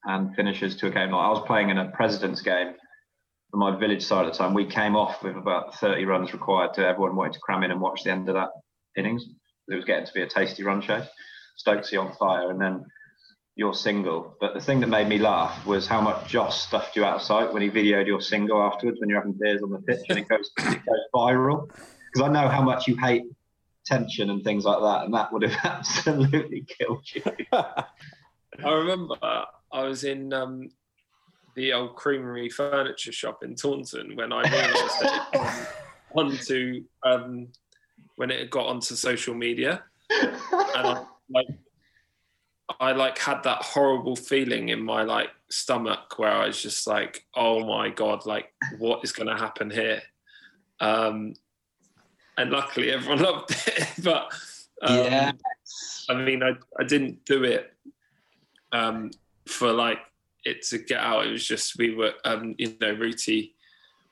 and 0.05 0.35
finishes 0.37 0.77
to 0.77 0.87
a 0.87 0.91
game. 0.91 1.11
Like 1.11 1.27
I 1.27 1.31
was 1.31 1.43
playing 1.47 1.71
in 1.71 1.79
a 1.79 1.91
President's 1.91 2.43
game 2.43 2.75
for 3.51 3.57
my 3.57 3.79
village 3.79 4.05
side 4.05 4.27
at 4.27 4.33
the 4.33 4.39
time. 4.39 4.55
We 4.55 4.67
came 4.67 4.95
off 4.97 5.23
with 5.23 5.37
about 5.37 5.75
30 5.77 6.05
runs 6.05 6.33
required 6.33 6.75
to 6.75 6.87
everyone 6.87 7.17
wanting 7.17 7.33
to 7.35 7.39
cram 7.41 7.63
in 7.63 7.71
and 7.71 7.81
watch 7.81 8.05
the 8.05 8.11
end 8.11 8.29
of 8.29 8.35
that 8.35 8.51
innings. 8.97 9.25
It 9.69 9.75
was 9.75 9.85
getting 9.85 10.07
to 10.07 10.13
be 10.13 10.23
a 10.23 10.29
tasty 10.29 10.63
run 10.63 10.81
chase. 10.81 11.07
Stokesy 11.59 12.01
on 12.01 12.13
fire, 12.15 12.51
and 12.51 12.61
then 12.61 12.85
your 13.59 13.75
single. 13.75 14.37
But 14.41 14.55
the 14.55 14.61
thing 14.61 14.81
that 14.81 14.87
made 14.87 15.09
me 15.09 15.19
laugh 15.19 15.67
was 15.67 15.87
how 15.87 16.01
much 16.01 16.29
Joss 16.29 16.63
stuffed 16.63 16.95
you 16.95 17.05
out 17.05 17.17
of 17.17 17.23
sight 17.23 17.53
when 17.53 17.61
he 17.61 17.69
videoed 17.69 18.07
your 18.07 18.21
single 18.21 18.63
afterwards 18.63 19.01
when 19.01 19.09
you're 19.09 19.19
having 19.19 19.33
beers 19.33 19.63
on 19.63 19.71
the 19.71 19.81
pitch 19.81 20.01
and 20.09 20.19
it 20.19 20.29
goes 20.29 20.51
it 20.59 20.87
goes 20.87 21.05
viral. 21.15 21.67
Because 21.67 22.29
I 22.29 22.33
know 22.33 22.49
how 22.49 22.63
much 22.63 22.87
you 22.87 22.97
hate 22.97 23.25
tension 23.85 24.31
and 24.31 24.45
things 24.45 24.65
like 24.65 24.81
that, 24.81 25.05
and 25.05 25.15
that 25.15 25.33
would 25.33 25.43
have 25.43 25.57
absolutely 25.65 26.65
killed 26.79 27.05
you. 27.13 27.23
I 27.53 28.73
remember 28.73 29.17
I 29.73 29.83
was 29.83 30.05
in 30.05 30.33
um, 30.33 30.69
the 31.57 31.73
old 31.73 31.97
creamery 31.97 32.49
furniture 32.49 33.13
shop 33.13 33.43
in 33.43 33.57
Taunton 33.57 34.15
when 34.15 34.33
I 34.33 34.43
realised 34.43 35.67
onto 36.15 36.85
um, 37.03 37.49
when 38.17 38.31
it 38.31 38.51
got 38.51 38.67
onto 38.67 38.95
social 38.95 39.35
media, 39.35 39.83
and 40.11 40.87
I, 40.87 41.05
like 41.31 41.47
I 42.81 42.93
like 42.93 43.19
had 43.19 43.43
that 43.45 43.63
horrible 43.63 44.17
feeling 44.17 44.69
in 44.69 44.83
my 44.83 45.03
like 45.03 45.31
stomach 45.51 46.19
where 46.19 46.31
I 46.31 46.47
was 46.47 46.61
just 46.63 46.87
like, 46.87 47.25
oh 47.35 47.65
my 47.65 47.91
god, 47.91 48.27
like 48.27 48.53
what 48.79 49.01
is 49.05 49.13
going 49.13 49.29
to 49.29 49.37
happen 49.37 49.71
here? 49.71 50.03
Um, 50.81 51.35
and 52.37 52.51
luckily 52.51 52.91
everyone 52.91 53.19
loved 53.23 53.51
it, 53.67 53.89
but 54.03 54.33
um, 54.83 55.05
Yeah. 55.05 55.33
I 56.09 56.15
mean, 56.15 56.43
I 56.43 56.53
I 56.79 56.85
didn't 56.85 57.25
do 57.25 57.45
it 57.45 57.73
um, 58.73 59.11
for 59.47 59.73
like 59.73 59.99
it 60.45 60.63
to 60.69 60.79
get 60.79 61.01
out. 61.01 61.27
It 61.27 61.33
was 61.33 61.47
just 61.47 61.77
we 61.79 61.95
were, 61.95 62.15
um, 62.25 62.55
you 62.59 62.77
know, 62.81 62.93
Rooty 62.93 63.55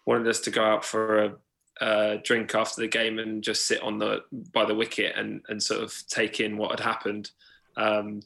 wanted 0.06 0.28
us 0.28 0.40
to 0.40 0.50
go 0.50 0.64
out 0.64 0.84
for 0.84 1.24
a, 1.24 1.34
a 1.81 2.18
drink 2.24 2.55
after 2.55 2.81
the 2.81 2.89
game 2.89 3.18
and 3.18 3.43
just 3.43 3.66
sit 3.66 3.83
on 3.83 3.99
the 3.99 4.22
by 4.53 4.64
the 4.64 4.74
wicket 4.74 5.14
and 5.16 5.43
and 5.49 5.62
sort 5.62 5.83
of 5.83 5.95
take 6.09 6.41
in 6.41 6.57
what 6.57 6.70
had 6.70 6.81
happened. 6.81 7.31
Um, 7.77 8.22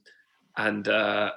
and 0.57 0.87
uh, 0.89 1.33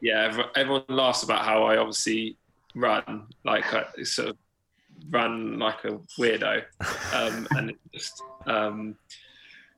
yeah, 0.00 0.46
everyone, 0.56 0.84
laughs 0.88 1.22
about 1.22 1.44
how 1.44 1.64
I 1.64 1.76
obviously 1.76 2.36
run 2.74 3.26
like 3.44 3.72
I 3.72 3.84
sort 4.02 4.30
of 4.30 4.36
run 5.10 5.58
like 5.58 5.84
a 5.84 5.98
weirdo, 6.18 6.64
um, 7.12 7.46
and 7.56 7.70
it 7.70 7.76
just 7.92 8.22
um, 8.46 8.96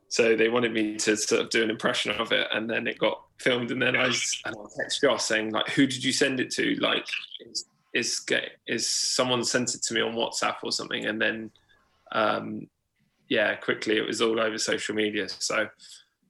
so 0.09 0.37
they 0.37 0.49
wanted 0.49 0.73
me 0.73 0.97
to 0.97 1.17
sort 1.17 1.43
of 1.43 1.51
do 1.51 1.63
an 1.63 1.71
impression 1.71 2.13
of 2.13 2.33
it, 2.33 2.47
and 2.53 2.69
then 2.69 2.87
it 2.87 2.99
got 2.99 3.23
filmed, 3.39 3.71
and 3.71 3.83
then 3.83 3.97
I, 3.97 4.07
was, 4.07 4.41
and 4.45 4.55
I 4.57 4.65
text 4.77 5.01
Joss 5.01 5.27
saying 5.27 5.51
like, 5.51 5.69
"Who 5.71 5.87
did 5.87 6.03
you 6.05 6.13
send 6.13 6.41
it 6.41 6.51
to? 6.53 6.75
Like, 6.77 7.07
is 7.41 7.67
is, 7.93 8.25
is 8.67 8.89
someone 8.89 9.43
sent 9.45 9.75
it 9.75 9.83
to 9.85 9.95
me 9.95 10.01
on 10.01 10.15
WhatsApp 10.15 10.57
or 10.63 10.73
something?" 10.73 11.07
And 11.07 11.21
then, 11.21 11.51
um, 12.13 12.69
yeah, 13.29 13.55
quickly 13.57 13.97
it 13.97 14.07
was 14.07 14.23
all 14.23 14.41
over 14.41 14.59
social 14.59 14.95
media. 14.95 15.29
So, 15.29 15.69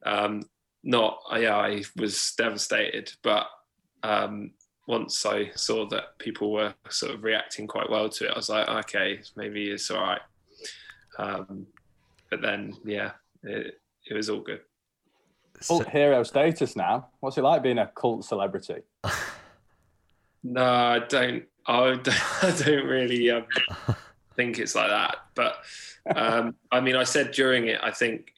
um, 0.05 0.43
not 0.83 1.19
yeah, 1.37 1.57
I 1.57 1.83
was 1.97 2.33
devastated, 2.37 3.13
but 3.23 3.47
um, 4.03 4.53
once 4.87 5.27
I 5.27 5.51
saw 5.55 5.89
that 5.89 6.19
people 6.19 6.53
were 6.53 6.75
sort 6.89 7.15
of 7.15 7.25
reacting 7.25 7.67
quite 7.67 7.91
well 7.91 8.09
to 8.09 8.27
it, 8.27 8.33
I 8.33 8.37
was 8.37 8.49
like, 8.49 8.69
okay, 8.69 9.21
maybe 9.37 9.71
it's 9.71 9.91
all 9.91 10.01
right. 10.01 10.21
Um, 11.19 11.67
but 12.31 12.41
then, 12.43 12.77
yeah, 12.85 13.13
it, 13.43 13.81
it 14.09 14.15
was 14.15 14.31
all 14.31 14.41
good. 14.41 14.61
Cult 15.67 15.89
hero 15.89 16.23
status 16.23 16.77
now. 16.77 17.09
What's 17.21 17.39
it 17.39 17.43
like 17.43 17.63
being 17.63 17.79
a 17.79 17.91
cult 17.95 18.25
celebrity? 18.25 18.83
No, 20.49 20.65
I 20.65 21.01
don't. 21.01 21.45
I 21.67 21.97
don't, 21.97 22.09
I 22.45 22.51
don't 22.57 22.87
really 22.87 23.31
um, 23.31 23.45
think 24.37 24.59
it's 24.59 24.75
like 24.75 24.89
that. 24.91 25.17
But 25.35 25.57
um, 26.15 26.55
I 26.73 26.81
mean, 26.81 26.97
I 26.97 27.05
said 27.05 27.33
during 27.33 27.67
it, 27.67 27.81
I 27.83 27.91
think 27.91 28.33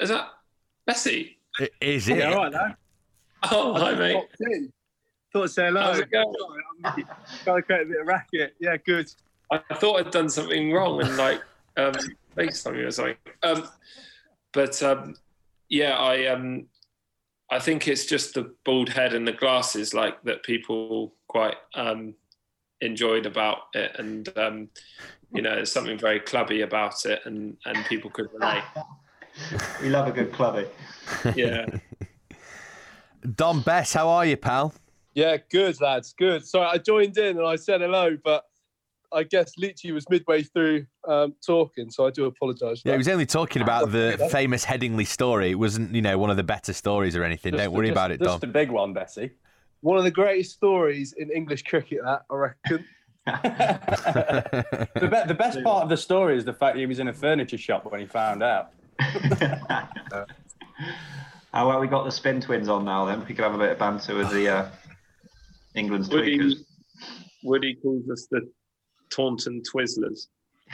is 0.00 0.10
that 0.10 0.28
Bessie? 0.86 1.38
I- 1.58 1.70
Is 1.80 2.08
it? 2.08 2.18
Yeah, 2.18 2.30
all 2.32 2.36
right, 2.44 2.52
now. 2.52 2.76
Oh, 3.50 3.74
hi, 3.74 3.94
mate. 3.94 4.24
In. 4.40 4.72
Thought 5.32 5.44
I'd 5.44 5.50
say 5.50 5.66
hello. 5.66 5.80
How's 5.80 5.98
it 5.98 6.10
going? 6.10 6.32
Sorry, 6.38 6.62
I'm 6.84 7.04
trying 7.44 7.56
to 7.56 7.62
create 7.62 7.82
a 7.82 7.84
bit 7.86 8.00
of 8.00 8.06
racket. 8.06 8.54
Yeah, 8.60 8.76
good. 8.76 9.10
I 9.50 9.58
thought 9.74 10.00
I'd 10.00 10.10
done 10.10 10.28
something 10.28 10.72
wrong 10.72 11.02
and 11.02 11.16
like 11.16 11.40
um, 11.76 11.92
FaceTime 12.36 12.78
you 12.78 12.86
or 12.86 12.90
something. 12.90 13.16
Um, 13.42 13.68
but 14.52 14.82
um, 14.82 15.14
yeah, 15.68 15.96
I 15.96 16.26
um, 16.26 16.66
I 17.50 17.58
think 17.58 17.86
it's 17.86 18.06
just 18.06 18.34
the 18.34 18.54
bald 18.64 18.88
head 18.88 19.12
and 19.14 19.26
the 19.26 19.32
glasses 19.32 19.94
like 19.94 20.20
that 20.24 20.42
people 20.42 21.14
quite 21.28 21.56
um, 21.74 22.14
enjoyed 22.80 23.26
about 23.26 23.58
it, 23.74 23.92
and 23.98 24.28
um, 24.36 24.68
you 25.32 25.42
know, 25.42 25.54
there's 25.56 25.72
something 25.72 25.98
very 25.98 26.20
clubby 26.20 26.62
about 26.62 27.04
it, 27.06 27.20
and 27.24 27.56
and 27.64 27.84
people 27.86 28.10
could 28.10 28.28
relate. 28.32 28.62
we 29.82 29.88
love 29.88 30.08
a 30.08 30.12
good 30.12 30.32
clubby. 30.32 30.66
Yeah. 31.36 31.66
Dom 33.34 33.60
Bess, 33.62 33.92
how 33.92 34.08
are 34.08 34.24
you, 34.26 34.36
pal? 34.36 34.72
Yeah, 35.14 35.36
good, 35.50 35.80
lads. 35.80 36.12
Good. 36.12 36.44
Sorry, 36.46 36.66
I 36.66 36.78
joined 36.78 37.16
in 37.18 37.38
and 37.38 37.46
I 37.46 37.56
said 37.56 37.80
hello, 37.80 38.16
but 38.22 38.44
I 39.12 39.22
guess 39.22 39.52
literally 39.56 39.92
was 39.92 40.08
midway 40.10 40.42
through 40.42 40.86
um, 41.08 41.34
talking, 41.44 41.90
so 41.90 42.06
I 42.06 42.10
do 42.10 42.26
apologise. 42.26 42.82
for 42.82 42.88
Yeah, 42.88 42.94
he 42.94 42.98
was 42.98 43.08
only 43.08 43.26
talking 43.26 43.62
about 43.62 43.90
the 43.90 44.28
famous 44.30 44.64
Headingley 44.64 45.06
story. 45.06 45.50
It 45.50 45.54
wasn't, 45.58 45.94
you 45.94 46.02
know, 46.02 46.18
one 46.18 46.30
of 46.30 46.36
the 46.36 46.42
better 46.44 46.72
stories 46.72 47.16
or 47.16 47.24
anything. 47.24 47.52
Just 47.52 47.64
Don't 47.64 47.72
worry 47.72 47.86
just- 47.86 47.92
about 47.94 48.10
it, 48.10 48.20
Just 48.20 48.40
Dom. 48.42 48.50
a 48.50 48.52
big 48.52 48.70
one, 48.70 48.92
Bessie. 48.92 49.30
One 49.86 49.98
of 49.98 50.02
the 50.02 50.10
greatest 50.10 50.50
stories 50.50 51.14
in 51.16 51.30
English 51.30 51.62
cricket, 51.62 52.00
that 52.02 52.22
I 52.28 52.34
reckon. 52.34 52.84
the, 53.26 55.08
be- 55.08 55.28
the 55.28 55.36
best 55.38 55.62
part 55.62 55.84
of 55.84 55.88
the 55.88 55.96
story 55.96 56.36
is 56.36 56.44
the 56.44 56.52
fact 56.52 56.76
he 56.76 56.86
was 56.86 56.98
in 56.98 57.06
a 57.06 57.12
furniture 57.12 57.56
shop 57.56 57.84
when 57.88 58.00
he 58.00 58.06
found 58.06 58.42
out. 58.42 58.72
Oh 61.54 61.68
well, 61.68 61.78
we 61.80 61.86
got 61.86 62.04
the 62.04 62.10
spin 62.10 62.40
twins 62.40 62.68
on 62.68 62.84
now. 62.84 63.06
Then 63.06 63.20
we 63.20 63.26
could 63.26 63.38
have 63.38 63.54
a 63.54 63.58
bit 63.58 63.70
of 63.70 63.78
banter 63.78 64.14
with 64.14 64.30
the 64.30 64.46
uh, 64.48 64.68
England's 65.74 66.08
tweakers. 66.08 66.52
Woody, 66.52 66.64
Woody 67.44 67.74
calls 67.76 68.10
us 68.10 68.26
the 68.30 68.42
Taunton 69.08 69.62
Twizzlers. 69.62 70.26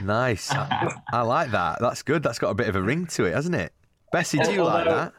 Nice. 0.03 0.51
I, 0.51 0.93
I 1.13 1.23
like 1.23 1.53
that. 1.53 1.79
That's 1.81 2.03
good. 2.03 2.25
That's 2.25 2.41
got 2.41 2.49
a 2.51 2.55
bit 2.55 2.69
of 2.69 2.75
a 2.75 2.83
ring 2.83 3.07
to 3.09 3.27
it, 3.27 3.35
hasn't 3.35 3.55
it? 3.55 3.73
Bessie, 4.11 4.39
do 4.39 4.51
you 4.53 4.65
like 4.65 4.89
Although- 4.89 5.13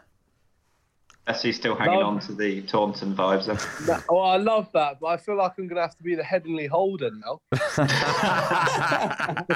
that? 1.25 1.33
Bessie's 1.33 1.55
still 1.55 1.75
hanging 1.75 1.99
No. 1.99 2.05
on 2.07 2.19
to 2.21 2.33
the 2.33 2.61
Taunton 2.63 3.15
vibes. 3.15 3.45
Then. 3.45 3.55
That- 3.87 4.03
oh, 4.09 4.19
I 4.19 4.37
love 4.37 4.69
that, 4.73 4.99
but 4.99 5.07
I 5.07 5.17
feel 5.17 5.35
like 5.37 5.53
I'm 5.57 5.67
going 5.67 5.75
to 5.77 5.81
have 5.81 5.95
to 5.97 6.03
be 6.03 6.15
the 6.15 6.23
Headingley 6.23 6.67
Holden 6.67 7.21
now. 7.25 7.39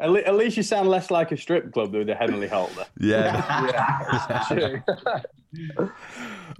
At, 0.00 0.10
le- 0.10 0.20
at 0.20 0.34
least 0.34 0.56
you 0.56 0.62
sound 0.62 0.88
less 0.88 1.10
like 1.10 1.32
a 1.32 1.36
strip 1.36 1.72
club 1.72 1.92
than 1.92 2.06
the 2.06 2.14
Heavenly 2.14 2.48
Holder. 2.48 2.86
Yeah. 3.00 3.66
yeah, 3.72 4.28
it's 4.30 4.48
true. 4.48 4.82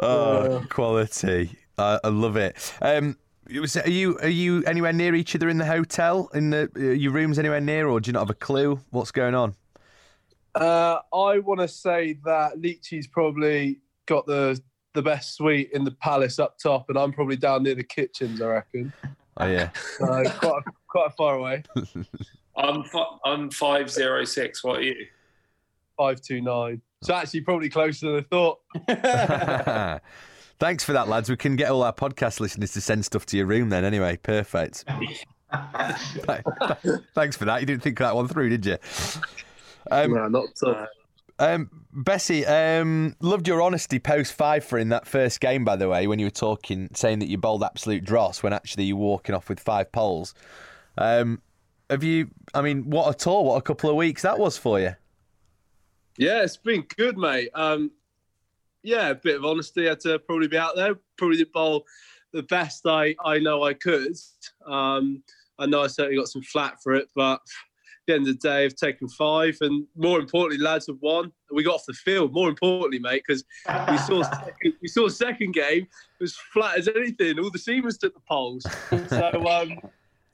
Oh, 0.00 0.64
quality. 0.70 1.50
I, 1.78 1.98
I 2.04 2.08
love 2.08 2.36
it. 2.36 2.72
Um, 2.80 3.16
was- 3.54 3.76
are 3.76 3.88
you 3.90 4.18
are 4.20 4.28
you 4.28 4.62
anywhere 4.64 4.92
near 4.92 5.14
each 5.14 5.34
other 5.36 5.48
in 5.48 5.58
the 5.58 5.64
hotel? 5.66 6.30
In 6.34 6.50
the 6.50 6.70
uh, 6.76 6.80
your 6.80 7.12
rooms 7.12 7.38
anywhere 7.38 7.60
near, 7.60 7.88
or 7.88 8.00
do 8.00 8.08
you 8.08 8.12
not 8.12 8.20
have 8.20 8.30
a 8.30 8.34
clue 8.34 8.80
what's 8.90 9.10
going 9.10 9.34
on? 9.34 9.54
Uh, 10.54 10.98
I 11.14 11.38
want 11.38 11.60
to 11.60 11.68
say 11.68 12.18
that 12.24 12.58
Leachy's 12.60 13.06
probably 13.06 13.78
got 14.06 14.26
the 14.26 14.60
the 14.94 15.02
best 15.02 15.36
suite 15.36 15.70
in 15.72 15.84
the 15.84 15.92
palace 15.92 16.38
up 16.38 16.58
top, 16.58 16.88
and 16.88 16.98
I'm 16.98 17.12
probably 17.12 17.36
down 17.36 17.62
near 17.62 17.74
the 17.74 17.84
kitchens. 17.84 18.40
I 18.40 18.46
reckon. 18.46 18.92
Oh 19.38 19.46
yeah. 19.46 19.70
Uh, 20.00 20.24
quite 20.38 20.62
quite 20.88 21.12
far 21.16 21.36
away. 21.36 21.62
I'm 22.56 22.84
fi- 22.84 23.16
I'm 23.24 23.50
five 23.50 23.90
zero 23.90 24.24
six. 24.24 24.62
What 24.62 24.78
are 24.78 24.82
you? 24.82 25.06
Five 25.96 26.20
two 26.20 26.40
nine. 26.40 26.82
So 27.02 27.14
actually, 27.14 27.40
probably 27.40 27.68
closer 27.68 28.12
than 28.12 28.24
I 28.24 28.26
thought. 28.30 30.00
Thanks 30.58 30.84
for 30.84 30.92
that, 30.92 31.08
lads. 31.08 31.28
We 31.28 31.36
can 31.36 31.56
get 31.56 31.70
all 31.70 31.82
our 31.82 31.92
podcast 31.92 32.38
listeners 32.38 32.72
to 32.74 32.80
send 32.80 33.04
stuff 33.04 33.26
to 33.26 33.36
your 33.36 33.46
room 33.46 33.68
then. 33.70 33.84
Anyway, 33.84 34.16
perfect. 34.22 34.84
Thanks 37.14 37.36
for 37.36 37.44
that. 37.46 37.60
You 37.60 37.66
didn't 37.66 37.82
think 37.82 37.98
that 37.98 38.14
one 38.14 38.28
through, 38.28 38.50
did 38.50 38.64
you? 38.64 38.78
Um, 39.90 40.14
no, 40.14 40.28
not 40.28 40.46
so. 40.54 40.86
Um, 41.38 41.70
Bessie, 41.92 42.46
um, 42.46 43.16
loved 43.20 43.48
your 43.48 43.60
honesty 43.60 43.98
post 43.98 44.32
five 44.32 44.64
for 44.64 44.78
in 44.78 44.90
that 44.90 45.06
first 45.06 45.40
game, 45.40 45.64
by 45.64 45.76
the 45.76 45.88
way, 45.88 46.06
when 46.06 46.18
you 46.18 46.26
were 46.26 46.30
talking, 46.30 46.88
saying 46.94 47.18
that 47.18 47.26
you 47.26 47.38
bowled 47.38 47.62
absolute 47.62 48.04
dross 48.04 48.42
when 48.42 48.52
actually 48.52 48.84
you're 48.84 48.96
walking 48.96 49.34
off 49.34 49.48
with 49.48 49.60
five 49.60 49.90
poles. 49.92 50.34
Um, 50.98 51.42
have 51.90 52.04
you, 52.04 52.30
I 52.54 52.62
mean, 52.62 52.88
what 52.88 53.14
a 53.14 53.18
tour, 53.18 53.44
what 53.44 53.56
a 53.56 53.62
couple 53.62 53.90
of 53.90 53.96
weeks 53.96 54.22
that 54.22 54.38
was 54.38 54.56
for 54.56 54.80
you. 54.80 54.94
Yeah, 56.18 56.42
it's 56.42 56.56
been 56.56 56.86
good, 56.96 57.16
mate. 57.16 57.50
Um, 57.54 57.90
yeah, 58.82 59.10
a 59.10 59.14
bit 59.14 59.36
of 59.36 59.44
honesty. 59.44 59.86
Had 59.86 60.00
to 60.00 60.18
probably 60.18 60.48
be 60.48 60.58
out 60.58 60.76
there. 60.76 60.94
Probably 61.16 61.38
did 61.38 61.52
bowl 61.52 61.84
the 62.32 62.42
best 62.44 62.86
I, 62.86 63.14
I 63.24 63.38
know 63.38 63.62
I 63.64 63.74
could. 63.74 64.16
Um, 64.66 65.22
I 65.58 65.66
know 65.66 65.82
I 65.82 65.86
certainly 65.86 66.16
got 66.16 66.28
some 66.28 66.42
flat 66.42 66.82
for 66.82 66.94
it, 66.94 67.08
but 67.14 67.40
the 68.06 68.14
end 68.14 68.28
of 68.28 68.40
the 68.40 68.48
day, 68.48 68.64
I've 68.64 68.74
taken 68.74 69.08
five, 69.08 69.56
and 69.60 69.86
more 69.96 70.18
importantly, 70.18 70.58
lads 70.58 70.86
have 70.88 70.98
won. 71.00 71.32
We 71.50 71.62
got 71.62 71.76
off 71.76 71.86
the 71.86 71.92
field. 71.92 72.32
More 72.32 72.48
importantly, 72.48 72.98
mate, 72.98 73.22
because 73.26 73.44
we 73.90 73.98
saw 73.98 74.22
second, 74.44 74.74
we 74.80 74.88
saw 74.88 75.08
second 75.08 75.52
game 75.52 75.86
was 76.20 76.36
flat 76.52 76.78
as 76.78 76.88
anything. 76.88 77.38
All 77.38 77.50
the 77.50 77.58
seamers 77.58 77.98
took 77.98 78.14
the 78.14 78.20
poles. 78.28 78.66
So 79.08 79.46
um, 79.46 79.78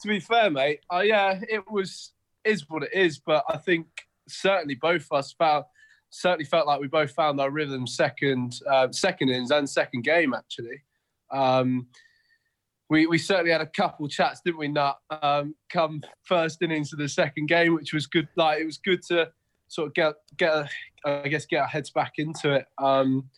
to 0.00 0.08
be 0.08 0.20
fair, 0.20 0.50
mate, 0.50 0.80
uh, 0.92 1.00
yeah, 1.00 1.40
it 1.48 1.62
was 1.70 2.12
is 2.44 2.64
what 2.68 2.84
it 2.84 2.90
is. 2.94 3.18
But 3.18 3.44
I 3.48 3.56
think 3.58 3.86
certainly 4.28 4.74
both 4.74 5.06
of 5.10 5.18
us 5.18 5.32
felt 5.32 5.66
certainly 6.10 6.44
felt 6.44 6.66
like 6.66 6.80
we 6.80 6.88
both 6.88 7.10
found 7.10 7.40
our 7.40 7.50
rhythm 7.50 7.86
second 7.86 8.60
uh, 8.70 8.88
second 8.90 9.28
innings 9.28 9.50
and 9.50 9.68
second 9.68 10.04
game 10.04 10.34
actually. 10.34 10.82
Um, 11.30 11.88
we 12.90 13.06
we 13.06 13.18
certainly 13.18 13.52
had 13.52 13.60
a 13.60 13.66
couple 13.66 14.08
chats, 14.08 14.40
didn't 14.44 14.58
we? 14.58 14.68
Nut 14.68 14.96
um, 15.22 15.54
come 15.70 16.02
first 16.24 16.62
innings 16.62 16.92
of 16.92 16.98
the 16.98 17.08
second 17.08 17.46
game, 17.46 17.74
which 17.74 17.92
was 17.92 18.06
good. 18.06 18.28
Like 18.36 18.60
it 18.60 18.64
was 18.64 18.78
good 18.78 19.02
to 19.08 19.30
sort 19.68 19.88
of 19.88 19.94
get 19.94 20.14
get 20.36 20.68
I 21.04 21.28
guess 21.28 21.46
get 21.46 21.60
our 21.60 21.66
heads 21.66 21.90
back 21.90 22.14
into 22.16 22.52
it. 22.54 22.66
Um, 22.78 23.28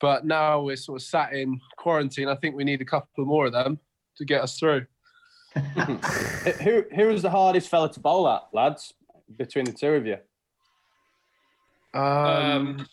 but 0.00 0.24
now 0.24 0.60
we're 0.60 0.76
sort 0.76 1.00
of 1.00 1.06
sat 1.06 1.32
in 1.32 1.60
quarantine. 1.76 2.28
I 2.28 2.36
think 2.36 2.54
we 2.54 2.64
need 2.64 2.80
a 2.80 2.84
couple 2.84 3.24
more 3.24 3.46
of 3.46 3.52
them 3.52 3.80
to 4.16 4.24
get 4.24 4.42
us 4.42 4.58
through. 4.58 4.86
who 5.54 6.84
who 6.94 7.08
was 7.08 7.22
the 7.22 7.30
hardest 7.30 7.68
fella 7.68 7.90
to 7.92 8.00
bowl 8.00 8.28
at, 8.28 8.42
lads? 8.52 8.92
Between 9.36 9.64
the 9.64 9.72
two 9.72 9.88
of 9.88 10.06
you. 10.06 10.16
Um, 11.94 12.86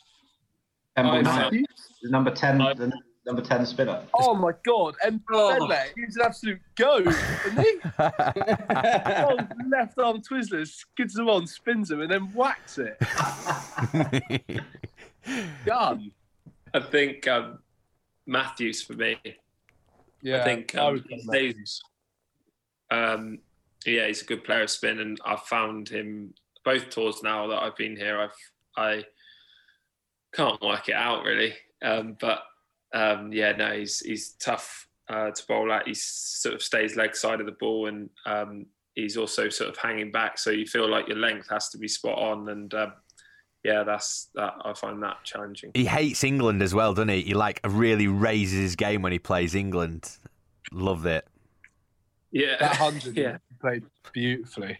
I 0.98 1.22
Mathews, 1.22 1.66
the 2.02 2.10
number 2.10 2.32
ten, 2.32 2.62
I- 2.62 2.74
the 2.74 2.92
number 3.26 3.42
ten 3.42 3.66
spinner. 3.66 4.04
Oh 4.14 4.34
my 4.36 4.52
god, 4.66 4.96
and 5.06 5.22
Oh. 5.32 5.68
mate, 5.68 5.94
he 5.96 6.04
an 6.04 6.22
absolute 6.24 6.62
goat, 6.76 7.06
wasn't 7.06 7.60
he? 7.60 7.80
oh, 8.00 9.38
left 9.70 9.98
arm 9.98 10.22
Twizzlers, 10.22 10.68
skids 10.68 11.14
them 11.14 11.30
on, 11.30 11.48
spins 11.48 11.90
them, 11.90 12.02
and 12.02 12.12
then 12.12 12.22
whacks 12.34 12.78
it. 12.78 12.98
Done. 15.66 16.12
I 16.74 16.80
think 16.80 17.28
um, 17.28 17.60
Mathews 18.28 18.82
for 18.82 18.94
me. 18.94 19.18
Yeah, 20.22 20.42
I 20.42 20.44
think 20.44 20.76
I 20.76 20.86
um, 20.86 20.94
would 20.94 21.06
he 21.08 21.22
Mathews. 21.26 21.82
um, 22.92 23.40
yeah, 23.86 24.08
he's 24.08 24.22
a 24.22 24.26
good 24.26 24.44
player 24.44 24.64
of 24.64 24.70
spin, 24.70 25.00
and 25.00 25.20
I've 25.26 25.42
found 25.44 25.90
him 25.90 26.34
both 26.64 26.90
tours 26.90 27.22
now 27.24 27.48
that 27.48 27.62
I've 27.62 27.78
been 27.78 27.96
here. 27.96 28.20
I've 28.20 28.32
I 28.78 29.06
can't 30.34 30.62
work 30.62 30.90
it 30.90 30.96
out 30.96 31.24
really, 31.24 31.54
um, 31.82 32.18
but 32.20 32.44
um, 32.96 33.32
yeah, 33.34 33.52
no, 33.52 33.72
he's 33.74 34.00
he's 34.00 34.30
tough 34.39 34.88
uh, 35.10 35.30
to 35.30 35.48
bowl 35.48 35.72
at. 35.72 35.88
He 35.88 35.93
sort 35.93 36.56
of 36.56 36.64
stays 36.64 36.96
leg 36.96 37.16
side 37.16 37.39
of 37.41 37.46
the 37.46 37.52
ball, 37.52 37.88
and 37.88 38.10
um, 38.26 38.66
he's 38.96 39.18
also 39.18 39.50
sort 39.50 39.70
of 39.70 39.78
hanging 39.78 40.12
back, 40.12 40.39
so 40.39 40.50
you 40.50 40.66
feel 40.66 40.89
like 40.89 41.08
your 41.08 41.18
length 41.18 41.48
has 41.50 41.70
to 41.70 41.78
be 41.78 41.88
spot 41.88 42.18
on, 42.18 42.50
and 42.50 42.74
um, 42.74 42.93
yeah, 43.64 43.84
that's 43.84 44.30
that. 44.36 44.54
I 44.64 44.74
find 44.74 45.04
that 45.04 45.18
challenging. 45.24 45.72
He 45.74 45.86
hates 45.86 46.24
England 46.24 46.64
as 46.64 46.74
well, 46.74 46.93
doesn't 46.93 47.10
he? 47.10 47.22
He 47.22 47.34
like 47.34 47.60
really 47.68 48.08
raises 48.08 48.60
his 48.60 48.76
game 48.76 49.02
when 49.02 49.12
he 49.12 49.20
plays 49.20 49.56
England. 49.56 50.10
Loved 50.72 51.06
it. 51.06 51.28
Yeah, 52.32 52.58
That 52.60 52.76
hundred, 52.76 53.18
yeah. 53.18 53.38
he 53.50 53.56
played 53.60 53.84
beautifully. 54.14 54.78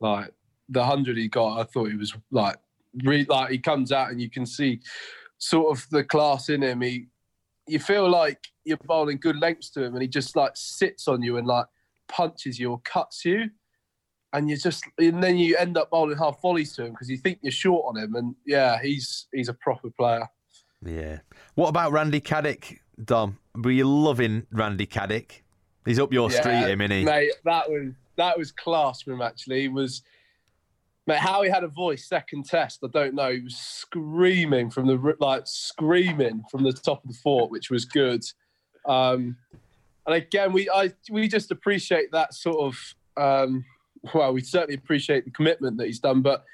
Like 0.00 0.32
the 0.68 0.84
hundred 0.84 1.16
he 1.16 1.28
got, 1.28 1.60
I 1.60 1.64
thought 1.64 1.90
he 1.90 1.96
was 1.96 2.14
like, 2.30 2.56
re- 3.04 3.26
like 3.28 3.50
he 3.50 3.58
comes 3.58 3.92
out 3.92 4.10
and 4.10 4.20
you 4.20 4.30
can 4.30 4.46
see 4.46 4.80
sort 5.38 5.76
of 5.76 5.88
the 5.90 6.04
class 6.04 6.48
in 6.48 6.62
him. 6.62 6.80
He, 6.80 7.06
you 7.66 7.78
feel 7.78 8.08
like 8.08 8.38
you're 8.64 8.78
bowling 8.84 9.18
good 9.18 9.38
lengths 9.38 9.70
to 9.70 9.84
him, 9.84 9.94
and 9.94 10.02
he 10.02 10.08
just 10.08 10.36
like 10.36 10.52
sits 10.54 11.08
on 11.08 11.22
you 11.22 11.36
and 11.36 11.46
like 11.46 11.66
punches 12.08 12.58
you 12.58 12.70
or 12.70 12.80
cuts 12.84 13.24
you, 13.24 13.50
and 14.32 14.48
you 14.48 14.56
just 14.56 14.84
and 14.98 15.22
then 15.22 15.36
you 15.36 15.56
end 15.56 15.76
up 15.76 15.90
bowling 15.90 16.18
half 16.18 16.40
volleys 16.40 16.74
to 16.74 16.84
him 16.84 16.92
because 16.92 17.10
you 17.10 17.16
think 17.16 17.38
you're 17.42 17.52
short 17.52 17.84
on 17.88 18.02
him. 18.02 18.14
And 18.14 18.34
yeah, 18.46 18.80
he's 18.82 19.26
he's 19.32 19.48
a 19.48 19.54
proper 19.54 19.90
player. 19.90 20.26
Yeah. 20.84 21.18
What 21.54 21.68
about 21.68 21.92
Randy 21.92 22.20
Caddick, 22.20 22.78
Dom? 23.02 23.38
Were 23.54 23.70
you 23.70 23.88
loving 23.88 24.46
Randy 24.50 24.86
Caddick? 24.86 25.42
He's 25.84 25.98
up 25.98 26.12
your 26.12 26.30
street, 26.30 26.68
him, 26.68 26.80
isn't 26.80 26.98
he? 26.98 27.04
Mate, 27.04 27.32
that 27.44 27.68
was 27.68 27.92
that 28.16 28.38
was 28.38 28.52
class 28.52 29.02
from 29.02 29.14
him 29.14 29.22
actually. 29.22 29.62
He 29.62 29.68
was 29.68 30.02
mate, 31.06 31.18
how 31.18 31.42
he 31.42 31.50
had 31.50 31.64
a 31.64 31.68
voice 31.68 32.08
second 32.08 32.46
test, 32.46 32.80
I 32.84 32.88
don't 32.92 33.14
know. 33.14 33.32
He 33.32 33.40
was 33.40 33.56
screaming 33.56 34.70
from 34.70 34.86
the 34.86 35.16
like 35.20 35.42
screaming 35.46 36.42
from 36.50 36.62
the 36.62 36.72
top 36.72 37.04
of 37.04 37.10
the 37.10 37.18
fort, 37.22 37.50
which 37.50 37.70
was 37.70 37.84
good. 37.84 38.22
Um, 38.86 39.36
and 40.06 40.16
again, 40.16 40.52
we 40.52 40.68
I 40.70 40.92
we 41.10 41.28
just 41.28 41.50
appreciate 41.50 42.10
that 42.12 42.34
sort 42.34 42.58
of 42.58 42.76
um, 43.16 43.64
well, 44.14 44.32
we 44.32 44.42
certainly 44.42 44.74
appreciate 44.74 45.24
the 45.24 45.30
commitment 45.30 45.76
that 45.78 45.86
he's 45.86 46.00
done, 46.00 46.22
but 46.22 46.44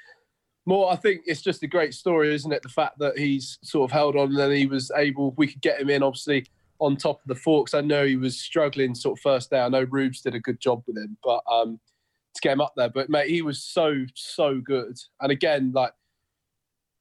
more, 0.65 0.91
I 0.91 0.95
think 0.95 1.21
it's 1.25 1.41
just 1.41 1.63
a 1.63 1.67
great 1.67 1.93
story, 1.93 2.33
isn't 2.33 2.51
it? 2.51 2.61
The 2.61 2.69
fact 2.69 2.99
that 2.99 3.17
he's 3.17 3.57
sort 3.63 3.89
of 3.89 3.93
held 3.93 4.15
on 4.15 4.29
and 4.29 4.37
then 4.37 4.51
he 4.51 4.67
was 4.67 4.91
able, 4.95 5.33
we 5.35 5.47
could 5.47 5.61
get 5.61 5.81
him 5.81 5.89
in, 5.89 6.03
obviously, 6.03 6.45
on 6.79 6.95
top 6.95 7.21
of 7.21 7.27
the 7.27 7.35
forks. 7.35 7.73
I 7.73 7.81
know 7.81 8.05
he 8.05 8.15
was 8.15 8.39
struggling 8.39 8.93
sort 8.93 9.17
of 9.17 9.21
first 9.21 9.49
day. 9.49 9.59
I 9.59 9.69
know 9.69 9.87
Rubes 9.89 10.21
did 10.21 10.35
a 10.35 10.39
good 10.39 10.59
job 10.59 10.83
with 10.85 10.95
him, 10.95 11.17
but 11.23 11.41
um, 11.51 11.79
to 12.35 12.41
get 12.41 12.53
him 12.53 12.61
up 12.61 12.73
there. 12.75 12.89
But 12.89 13.09
mate, 13.09 13.29
he 13.29 13.41
was 13.41 13.63
so 13.63 14.05
so 14.13 14.59
good. 14.59 14.97
And 15.21 15.31
again, 15.31 15.71
like 15.73 15.93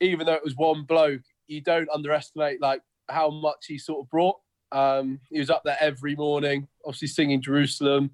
even 0.00 0.26
though 0.26 0.34
it 0.34 0.44
was 0.44 0.56
one 0.56 0.84
bloke, 0.84 1.22
you 1.46 1.60
don't 1.60 1.88
underestimate 1.90 2.60
like 2.60 2.82
how 3.08 3.30
much 3.30 3.66
he 3.66 3.78
sort 3.78 4.04
of 4.04 4.10
brought. 4.10 4.36
Um, 4.70 5.20
he 5.30 5.38
was 5.38 5.50
up 5.50 5.62
there 5.64 5.78
every 5.80 6.14
morning, 6.14 6.68
obviously 6.84 7.08
singing 7.08 7.40
Jerusalem. 7.40 8.10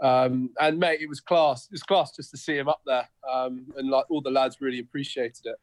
Um, 0.00 0.50
and 0.60 0.78
mate, 0.78 1.00
it 1.00 1.08
was 1.08 1.20
class. 1.20 1.66
It 1.66 1.72
was 1.72 1.82
class 1.82 2.14
just 2.14 2.30
to 2.30 2.36
see 2.36 2.56
him 2.56 2.68
up 2.68 2.82
there, 2.86 3.08
um, 3.28 3.66
and 3.76 3.88
like 3.88 4.10
all 4.10 4.20
the 4.20 4.30
lads 4.30 4.60
really 4.60 4.78
appreciated 4.78 5.46
it. 5.46 5.56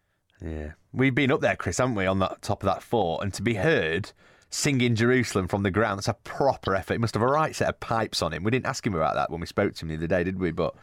Yeah. 0.44 0.72
We've 0.92 1.16
been 1.16 1.32
up 1.32 1.42
there, 1.42 1.56
Chris, 1.56 1.78
haven't 1.78 1.96
we, 1.96 2.06
on 2.06 2.20
that 2.20 2.42
top 2.42 2.64
of 2.64 2.68
that 2.68 2.84
fort? 2.84 3.24
And 3.24 3.34
to 3.34 3.42
be 3.42 3.56
heard 3.56 4.12
singing 4.54 4.96
Jerusalem 4.96 5.48
from 5.48 5.64
the 5.64 5.72
ground, 5.72 5.98
that's 5.98 6.08
a 6.08 6.14
proper 6.14 6.76
effort. 6.76 6.94
He 6.94 6.98
must 7.00 7.16
have 7.16 7.24
a 7.24 7.28
right 7.28 7.56
set 7.56 7.70
of 7.70 7.80
pipes 7.80 8.22
on 8.22 8.34
him. 8.34 8.44
We 8.44 8.52
didn't 8.52 8.68
ask 8.68 8.86
him 8.86 8.94
about 8.94 9.16
that 9.16 9.32
when 9.32 9.42
we 9.42 9.48
spoke 9.48 9.74
to 9.76 9.82
him 9.82 9.90
the 9.90 9.96
other 9.96 10.08
day, 10.08 10.24
did 10.24 10.40
we? 10.40 10.52
But 10.52 10.76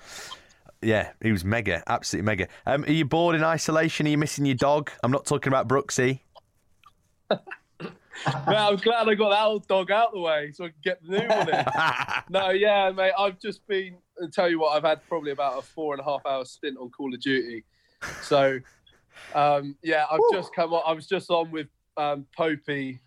yeah, 0.83 1.13
he 1.23 1.31
was 1.31 1.45
mega, 1.45 1.83
absolutely 1.87 2.27
mega. 2.27 2.49
Um, 2.67 2.85
are 2.85 2.93
you 2.93 3.05
bored 3.05 3.37
in 3.37 3.45
isolation? 3.45 4.07
Are 4.07 4.11
you 4.11 4.19
missing 4.19 4.45
your 4.45 4.57
dog? 4.57 4.91
I'm 5.03 5.13
not 5.13 5.25
talking 5.25 5.53
about 5.53 5.69
Brooksy. 5.69 6.21
Mate, 7.31 8.57
I'm 8.57 8.77
glad 8.77 9.09
I 9.09 9.15
got 9.15 9.31
that 9.31 9.45
old 9.45 9.67
dog 9.67 9.91
out 9.91 10.13
the 10.13 10.21
way 10.21 10.53
so 10.53 10.65
I 10.65 10.69
can 10.69 10.77
get 10.83 11.03
the 11.03 11.21
new 11.21 11.29
one 11.29 11.49
in. 11.49 11.65
no, 12.29 12.51
yeah, 12.51 12.91
mate. 12.91 13.13
I've 13.19 13.41
just 13.41 13.67
been. 13.67 13.97
I'll 14.21 14.29
tell 14.29 14.51
you 14.51 14.61
what, 14.61 14.77
I've 14.77 14.83
had 14.83 15.01
probably 15.09 15.31
about 15.31 15.59
a 15.59 15.63
four 15.63 15.95
and 15.95 16.03
a 16.03 16.05
half 16.05 16.21
hour 16.27 16.45
stint 16.45 16.77
on 16.79 16.91
Call 16.91 17.15
of 17.15 17.21
Duty. 17.21 17.65
So, 18.21 18.59
um, 19.35 19.77
yeah, 19.83 20.05
I've 20.11 20.21
just 20.33 20.55
come 20.55 20.75
on. 20.75 20.83
I 20.87 20.93
was 20.93 21.07
just 21.07 21.31
on 21.31 21.51
with 21.51 21.69
um, 21.97 22.27
Popey, 22.37 22.99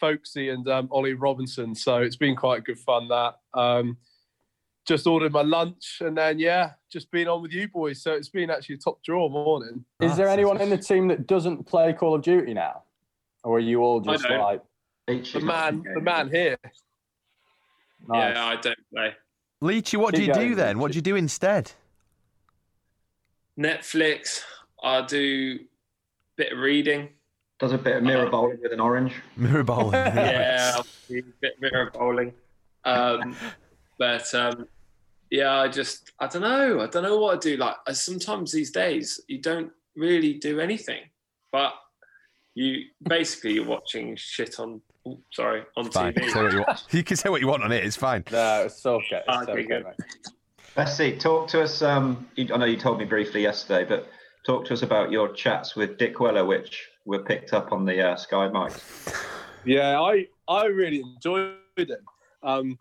Foakesy, 0.00 0.50
and 0.50 0.68
um, 0.68 0.88
Ollie 0.90 1.14
Robinson. 1.14 1.74
So 1.74 1.98
it's 1.98 2.16
been 2.16 2.36
quite 2.36 2.64
good 2.64 2.78
fun. 2.78 3.08
That 3.08 3.38
um, 3.54 3.96
just 4.86 5.06
ordered 5.06 5.32
my 5.32 5.42
lunch 5.42 5.98
and 6.00 6.16
then 6.16 6.38
yeah, 6.38 6.72
just 6.90 7.10
been 7.10 7.28
on 7.28 7.42
with 7.42 7.52
you 7.52 7.68
boys. 7.68 8.02
So 8.02 8.12
it's 8.12 8.30
been 8.30 8.50
actually 8.50 8.76
a 8.76 8.78
top 8.78 9.02
draw 9.02 9.28
morning. 9.28 9.84
Is 10.00 10.16
there 10.16 10.28
anyone 10.28 10.60
in 10.60 10.70
the 10.70 10.78
team 10.78 11.08
that 11.08 11.26
doesn't 11.26 11.64
play 11.64 11.92
Call 11.92 12.14
of 12.14 12.22
Duty 12.22 12.54
now, 12.54 12.84
or 13.44 13.56
are 13.56 13.60
you 13.60 13.80
all 13.80 14.00
just 14.00 14.28
like? 14.28 14.62
The 15.06 15.40
man, 15.40 15.82
the 15.94 16.02
man 16.02 16.28
here. 16.28 16.58
Nice. 18.06 18.34
Yeah, 18.34 18.44
I 18.44 18.56
don't 18.56 18.78
play. 18.94 19.14
Leachy, 19.62 19.98
what 19.98 20.14
do 20.14 20.22
you 20.22 20.32
do 20.32 20.54
then? 20.54 20.78
What 20.78 20.92
do 20.92 20.96
you 20.96 21.02
do 21.02 21.16
instead? 21.16 21.72
Netflix. 23.58 24.42
I 24.82 25.02
do 25.02 25.58
a 25.60 25.66
bit 26.36 26.52
of 26.52 26.58
reading. 26.58 27.08
Does 27.58 27.72
a 27.72 27.78
bit 27.78 27.96
of 27.96 28.02
mirror 28.04 28.30
bowling 28.30 28.58
with 28.62 28.72
an 28.72 28.78
orange. 28.80 29.14
Mirror 29.36 29.64
bowling. 29.64 29.92
yeah, 29.94 30.78
a 30.78 31.22
bit 31.40 31.60
mirror 31.60 31.90
bowling. 31.92 32.32
Um, 32.84 33.34
but 33.98 34.32
um, 34.34 34.68
yeah, 35.30 35.52
I 35.62 35.68
just 35.68 36.12
I 36.20 36.28
don't 36.28 36.42
know. 36.42 36.80
I 36.80 36.86
don't 36.86 37.02
know 37.02 37.18
what 37.18 37.36
I 37.36 37.40
do. 37.40 37.56
Like 37.56 37.74
I- 37.86 37.92
sometimes 37.92 38.52
these 38.52 38.70
days, 38.70 39.20
you 39.26 39.40
don't 39.40 39.72
really 39.96 40.34
do 40.34 40.60
anything, 40.60 41.02
but 41.50 41.72
you 42.54 42.84
basically 43.08 43.54
you're 43.54 43.66
watching 43.66 44.14
shit 44.16 44.60
on. 44.60 44.80
oh, 45.06 45.18
sorry, 45.32 45.62
on 45.76 45.90
Fine. 45.90 46.12
TV. 46.14 46.30
Say 46.30 46.42
what 46.42 46.52
you, 46.52 46.58
want. 46.60 46.84
you 46.92 47.02
can 47.02 47.16
say 47.16 47.28
what 47.28 47.40
you 47.40 47.48
want 47.48 47.64
on 47.64 47.72
it. 47.72 47.84
It's 47.84 47.96
fine. 47.96 48.22
No, 48.30 48.64
it's 48.66 48.86
okay. 48.86 49.22
It's 49.28 49.42
Okay, 49.42 49.52
okay, 49.52 49.62
good. 49.64 49.84
mate. 49.84 49.94
Bessie, 50.76 51.16
talk 51.16 51.48
to 51.48 51.62
us. 51.62 51.82
Um, 51.82 52.28
you- 52.36 52.54
I 52.54 52.56
know 52.56 52.66
you 52.66 52.76
told 52.76 53.00
me 53.00 53.04
briefly 53.04 53.42
yesterday, 53.42 53.84
but 53.84 54.08
talk 54.46 54.64
to 54.66 54.74
us 54.74 54.82
about 54.82 55.10
your 55.10 55.32
chats 55.32 55.74
with 55.74 55.98
Dickwella, 55.98 56.46
which 56.46 56.87
were 57.08 57.22
picked 57.22 57.54
up 57.54 57.72
on 57.72 57.84
the 57.84 58.10
uh, 58.10 58.16
Sky 58.16 58.48
mic. 58.48 58.72
Yeah, 59.64 60.00
I 60.00 60.26
I 60.46 60.66
really 60.66 61.00
enjoyed 61.00 61.56
it. 61.76 62.00
Um, 62.42 62.78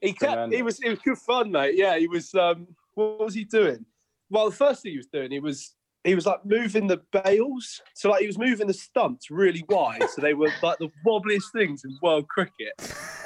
he 0.00 0.12
kept 0.14 0.52
it 0.52 0.64
was 0.64 0.80
it 0.80 0.88
was 0.88 0.98
good 1.00 1.18
fun, 1.18 1.50
mate. 1.52 1.76
Yeah, 1.76 1.98
he 1.98 2.08
was. 2.08 2.34
Um, 2.34 2.66
what 2.94 3.20
was 3.20 3.34
he 3.34 3.44
doing? 3.44 3.84
Well, 4.30 4.50
the 4.50 4.56
first 4.56 4.82
thing 4.82 4.92
he 4.92 4.98
was 4.98 5.06
doing, 5.06 5.30
he 5.30 5.38
was 5.38 5.74
he 6.02 6.14
was 6.14 6.26
like 6.26 6.44
moving 6.44 6.86
the 6.86 7.02
bales. 7.12 7.80
So 7.94 8.10
like 8.10 8.22
he 8.22 8.26
was 8.26 8.38
moving 8.38 8.66
the 8.66 8.74
stumps 8.74 9.30
really 9.30 9.64
wide, 9.68 10.08
so 10.08 10.22
they 10.22 10.34
were 10.34 10.50
like 10.62 10.78
the 10.78 10.90
wobbliest 11.06 11.52
things 11.52 11.84
in 11.84 11.96
world 12.02 12.26
cricket. 12.28 12.72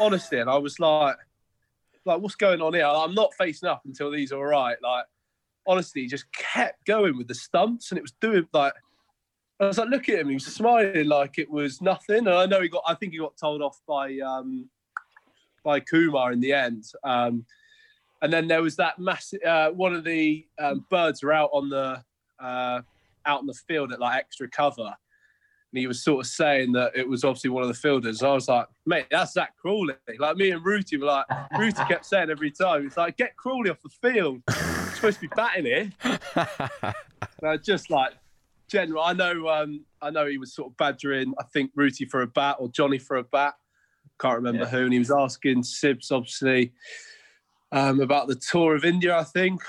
Honestly, 0.00 0.40
and 0.40 0.50
I 0.50 0.58
was 0.58 0.80
like, 0.80 1.16
like 2.04 2.20
what's 2.20 2.34
going 2.34 2.60
on 2.60 2.74
here? 2.74 2.84
I'm 2.84 3.14
not 3.14 3.32
facing 3.34 3.68
up 3.68 3.82
until 3.84 4.10
these 4.10 4.32
are 4.32 4.38
all 4.38 4.44
right. 4.44 4.76
Like 4.82 5.04
honestly, 5.68 6.02
he 6.02 6.08
just 6.08 6.26
kept 6.32 6.84
going 6.84 7.16
with 7.16 7.28
the 7.28 7.34
stumps, 7.34 7.92
and 7.92 7.98
it 7.98 8.02
was 8.02 8.14
doing 8.20 8.46
like. 8.52 8.74
I 9.62 9.68
was 9.68 9.78
like, 9.78 9.88
look 9.90 10.08
at 10.08 10.18
him. 10.18 10.28
He 10.28 10.34
was 10.34 10.46
smiling 10.46 11.06
like 11.06 11.38
it 11.38 11.50
was 11.50 11.80
nothing. 11.80 12.18
And 12.18 12.30
I 12.30 12.46
know 12.46 12.60
he 12.60 12.68
got. 12.68 12.82
I 12.86 12.94
think 12.94 13.12
he 13.12 13.18
got 13.18 13.36
told 13.36 13.62
off 13.62 13.80
by 13.86 14.18
um, 14.18 14.68
by 15.64 15.80
Kumar 15.80 16.32
in 16.32 16.40
the 16.40 16.52
end. 16.52 16.84
Um, 17.04 17.44
and 18.22 18.32
then 18.32 18.48
there 18.48 18.62
was 18.62 18.76
that 18.76 18.98
massive. 18.98 19.42
Uh, 19.42 19.70
one 19.70 19.94
of 19.94 20.04
the 20.04 20.46
um, 20.58 20.84
birds 20.90 21.22
were 21.22 21.32
out 21.32 21.50
on 21.52 21.68
the 21.68 22.02
uh, 22.40 22.80
out 23.24 23.40
in 23.40 23.46
the 23.46 23.54
field 23.68 23.92
at 23.92 24.00
like 24.00 24.18
extra 24.18 24.48
cover, 24.48 24.82
and 24.82 25.78
he 25.78 25.86
was 25.86 26.02
sort 26.02 26.24
of 26.24 26.30
saying 26.30 26.72
that 26.72 26.96
it 26.96 27.08
was 27.08 27.22
obviously 27.22 27.50
one 27.50 27.62
of 27.62 27.68
the 27.68 27.74
fielders. 27.74 28.22
I 28.22 28.32
was 28.32 28.48
like, 28.48 28.66
mate, 28.84 29.06
that's 29.10 29.32
Zak 29.32 29.56
Crawley. 29.56 29.94
Like 30.18 30.36
me 30.36 30.50
and 30.50 30.64
Rooty 30.64 30.96
were 30.96 31.06
like, 31.06 31.26
Rooty 31.56 31.84
kept 31.84 32.06
saying 32.06 32.30
every 32.30 32.50
time, 32.50 32.86
it's 32.86 32.96
like, 32.96 33.16
get 33.16 33.36
Crawley 33.36 33.70
off 33.70 33.80
the 33.80 33.90
field. 33.90 34.42
You're 34.48 34.90
supposed 34.94 35.20
to 35.20 35.28
be 35.28 35.32
batting 35.36 35.66
here. 35.66 35.92
Uh, 37.44 37.56
just 37.56 37.90
like 37.90 38.12
general, 38.72 39.02
I 39.02 39.12
know. 39.12 39.48
Um, 39.48 39.84
I 40.00 40.10
know 40.10 40.26
he 40.26 40.38
was 40.38 40.54
sort 40.54 40.72
of 40.72 40.76
badgering. 40.76 41.34
I 41.38 41.44
think 41.52 41.70
Rooty 41.76 42.04
for 42.06 42.22
a 42.22 42.26
bat 42.26 42.56
or 42.58 42.68
Johnny 42.70 42.98
for 42.98 43.18
a 43.18 43.22
bat. 43.24 43.54
Can't 44.20 44.36
remember 44.36 44.62
Yeah. 44.64 44.68
who. 44.70 44.84
And 44.84 44.92
he 44.92 44.98
was 44.98 45.10
asking 45.10 45.62
Sibs 45.62 46.10
obviously 46.10 46.72
um, 47.70 48.00
about 48.00 48.28
the 48.28 48.34
tour 48.34 48.74
of 48.74 48.84
India. 48.84 49.16
I 49.16 49.24
think, 49.24 49.60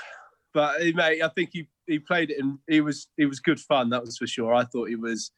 but 0.52 0.80
he, 0.82 0.92
mate, 0.92 1.22
I 1.22 1.28
think 1.28 1.50
he 1.52 1.68
he 1.86 1.98
played 1.98 2.30
it 2.30 2.38
and 2.40 2.58
he 2.68 2.80
was 2.80 3.08
he 3.16 3.26
was 3.26 3.40
good 3.40 3.60
fun. 3.60 3.90
That 3.90 4.02
was 4.02 4.16
for 4.16 4.26
sure. 4.26 4.54
I 4.54 4.64
thought 4.64 4.88
he 4.88 4.96
was. 4.96 5.30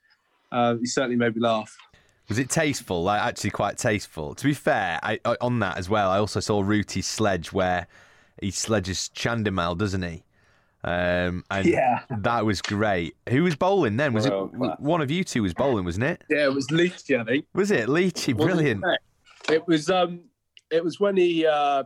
Uh, 0.52 0.76
he 0.76 0.86
certainly 0.86 1.16
made 1.16 1.34
me 1.34 1.42
laugh. 1.42 1.76
Was 2.28 2.38
it 2.38 2.48
tasteful? 2.50 3.02
Like 3.02 3.20
actually 3.20 3.50
quite 3.50 3.78
tasteful. 3.78 4.34
To 4.34 4.44
be 4.44 4.54
fair, 4.54 4.98
I, 5.02 5.18
I, 5.24 5.36
on 5.40 5.58
that 5.60 5.76
as 5.76 5.88
well, 5.88 6.10
I 6.10 6.18
also 6.18 6.40
saw 6.40 6.60
Rooty's 6.60 7.06
sledge 7.06 7.52
where 7.52 7.86
he 8.40 8.50
sledges 8.50 9.10
Chandimal, 9.14 9.76
doesn't 9.78 10.02
he? 10.02 10.22
Um, 10.84 11.44
and 11.50 11.66
Yeah. 11.66 12.02
that 12.10 12.44
was 12.44 12.62
great. 12.62 13.16
Who 13.28 13.42
was 13.42 13.56
bowling 13.56 13.96
then? 13.96 14.12
Was 14.12 14.28
World 14.28 14.54
it 14.54 14.56
class. 14.58 14.78
one 14.78 15.00
of 15.00 15.10
you 15.10 15.24
two 15.24 15.42
was 15.42 15.52
bowling, 15.54 15.84
wasn't 15.84 16.04
it? 16.04 16.22
Yeah, 16.30 16.44
it 16.44 16.54
was 16.54 16.68
Leachy, 16.68 17.18
I 17.20 17.24
think. 17.24 17.46
Was 17.54 17.70
it 17.70 17.88
Leachy? 17.88 18.36
Brilliant. 18.36 18.84
It 19.50 19.66
was 19.66 19.90
um, 19.90 20.20
it 20.70 20.84
was 20.84 21.00
when 21.00 21.16
he 21.16 21.46
uh, 21.46 21.84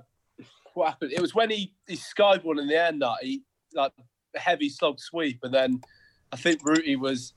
what 0.74 0.88
happened? 0.91 1.12
It 1.12 1.20
was 1.20 1.34
when 1.34 1.51
he 1.51 1.72
he 1.86 1.97
skied 1.97 2.43
one 2.45 2.59
in 2.59 2.66
the 2.68 2.78
end. 2.82 3.01
That 3.03 3.16
he 3.22 3.43
like 3.74 3.93
a 4.34 4.38
heavy 4.38 4.68
slog 4.68 4.99
sweep, 5.01 5.41
and 5.45 5.53
then 5.55 5.80
I 6.32 6.36
think 6.36 6.64
Rooty 6.64 6.97
was 6.97 7.32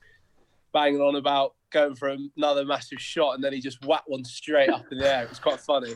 banging 0.72 1.00
on 1.00 1.14
about 1.16 1.54
going 1.70 1.94
for 1.94 2.14
another 2.36 2.64
massive 2.64 3.00
shot, 3.00 3.34
and 3.34 3.42
then 3.44 3.52
he 3.52 3.60
just 3.60 3.84
whacked 3.84 4.08
one 4.08 4.24
straight 4.24 4.68
up 4.70 4.84
in 4.90 4.98
the 4.98 5.14
air. 5.14 5.22
It 5.24 5.30
was 5.30 5.38
quite 5.38 5.60
funny. 5.60 5.94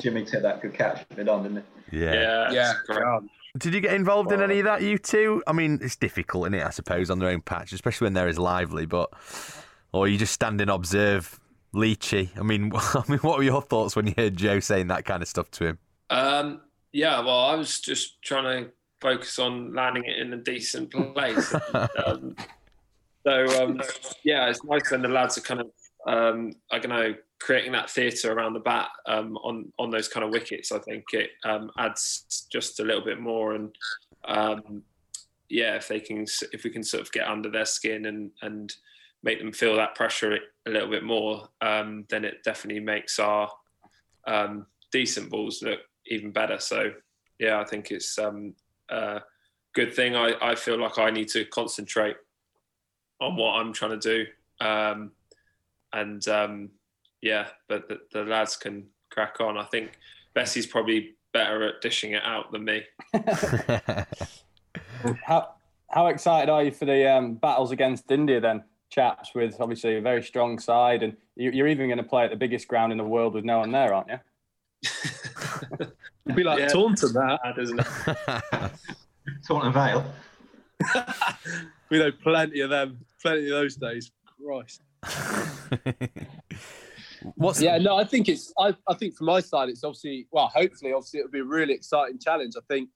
Jimmy 0.00 0.24
took 0.24 0.42
that 0.42 0.60
good 0.62 0.74
catch 0.74 1.04
mid 1.16 1.28
on, 1.28 1.42
didn't 1.42 1.58
he? 1.58 1.75
Yeah. 1.90 2.50
Yeah, 2.50 2.74
Yeah. 2.88 3.20
Did 3.58 3.72
you 3.72 3.80
get 3.80 3.94
involved 3.94 4.32
in 4.32 4.42
any 4.42 4.58
of 4.58 4.66
that, 4.66 4.82
you 4.82 4.98
two? 4.98 5.42
I 5.46 5.52
mean, 5.52 5.78
it's 5.80 5.96
difficult, 5.96 6.44
isn't 6.44 6.54
it? 6.54 6.64
I 6.64 6.70
suppose 6.70 7.08
on 7.10 7.18
their 7.18 7.30
own 7.30 7.40
patch, 7.40 7.72
especially 7.72 8.06
when 8.06 8.12
they're 8.12 8.28
as 8.28 8.38
lively. 8.38 8.84
But 8.84 9.10
or 9.92 10.06
you 10.08 10.18
just 10.18 10.34
stand 10.34 10.60
and 10.60 10.70
observe 10.70 11.40
Leachy. 11.74 12.36
I 12.38 12.42
mean, 12.42 12.72
I 12.74 13.02
mean, 13.08 13.18
what 13.20 13.38
were 13.38 13.44
your 13.44 13.62
thoughts 13.62 13.96
when 13.96 14.06
you 14.06 14.14
heard 14.16 14.36
Joe 14.36 14.60
saying 14.60 14.88
that 14.88 15.04
kind 15.04 15.22
of 15.22 15.28
stuff 15.28 15.50
to 15.52 15.66
him? 15.68 15.78
Um, 16.10 16.60
yeah, 16.92 17.20
well, 17.20 17.40
I 17.40 17.54
was 17.54 17.80
just 17.80 18.20
trying 18.22 18.64
to 18.64 18.70
focus 19.00 19.38
on 19.38 19.74
landing 19.74 20.04
it 20.04 20.18
in 20.18 20.32
a 20.32 20.36
decent 20.36 20.90
place. 20.90 21.54
um, 22.06 22.36
so 23.26 23.62
um, 23.62 23.80
yeah, 24.24 24.48
it's 24.48 24.62
nice 24.64 24.90
when 24.90 25.02
the 25.02 25.08
lads 25.08 25.36
are 25.38 25.42
kind 25.42 25.60
of, 25.60 25.68
um, 26.06 26.52
I 26.70 26.78
don't 26.78 26.90
know, 26.90 27.14
creating 27.40 27.72
that 27.72 27.90
theatre 27.90 28.32
around 28.32 28.54
the 28.54 28.60
bat 28.60 28.88
um, 29.06 29.36
on 29.38 29.72
on 29.78 29.90
those 29.90 30.08
kind 30.08 30.24
of 30.24 30.30
wickets. 30.32 30.72
I 30.72 30.78
think 30.78 31.04
it 31.12 31.30
um, 31.44 31.70
adds 31.78 32.46
just 32.50 32.80
a 32.80 32.84
little 32.84 33.04
bit 33.04 33.20
more, 33.20 33.54
and 33.54 33.74
um, 34.26 34.82
yeah, 35.48 35.74
if 35.74 35.88
they 35.88 36.00
can, 36.00 36.26
if 36.52 36.64
we 36.64 36.70
can 36.70 36.82
sort 36.82 37.02
of 37.02 37.12
get 37.12 37.28
under 37.28 37.50
their 37.50 37.64
skin 37.64 38.06
and 38.06 38.30
and 38.42 38.74
make 39.22 39.38
them 39.40 39.52
feel 39.52 39.74
that 39.76 39.94
pressure 39.94 40.38
a 40.66 40.70
little 40.70 40.90
bit 40.90 41.02
more, 41.02 41.48
um, 41.60 42.04
then 42.08 42.24
it 42.24 42.44
definitely 42.44 42.80
makes 42.80 43.18
our 43.18 43.50
um, 44.26 44.66
decent 44.92 45.30
balls 45.30 45.62
look 45.62 45.80
even 46.06 46.30
better. 46.30 46.60
So 46.60 46.92
yeah, 47.40 47.60
I 47.60 47.64
think 47.64 47.90
it's 47.90 48.18
a 48.18 49.22
good 49.74 49.94
thing. 49.94 50.14
I, 50.14 50.34
I 50.40 50.54
feel 50.54 50.78
like 50.78 50.98
I 50.98 51.10
need 51.10 51.28
to 51.28 51.44
concentrate 51.46 52.16
on 53.20 53.36
what 53.36 53.54
I'm 53.54 53.72
trying 53.72 53.98
to 53.98 54.24
do, 54.24 54.26
and 55.96 56.26
um, 56.28 56.70
yeah, 57.22 57.48
but 57.68 57.88
the, 57.88 57.98
the 58.12 58.22
lads 58.24 58.56
can 58.56 58.86
crack 59.10 59.40
on. 59.40 59.56
I 59.56 59.64
think 59.64 59.98
Bessie's 60.34 60.66
probably 60.66 61.14
better 61.32 61.66
at 61.66 61.80
dishing 61.80 62.12
it 62.12 62.22
out 62.22 62.52
than 62.52 62.64
me. 62.64 62.82
How 65.24 65.54
how 65.90 66.08
excited 66.08 66.50
are 66.50 66.64
you 66.64 66.72
for 66.72 66.84
the 66.84 67.10
um, 67.10 67.34
battles 67.34 67.70
against 67.70 68.10
India 68.10 68.40
then, 68.40 68.64
chaps? 68.90 69.34
With 69.34 69.60
obviously 69.60 69.96
a 69.96 70.00
very 70.00 70.22
strong 70.22 70.58
side, 70.58 71.02
and 71.02 71.16
you, 71.36 71.50
you're 71.50 71.68
even 71.68 71.86
going 71.86 71.98
to 71.98 72.04
play 72.04 72.24
at 72.24 72.30
the 72.30 72.36
biggest 72.36 72.66
ground 72.66 72.92
in 72.92 72.98
the 72.98 73.04
world 73.04 73.34
with 73.34 73.44
no 73.44 73.60
one 73.60 73.70
there, 73.70 73.94
aren't 73.94 74.08
you? 74.08 74.18
It'd 76.24 76.36
be 76.36 76.42
like 76.42 76.58
Yeah. 76.60 76.68
Taunton 76.68 77.12
that. 77.12 77.40
That 77.44 77.58
isn't 77.58 77.80
it? 77.80 77.86
Taunton 79.46 79.72
Vale. 79.72 80.04
We 81.90 81.98
know 81.98 82.10
plenty 82.10 82.60
of 82.60 82.70
them, 82.70 82.98
plenty 83.22 83.44
of 83.44 83.50
those 83.50 83.76
days. 83.76 84.10
Christ. 84.44 84.82
What's 87.34 87.60
Yeah, 87.60 87.78
no, 87.78 87.96
I 87.96 88.04
think 88.04 88.28
it's. 88.28 88.52
I, 88.58 88.74
I 88.88 88.94
think 88.94 89.16
from 89.16 89.26
my 89.26 89.40
side, 89.40 89.68
it's 89.68 89.82
obviously. 89.84 90.26
Well, 90.30 90.48
hopefully, 90.54 90.92
obviously, 90.92 91.20
it'll 91.20 91.30
be 91.30 91.40
a 91.40 91.44
really 91.44 91.74
exciting 91.74 92.18
challenge. 92.18 92.54
I 92.56 92.62
think 92.68 92.88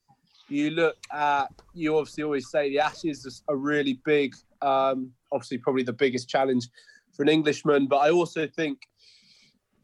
you 0.47 0.69
look 0.71 0.97
at. 1.11 1.47
You 1.73 1.97
obviously 1.97 2.23
always 2.23 2.49
say 2.49 2.69
the 2.69 2.79
Ashes 2.79 3.25
is 3.25 3.43
a 3.49 3.55
really 3.55 3.99
big. 4.05 4.35
Um, 4.61 5.11
obviously, 5.31 5.57
probably 5.57 5.83
the 5.83 5.93
biggest 5.93 6.29
challenge 6.29 6.67
for 7.15 7.23
an 7.23 7.29
Englishman. 7.29 7.87
But 7.87 7.97
I 7.97 8.11
also 8.11 8.47
think 8.47 8.79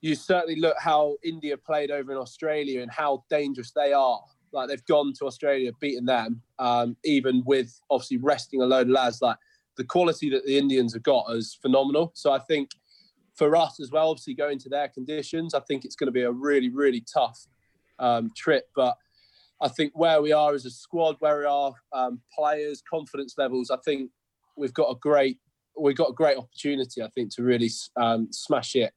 you 0.02 0.16
certainly 0.16 0.60
look 0.60 0.76
how 0.80 1.18
India 1.24 1.58
played 1.58 1.92
over 1.92 2.12
in 2.12 2.18
Australia 2.18 2.82
and 2.82 2.92
how 2.92 3.24
dangerous 3.30 3.72
they 3.76 3.94
are. 3.94 4.22
Like 4.54 4.70
they've 4.70 4.86
gone 4.86 5.14
to 5.20 5.26
Australia, 5.26 5.72
beaten 5.80 6.06
them, 6.06 6.42
um, 6.60 6.96
even 7.04 7.44
with 7.46 7.80
obviously 7.90 8.18
resting 8.18 8.62
a 8.62 8.66
load 8.66 8.88
of 8.88 8.94
lads. 8.94 9.22
Like 9.22 9.38
the 9.78 9.84
quality 9.84 10.30
that 10.32 10.46
the 10.46 10.58
Indians 10.58 10.94
have 10.94 11.04
got 11.04 11.26
is 11.30 11.58
phenomenal. 11.62 12.12
So 12.16 12.32
I 12.32 12.40
think 12.40 12.72
for 13.36 13.56
us 13.56 13.80
as 13.80 13.92
well, 13.92 14.10
obviously 14.10 14.34
going 14.34 14.60
to 14.60 14.70
their 14.70 14.88
conditions, 14.90 15.54
I 15.54 15.60
think 15.62 15.86
it's 15.86 15.96
going 15.96 16.08
to 16.08 16.12
be 16.12 16.24
a 16.24 16.32
really, 16.32 16.70
really 16.70 17.04
tough 17.12 17.48
um, 18.00 18.32
trip. 18.36 18.66
But 18.76 18.98
I 19.62 19.68
think 19.68 19.94
where 19.96 20.22
we 20.22 20.32
are 20.32 20.54
as 20.54 20.66
a 20.66 20.72
squad, 20.72 21.16
where 21.20 21.40
we 21.40 21.46
are 21.46 21.74
um, 21.94 22.20
players, 22.38 22.82
confidence 22.90 23.36
levels, 23.38 23.70
I 23.70 23.78
think 23.86 24.12
we've 24.58 24.74
got 24.74 24.90
a 24.90 24.96
great 24.96 25.38
we've 25.80 25.96
got 25.96 26.10
a 26.10 26.14
great 26.14 26.38
opportunity. 26.38 27.04
I 27.04 27.10
think 27.10 27.34
to 27.36 27.44
really 27.44 27.70
um, 27.96 28.30
smash 28.32 28.76
it 28.76 28.92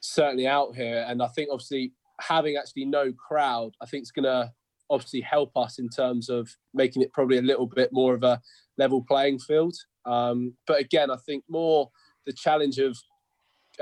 certainly 0.00 0.46
out 0.46 0.74
here. 0.74 1.04
And 1.06 1.22
I 1.22 1.28
think 1.28 1.50
obviously 1.52 1.92
having 2.20 2.56
actually 2.56 2.86
no 2.86 3.12
crowd, 3.12 3.72
I 3.82 3.86
think 3.86 4.02
it's 4.02 4.10
going 4.10 4.24
to 4.24 4.50
obviously 4.88 5.20
help 5.20 5.56
us 5.56 5.78
in 5.78 5.88
terms 5.88 6.28
of 6.28 6.50
making 6.74 7.02
it 7.02 7.12
probably 7.12 7.38
a 7.38 7.42
little 7.42 7.66
bit 7.66 7.90
more 7.92 8.14
of 8.14 8.22
a 8.22 8.40
level 8.82 9.00
playing 9.12 9.38
field. 9.48 9.76
Um, 10.04 10.38
but 10.66 10.78
again, 10.80 11.10
I 11.10 11.18
think 11.26 11.44
more 11.48 11.90
the 12.26 12.34
challenge 12.44 12.78
of 12.88 12.92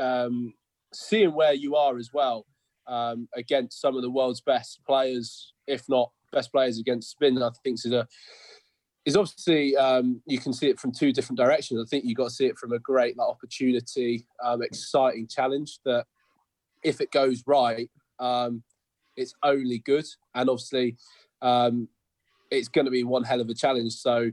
um, 0.09 0.53
seeing 0.93 1.33
where 1.39 1.55
you 1.65 1.77
are 1.77 1.97
as 2.03 2.11
well. 2.13 2.45
um, 2.89 3.29
against 3.37 3.81
some 3.81 3.97
of 3.97 4.03
the 4.03 4.11
world's 4.11 4.41
best 4.41 4.81
players, 4.87 5.53
if 5.67 5.89
not 5.89 6.11
best 6.33 6.51
players 6.51 6.79
against 6.79 7.11
spin, 7.11 7.41
I 7.41 7.51
think 7.63 7.79
is 7.85 7.93
a 7.93 8.09
is 9.05 9.17
obviously 9.17 9.77
um, 9.77 10.21
you 10.27 10.39
can 10.39 10.53
see 10.53 10.69
it 10.69 10.81
from 10.81 10.93
two 10.93 11.13
different 11.13 11.39
directions. 11.39 11.81
I 11.81 11.89
think 11.89 12.05
you 12.05 12.15
got 12.15 12.25
to 12.25 12.35
see 12.35 12.47
it 12.47 12.59
from 12.59 12.73
a 12.73 12.79
great 12.79 13.17
like, 13.17 13.29
opportunity, 13.29 14.27
um, 14.45 14.63
exciting 14.63 15.29
challenge 15.29 15.79
that 15.85 16.05
if 16.83 17.01
it 17.01 17.11
goes 17.11 17.43
right, 17.47 17.89
um, 18.19 18.63
it's 19.17 19.35
only 19.43 19.79
good, 19.79 20.05
and 20.35 20.51
obviously 20.51 20.97
um, 21.43 21.89
it's 22.51 22.69
going 22.69 22.85
to 22.87 22.91
be 22.91 23.05
one 23.05 23.25
hell 23.25 23.41
of 23.41 23.49
a 23.49 23.55
challenge. 23.55 23.93
So 23.93 24.31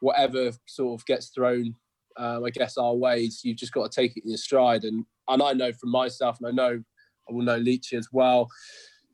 whatever 0.00 0.52
sort 0.66 1.00
of 1.00 1.06
gets 1.06 1.28
thrown, 1.28 1.74
um, 2.16 2.44
I 2.44 2.50
guess 2.50 2.76
our 2.76 2.94
ways, 2.94 3.40
you've 3.44 3.56
just 3.56 3.72
got 3.72 3.90
to 3.90 4.00
take 4.00 4.16
it 4.16 4.24
in 4.24 4.30
your 4.30 4.38
stride. 4.38 4.84
And 4.84 5.04
and 5.28 5.42
I 5.42 5.52
know 5.52 5.72
from 5.72 5.90
myself, 5.90 6.38
and 6.40 6.48
I 6.48 6.50
know 6.50 6.82
I 7.28 7.32
will 7.32 7.42
know 7.42 7.58
Leachy 7.58 7.94
as 7.94 8.08
well. 8.12 8.48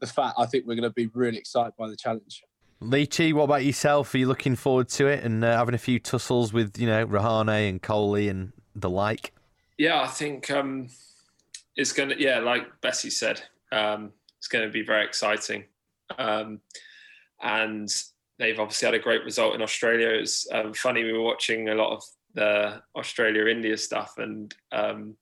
The 0.01 0.07
fact 0.07 0.37
I 0.39 0.47
think 0.47 0.67
we're 0.67 0.75
going 0.75 0.89
to 0.89 0.91
be 0.91 1.09
really 1.15 1.39
excited 1.39 1.73
by 1.79 1.89
the 1.89 1.97
challenge. 1.97 2.43
Leachy, 2.81 3.33
what 3.33 3.45
about 3.45 3.65
yourself? 3.65 4.13
Are 4.15 4.19
you 4.19 4.27
looking 4.27 4.57
forward 4.57 4.89
to 4.91 5.07
it 5.07 5.25
and 5.25 5.45
uh, 5.45 5.57
having 5.57 5.75
a 5.75 5.79
few 5.79 5.99
tussles 5.99 6.53
with 6.53 6.79
you 6.79 6.87
know 6.87 7.07
Rahane 7.07 7.69
and 7.69 7.83
Kohli 7.83 8.31
and 8.31 8.53
the 8.75 8.91
like? 8.91 9.33
Yeah, 9.79 10.01
I 10.01 10.07
think 10.07 10.51
um, 10.51 10.89
it's 11.77 11.93
going 11.93 12.11
to. 12.11 12.21
Yeah, 12.21 12.39
like 12.41 12.81
Bessie 12.81 13.11
said, 13.11 13.43
um, 13.73 14.13
it's 14.39 14.49
going 14.49 14.65
to 14.65 14.73
be 14.73 14.85
very 14.85 15.05
exciting. 15.05 15.65
Um, 16.19 16.61
and 17.43 17.91
they've 18.39 18.59
obviously 18.59 18.87
had 18.87 18.95
a 18.95 18.99
great 18.99 19.25
result 19.25 19.55
in 19.55 19.63
Australia. 19.63 20.09
It's 20.09 20.47
um, 20.53 20.73
funny. 20.75 21.05
We 21.05 21.13
were 21.13 21.23
watching 21.23 21.69
a 21.69 21.75
lot 21.75 21.93
of 21.93 22.03
the 22.35 22.83
Australia 22.97 23.47
India 23.47 23.77
stuff, 23.77 24.15
and 24.19 24.55
um, 24.73 25.17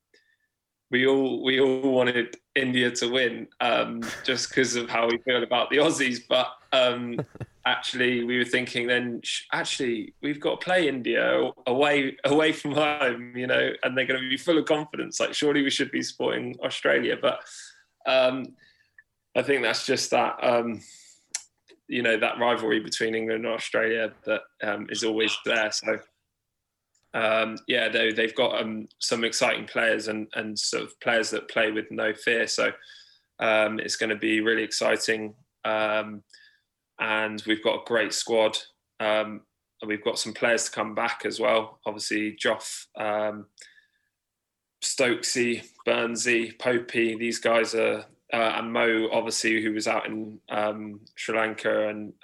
we 0.91 1.07
all 1.07 1.43
we 1.43 1.61
all 1.61 1.93
wanted 1.93 2.37
India 2.55 2.91
to 2.91 3.09
win 3.09 3.49
um, 3.61 4.03
just 4.25 4.49
because 4.49 4.77
of 4.77 4.89
how 4.89 5.09
we 5.09 5.19
feel 5.19 5.43
about 5.43 5.71
the 5.71 5.79
Aussies. 5.79 6.21
But 6.29 6.49
um, 6.73 7.19
actually, 7.67 8.25
we 8.25 8.39
were 8.39 8.45
thinking 8.45 8.87
then 8.87 9.21
actually 9.53 10.15
we've 10.23 10.41
got 10.41 10.61
to 10.61 10.65
play 10.65 10.89
India 10.89 11.51
away 11.67 12.17
away 12.25 12.53
from 12.53 12.73
home, 12.73 13.37
you 13.37 13.47
know, 13.47 13.73
and 13.83 13.97
they're 13.97 14.07
going 14.07 14.23
to 14.23 14.29
be 14.29 14.37
full 14.37 14.59
of 14.59 14.65
confidence. 14.65 15.21
Like 15.21 15.35
surely 15.35 15.63
we 15.63 15.71
should 15.71 15.91
be 15.91 16.03
supporting 16.03 16.57
Australia, 16.65 17.17
but 17.21 17.41
um, 18.07 18.55
I 19.37 19.43
think 19.43 19.63
that's 19.63 19.87
just 19.87 20.11
that. 20.11 20.43
You 21.93 22.03
know 22.03 22.19
that 22.19 22.39
rivalry 22.39 22.81
between 22.81 23.15
England 23.15 23.45
and 23.45 23.55
Australia 23.55 24.13
that 24.25 24.43
um, 24.63 24.87
is 24.91 25.05
always 25.05 25.37
there. 25.45 25.71
So 25.71 25.99
um, 27.15 27.59
yeah, 27.69 27.89
they, 27.89 28.13
they've 28.13 28.35
got 28.35 28.61
um, 28.61 28.89
some 28.99 29.25
exciting 29.25 29.67
players 29.67 30.09
and, 30.09 30.27
and 30.35 30.59
sort 30.59 30.85
of 30.85 30.99
players 31.01 31.31
that 31.31 31.49
play 31.49 31.71
with 31.71 31.91
no 31.91 32.15
fear. 32.15 32.47
So 32.47 32.73
um, 33.39 33.79
it's 33.79 33.97
going 33.97 34.11
to 34.11 34.17
be 34.17 34.41
really 34.41 34.63
exciting. 34.63 35.35
Um, 35.65 36.23
and 36.99 37.43
we've 37.47 37.63
got 37.63 37.83
a 37.83 37.85
great 37.87 38.15
squad. 38.15 38.57
Um, 38.99 39.43
and 39.81 39.89
we've 39.89 40.05
got 40.05 40.19
some 40.19 40.33
players 40.33 40.65
to 40.65 40.71
come 40.71 40.95
back 40.95 41.23
as 41.27 41.39
well. 41.41 41.81
Obviously, 41.85 42.37
Joff, 42.43 42.87
Stokesy, 44.83 45.65
Burnsy, 45.87 46.57
Popey, 46.57 47.19
these 47.19 47.39
guys 47.39 47.75
are, 47.75 48.05
uh, 48.33 48.55
and 48.57 48.73
Mo, 48.73 49.09
obviously, 49.13 49.63
who 49.63 49.73
was 49.73 49.87
out 49.87 50.07
in 50.07 50.41
Sri 51.17 51.37
Lanka 51.37 51.89
and 51.89 52.15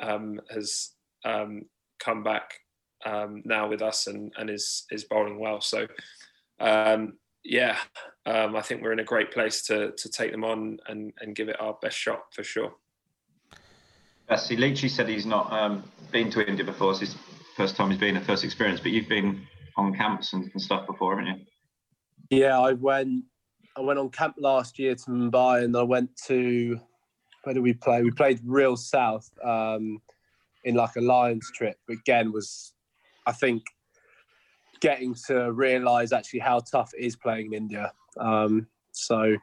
has 0.51 0.91
come 1.25 2.23
back 2.23 2.55
um, 3.05 3.43
now 3.45 3.69
with 3.69 3.83
us 3.83 4.07
and, 4.07 4.33
and 4.37 4.51
is 4.51 4.85
is 4.91 5.05
bowling 5.05 5.39
well. 5.39 5.61
So 5.61 5.87
um, 6.61 7.15
yeah, 7.45 7.77
um, 8.27 8.57
I 8.57 8.63
think 8.63 8.83
we're 8.83 8.93
in 8.93 9.01
a 9.01 9.05
great 9.05 9.33
place 9.33 9.63
to 9.67 9.93
to 9.93 10.09
take 10.09 10.33
them 10.33 10.45
on 10.45 10.79
and, 10.87 11.13
and 11.21 11.35
give 11.35 11.49
it 11.49 11.61
our 11.61 11.77
best 11.81 11.97
shot 11.97 12.33
for 12.33 12.43
sure. 12.43 12.75
Bessie 14.29 14.57
Leachy 14.57 14.91
said 14.91 15.09
he's 15.09 15.27
not 15.27 15.51
um, 15.53 15.83
been 16.13 16.31
to 16.31 16.47
India 16.47 16.65
before. 16.65 16.91
It's 16.91 17.01
his 17.01 17.17
first 17.57 17.77
time 17.77 17.91
he's 17.91 17.99
been, 17.99 18.17
a 18.17 18.21
first 18.21 18.45
experience. 18.45 18.81
But 18.81 18.93
you've 18.93 19.09
been 19.09 19.47
on 19.77 19.95
camps 19.95 20.35
and, 20.35 20.51
and 20.53 20.61
stuff 20.61 20.87
before, 20.87 21.19
haven't 21.19 21.39
you? 22.31 22.39
Yeah, 22.41 22.61
I 22.61 22.75
went. 22.75 23.25
I 23.79 23.81
went 23.81 24.01
on 24.01 24.11
camp 24.11 24.35
last 24.41 24.79
year 24.79 24.97
to 24.97 25.11
Mumbai, 25.11 25.63
and 25.63 25.77
I 25.77 25.83
went 25.83 26.11
to 26.27 26.81
where 27.45 27.55
did 27.55 27.63
we 27.63 27.75
play? 27.75 28.03
We 28.03 28.11
played 28.11 28.41
real 28.45 28.77
south 28.77 29.31
um, 29.45 30.03
in 30.65 30.75
like 30.75 30.97
a 30.97 31.01
Lions 31.01 31.49
trip. 31.55 31.77
Again, 31.89 32.33
was 32.33 32.75
I 33.27 33.33
think 33.33 33.63
getting 34.81 35.15
to 35.29 35.53
realise 35.53 36.13
actually 36.13 36.41
how 36.41 36.59
tough 36.59 36.91
it 36.99 37.05
is 37.05 37.15
playing 37.15 37.47
in 37.47 37.55
India. 37.55 37.93
Um, 38.19 38.67
so 38.91 39.37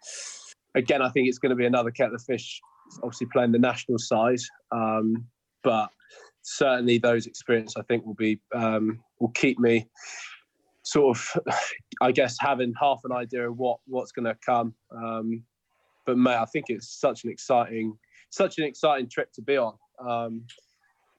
again, 0.76 1.02
I 1.02 1.10
think 1.10 1.30
it's 1.30 1.40
going 1.40 1.52
to 1.52 1.56
be 1.56 1.66
another 1.66 1.92
kettle 1.92 2.16
of 2.16 2.24
fish. 2.24 2.62
Obviously, 3.04 3.28
playing 3.32 3.54
the 3.54 3.60
national 3.60 4.00
side, 4.00 4.40
um, 4.72 5.26
but 5.64 5.90
certainly 6.42 6.98
those 6.98 7.26
experiences 7.26 7.78
I 7.78 7.84
think 7.84 8.06
will 8.06 8.16
be 8.16 8.42
um, 8.54 9.00
will 9.22 9.32
keep 9.32 9.60
me 9.60 9.88
sort 10.86 11.18
of, 11.18 11.56
I 12.02 12.12
guess, 12.12 12.38
having 12.40 12.74
half 12.80 13.02
an 13.04 13.12
idea 13.12 13.50
of 13.50 13.58
what 13.58 13.80
what's 13.88 14.12
going 14.12 14.26
to 14.26 14.38
come. 14.46 14.74
Um, 14.96 15.44
but 16.06 16.18
mate, 16.18 16.36
I 16.38 16.46
think 16.46 16.66
it's 16.70 16.88
such 16.88 17.24
an 17.26 17.32
exciting, 17.32 17.98
such 18.30 18.60
an 18.60 18.64
exciting 18.66 19.10
trip 19.10 19.34
to 19.34 19.42
be 19.42 19.58
on. 19.58 19.74
Um, 20.00 20.44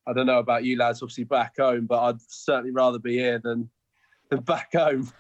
I 0.07 0.13
don't 0.13 0.27
know 0.27 0.39
about 0.39 0.63
you 0.65 0.79
lads, 0.79 1.03
obviously 1.03 1.25
back 1.25 1.57
home, 1.59 1.87
but 1.87 2.01
I'd 2.01 2.23
certainly 2.29 2.71
rather 2.71 2.99
be 3.01 3.15
here 3.19 3.41
than 3.43 3.69
than 4.31 4.41
back 4.41 4.73
home. 4.73 5.13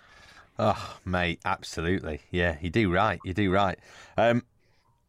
Oh, 0.58 0.96
mate, 1.04 1.40
absolutely. 1.44 2.20
Yeah, 2.30 2.56
you 2.62 2.70
do 2.70 2.90
right. 2.90 3.18
You 3.24 3.34
do 3.34 3.50
right. 3.50 3.78
Um, 4.16 4.42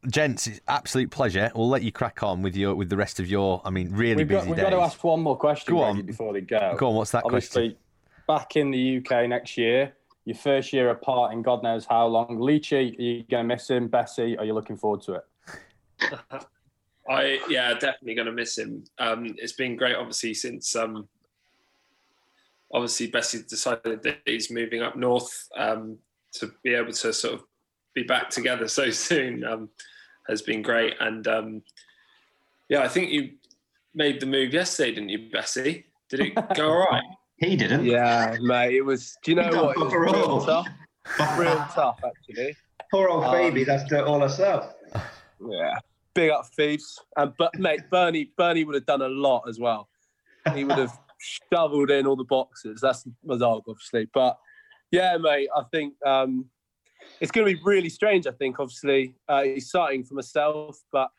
gents, 0.09 0.47
it's 0.47 0.59
absolute 0.67 1.09
pleasure. 1.11 1.51
We'll 1.55 1.69
let 1.69 1.83
you 1.83 1.91
crack 1.91 2.21
on 2.23 2.41
with 2.41 2.55
your 2.55 2.75
with 2.75 2.89
the 2.89 2.97
rest 2.97 3.19
of 3.19 3.27
your, 3.27 3.61
I 3.63 3.69
mean, 3.69 3.91
really 3.91 4.15
we've 4.17 4.27
busy 4.27 4.39
got, 4.39 4.47
We've 4.47 4.55
days. 4.57 4.63
got 4.65 4.69
to 4.71 4.81
ask 4.81 5.03
one 5.03 5.21
more 5.21 5.37
question 5.37 5.73
Go 5.75 5.83
on. 5.83 6.01
before 6.01 6.33
they 6.33 6.41
go. 6.41 6.75
Go 6.77 6.89
on, 6.89 6.95
what's 6.95 7.11
that 7.11 7.23
Obviously, 7.23 7.69
question? 7.69 7.77
Back 8.27 8.55
in 8.55 8.71
the 8.71 8.97
UK 8.97 9.27
next 9.29 9.57
year, 9.57 9.93
your 10.25 10.35
first 10.35 10.73
year 10.73 10.89
apart 10.89 11.33
in 11.33 11.41
God 11.41 11.63
knows 11.63 11.85
how 11.85 12.05
long. 12.07 12.37
Leachy, 12.37 12.97
are 12.97 13.01
you 13.01 13.23
going 13.23 13.47
to 13.47 13.55
miss 13.55 13.69
him? 13.69 13.87
Bessie, 13.87 14.37
are 14.37 14.45
you 14.45 14.53
looking 14.53 14.77
forward 14.77 15.01
to 15.03 15.13
it? 15.13 15.25
I 17.09 17.39
yeah, 17.47 17.73
definitely 17.73 18.15
going 18.15 18.25
to 18.25 18.33
miss 18.33 18.57
him. 18.57 18.83
Um, 18.99 19.33
it's 19.37 19.53
been 19.53 19.77
great, 19.77 19.95
obviously, 19.95 20.33
since 20.33 20.75
um, 20.75 21.07
obviously 22.73 23.07
Bessie 23.07 23.43
decided 23.47 24.03
that 24.03 24.17
he's 24.25 24.51
moving 24.51 24.81
up 24.81 24.95
north 24.95 25.47
um, 25.57 25.97
to 26.33 26.51
be 26.63 26.73
able 26.73 26.91
to 26.91 27.13
sort 27.13 27.35
of 27.35 27.43
be 27.93 28.03
back 28.03 28.29
together 28.29 28.67
so 28.67 28.89
soon 28.91 29.43
um, 29.45 29.69
has 30.27 30.41
been 30.41 30.61
great. 30.61 30.95
And 30.99 31.27
um, 31.27 31.61
yeah, 32.69 32.81
I 32.81 32.87
think 32.87 33.11
you 33.11 33.31
made 33.95 34.19
the 34.19 34.25
move 34.25 34.53
yesterday, 34.53 34.91
didn't 34.91 35.09
you, 35.09 35.29
Bessie? 35.31 35.85
Did 36.09 36.19
it 36.19 36.35
go 36.55 36.69
all 36.71 36.87
right? 36.91 37.03
He 37.37 37.55
didn't. 37.55 37.85
Yeah, 37.85 38.35
mate. 38.41 38.75
It 38.75 38.81
was. 38.81 39.17
Do 39.23 39.31
you 39.31 39.35
know 39.35 39.63
what? 39.63 39.77
It 39.77 39.83
was 39.83 39.93
real 39.93 40.41
tough. 40.41 40.67
Real 41.37 41.65
tough, 41.73 41.99
actually. 42.05 42.55
Poor 42.91 43.09
old 43.09 43.25
Um, 43.25 43.35
Phoebe, 43.35 43.63
that's 43.63 43.83
do 43.89 43.97
it 43.97 44.03
all 44.03 44.21
herself. 44.21 44.73
Yeah. 45.39 45.77
Big 46.15 46.31
up 46.31 46.47
thieves. 46.55 46.99
And 47.15 47.33
but 47.37 47.57
mate, 47.59 47.81
Bernie 47.91 48.31
Bernie 48.37 48.63
would 48.63 48.75
have 48.75 48.85
done 48.85 49.01
a 49.01 49.09
lot 49.09 49.43
as 49.47 49.59
well. 49.59 49.87
He 50.55 50.63
would 50.63 50.77
have 50.77 50.97
shoveled 51.53 51.91
in 51.91 52.07
all 52.07 52.15
the 52.15 52.23
boxes. 52.23 52.79
That's 52.81 53.05
my 53.23 53.37
dog, 53.37 53.63
obviously. 53.67 54.07
But 54.13 54.37
yeah, 54.91 55.17
mate, 55.17 55.49
I 55.55 55.63
think 55.71 55.93
um, 56.05 56.45
it's 57.19 57.31
going 57.31 57.45
to 57.45 57.53
be 57.53 57.61
really 57.63 57.89
strange. 57.89 58.25
I 58.25 58.31
think, 58.31 58.59
obviously, 58.59 59.15
uh, 59.29 59.43
exciting 59.45 60.05
for 60.05 60.15
myself, 60.15 60.79
but 60.91 61.09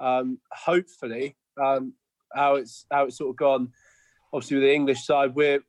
um, 0.00 0.38
hopefully, 0.50 1.36
um, 1.62 1.92
how 2.34 2.56
it's 2.56 2.86
how 2.90 3.04
it's 3.04 3.18
sort 3.18 3.30
of 3.30 3.36
gone. 3.36 3.70
Obviously, 4.32 4.56
with 4.56 4.64
the 4.64 4.74
English 4.74 5.04
side, 5.04 5.34
we're 5.34 5.60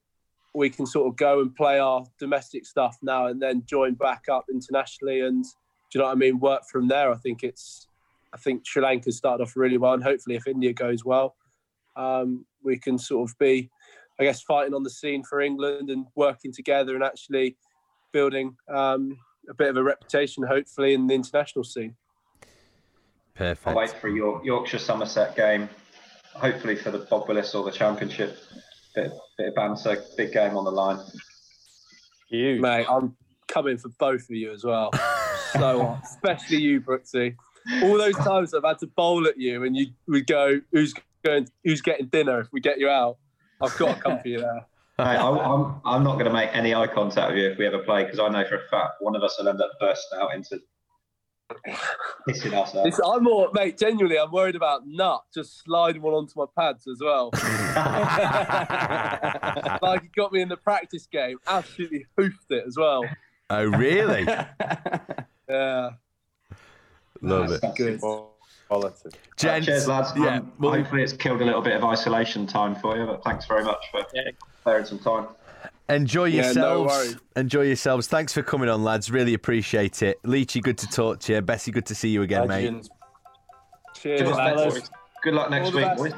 we 0.54 0.70
can 0.70 0.86
sort 0.86 1.08
of 1.08 1.16
go 1.16 1.42
and 1.42 1.56
play 1.56 1.78
our 1.78 2.04
domestic 2.20 2.66
stuff 2.66 2.98
now 3.04 3.28
and 3.28 3.40
then 3.40 3.64
join 3.68 3.94
back 3.94 4.24
up 4.32 4.46
internationally 4.52 5.22
and 5.22 5.44
do 5.44 5.98
you 5.98 6.02
know 6.02 6.08
what 6.08 6.14
I 6.14 6.16
mean? 6.16 6.40
Work 6.40 6.64
from 6.72 6.88
there. 6.88 7.12
I 7.12 7.18
think 7.18 7.44
it's 7.44 7.88
I 8.34 8.38
think 8.38 8.66
Sri 8.66 8.82
Lanka 8.82 9.12
started 9.12 9.44
off 9.44 9.56
really 9.56 9.78
well, 9.78 9.94
and 9.94 10.04
hopefully, 10.04 10.36
if 10.36 10.48
India 10.48 10.74
goes 10.74 11.04
well, 11.04 11.36
um, 11.96 12.46
we 12.64 12.78
can 12.78 12.98
sort 12.98 13.30
of 13.30 13.38
be, 13.40 13.70
I 14.20 14.24
guess, 14.24 14.42
fighting 14.42 14.74
on 14.74 14.84
the 14.84 14.90
scene 14.90 15.24
for 15.24 15.42
England 15.42 15.90
and 15.90 16.06
working 16.16 16.52
together 16.54 16.96
and 16.96 17.04
actually 17.04 17.58
building 18.12 18.56
um, 18.70 19.18
a 19.50 19.54
bit 19.54 19.70
of 19.70 19.78
a 19.78 19.84
reputation, 19.84 20.44
hopefully, 20.44 20.94
in 20.94 21.08
the 21.08 21.16
international 21.16 21.64
scene. 21.64 21.96
Perfect. 23.34 23.68
I'll 23.68 23.76
wait 23.76 23.92
for 23.92 24.10
your 24.10 24.44
Yorkshire 24.44 24.80
Somerset 24.80 25.36
game, 25.36 25.70
hopefully 26.40 26.76
for 26.76 26.92
the 26.92 27.00
Bob 27.00 27.28
Willis 27.28 27.54
or 27.54 27.64
the 27.64 27.72
Championship. 27.72 28.38
Bit, 28.96 29.12
bit 29.38 29.48
of 29.50 29.56
banter, 29.56 30.04
big 30.18 30.34
game 30.34 30.58
on 30.58 30.66
the 30.66 30.72
line. 30.72 31.00
Huge. 32.30 32.62
Mate, 32.62 32.86
I'm 32.90 33.16
coming 33.48 33.78
for 33.78 33.90
both 34.00 34.24
of 34.24 34.32
you 34.32 34.52
as 34.52 34.64
well. 34.64 34.92
so 35.54 35.82
uh, 35.82 36.00
especially 36.04 36.58
you, 36.58 36.82
Brooksy. 36.82 37.36
All 37.84 37.98
those 37.98 38.16
times 38.16 38.54
I've 38.54 38.64
had 38.64 38.80
to 38.80 38.88
bowl 38.88 39.28
at 39.28 39.38
you, 39.38 39.64
and 39.64 39.76
you 39.76 39.88
would 40.08 40.26
go, 40.26 40.60
"Who's 40.72 40.94
going? 41.24 41.48
Who's 41.64 41.82
getting 41.82 42.08
dinner 42.08 42.40
if 42.40 42.48
we 42.52 42.62
get 42.62 42.80
you 42.80 42.90
out?" 42.90 43.18
I've 43.62 43.78
got 43.78 43.96
to 43.96 44.02
come 44.02 44.20
for 44.20 44.28
you 44.28 44.40
there. 44.40 44.66
Hey, 45.00 45.16
I, 45.16 45.30
I'm, 45.30 45.80
I'm 45.86 46.04
not 46.04 46.16
going 46.16 46.26
to 46.26 46.34
make 46.34 46.50
any 46.52 46.76
eye 46.76 46.86
contact 46.86 47.32
with 47.32 47.38
you 47.38 47.52
if 47.52 47.58
we 47.58 47.66
ever 47.66 47.78
play 47.80 48.04
because 48.04 48.20
I 48.20 48.28
know 48.28 48.46
for 48.46 48.58
a 48.58 48.68
fact 48.68 48.96
one 49.00 49.16
of 49.16 49.24
us 49.24 49.38
will 49.40 49.48
end 49.48 49.62
up 49.62 49.72
bursting 49.80 50.20
out 50.20 50.36
into 50.36 50.60
Pissing 52.28 52.54
us 52.54 52.72
It's, 52.86 53.00
I'm 53.04 53.24
more, 53.24 53.50
mate. 53.54 53.78
Genuinely, 53.78 54.20
I'm 54.20 54.32
worried 54.32 54.56
about 54.56 54.86
nut 54.86 55.22
just 55.34 55.64
sliding 55.64 56.02
one 56.02 56.14
onto 56.14 56.34
my 56.40 56.46
pads 56.58 56.88
as 56.88 57.00
well. 57.02 57.32
like 59.82 60.04
he 60.04 60.10
got 60.16 60.32
me 60.32 60.42
in 60.42 60.50
the 60.50 60.58
practice 60.58 61.08
game, 61.08 61.38
absolutely 61.48 62.06
hoofed 62.18 62.52
it 62.52 62.64
as 62.68 62.78
well. 62.78 63.04
Oh, 63.50 63.66
really? 63.66 64.28
Yeah, 65.50 65.90
Love 67.24 67.52
it. 67.52 67.64
good. 67.76 68.00
Quality. 68.68 69.10
Gents, 69.36 69.66
Cheers, 69.66 69.88
lads. 69.88 70.12
yeah, 70.16 70.38
Um, 70.38 70.52
well- 70.60 70.74
hopefully, 70.74 71.02
it's 71.02 71.14
killed 71.14 71.42
a 71.42 71.46
little 71.46 71.64
bit 71.64 71.76
of 71.76 71.84
isolation 71.84 72.46
time 72.46 72.76
for 72.76 72.96
you, 72.96 73.08
but 73.08 73.24
thanks 73.24 73.48
very 73.48 73.64
much 73.64 73.84
for 73.90 74.04
sparing 74.62 74.86
some 74.86 75.00
time. 75.00 75.26
Enjoy 75.90 76.26
Yeah, 76.26 76.42
no 76.42 76.46
yourselves. 76.86 76.94
worries. 76.98 77.18
Enjoy 77.36 77.62
yourselves. 77.62 78.08
Thanks 78.08 78.32
for 78.34 78.44
coming 78.44 78.70
on, 78.70 78.84
lads. 78.84 79.10
Really 79.10 79.34
appreciate 79.34 80.02
it. 80.04 80.22
Leachy, 80.24 80.62
good 80.62 80.78
to 80.78 80.88
talk 80.88 81.20
to 81.22 81.34
you. 81.34 81.42
Bessie, 81.42 81.72
good 81.72 81.86
to 81.88 81.96
see 81.96 82.10
you 82.10 82.22
again, 82.22 82.48
mate. 82.48 82.70
Cheers, 83.96 84.20
Cheers, 84.22 84.32
lads. 84.36 84.76
lads. 84.76 84.92
Good 85.24 85.34
luck 85.34 85.50
next 85.50 85.68
All 85.70 85.76
week, 85.76 85.98
boys. 85.98 86.14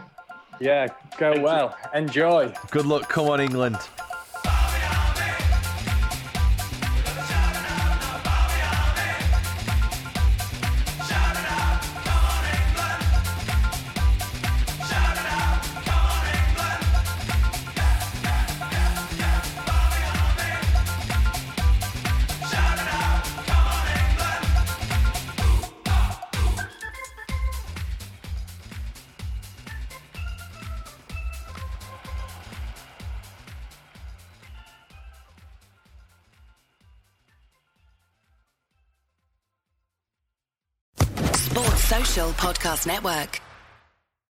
Yeah, 0.60 0.88
go 1.18 1.40
well. 1.42 1.76
Enjoy. 1.96 2.54
Good 2.70 2.86
luck. 2.86 3.10
Come 3.10 3.28
on, 3.30 3.40
England. 3.40 3.78
Podcast 42.72 42.88
Network. 42.88 43.51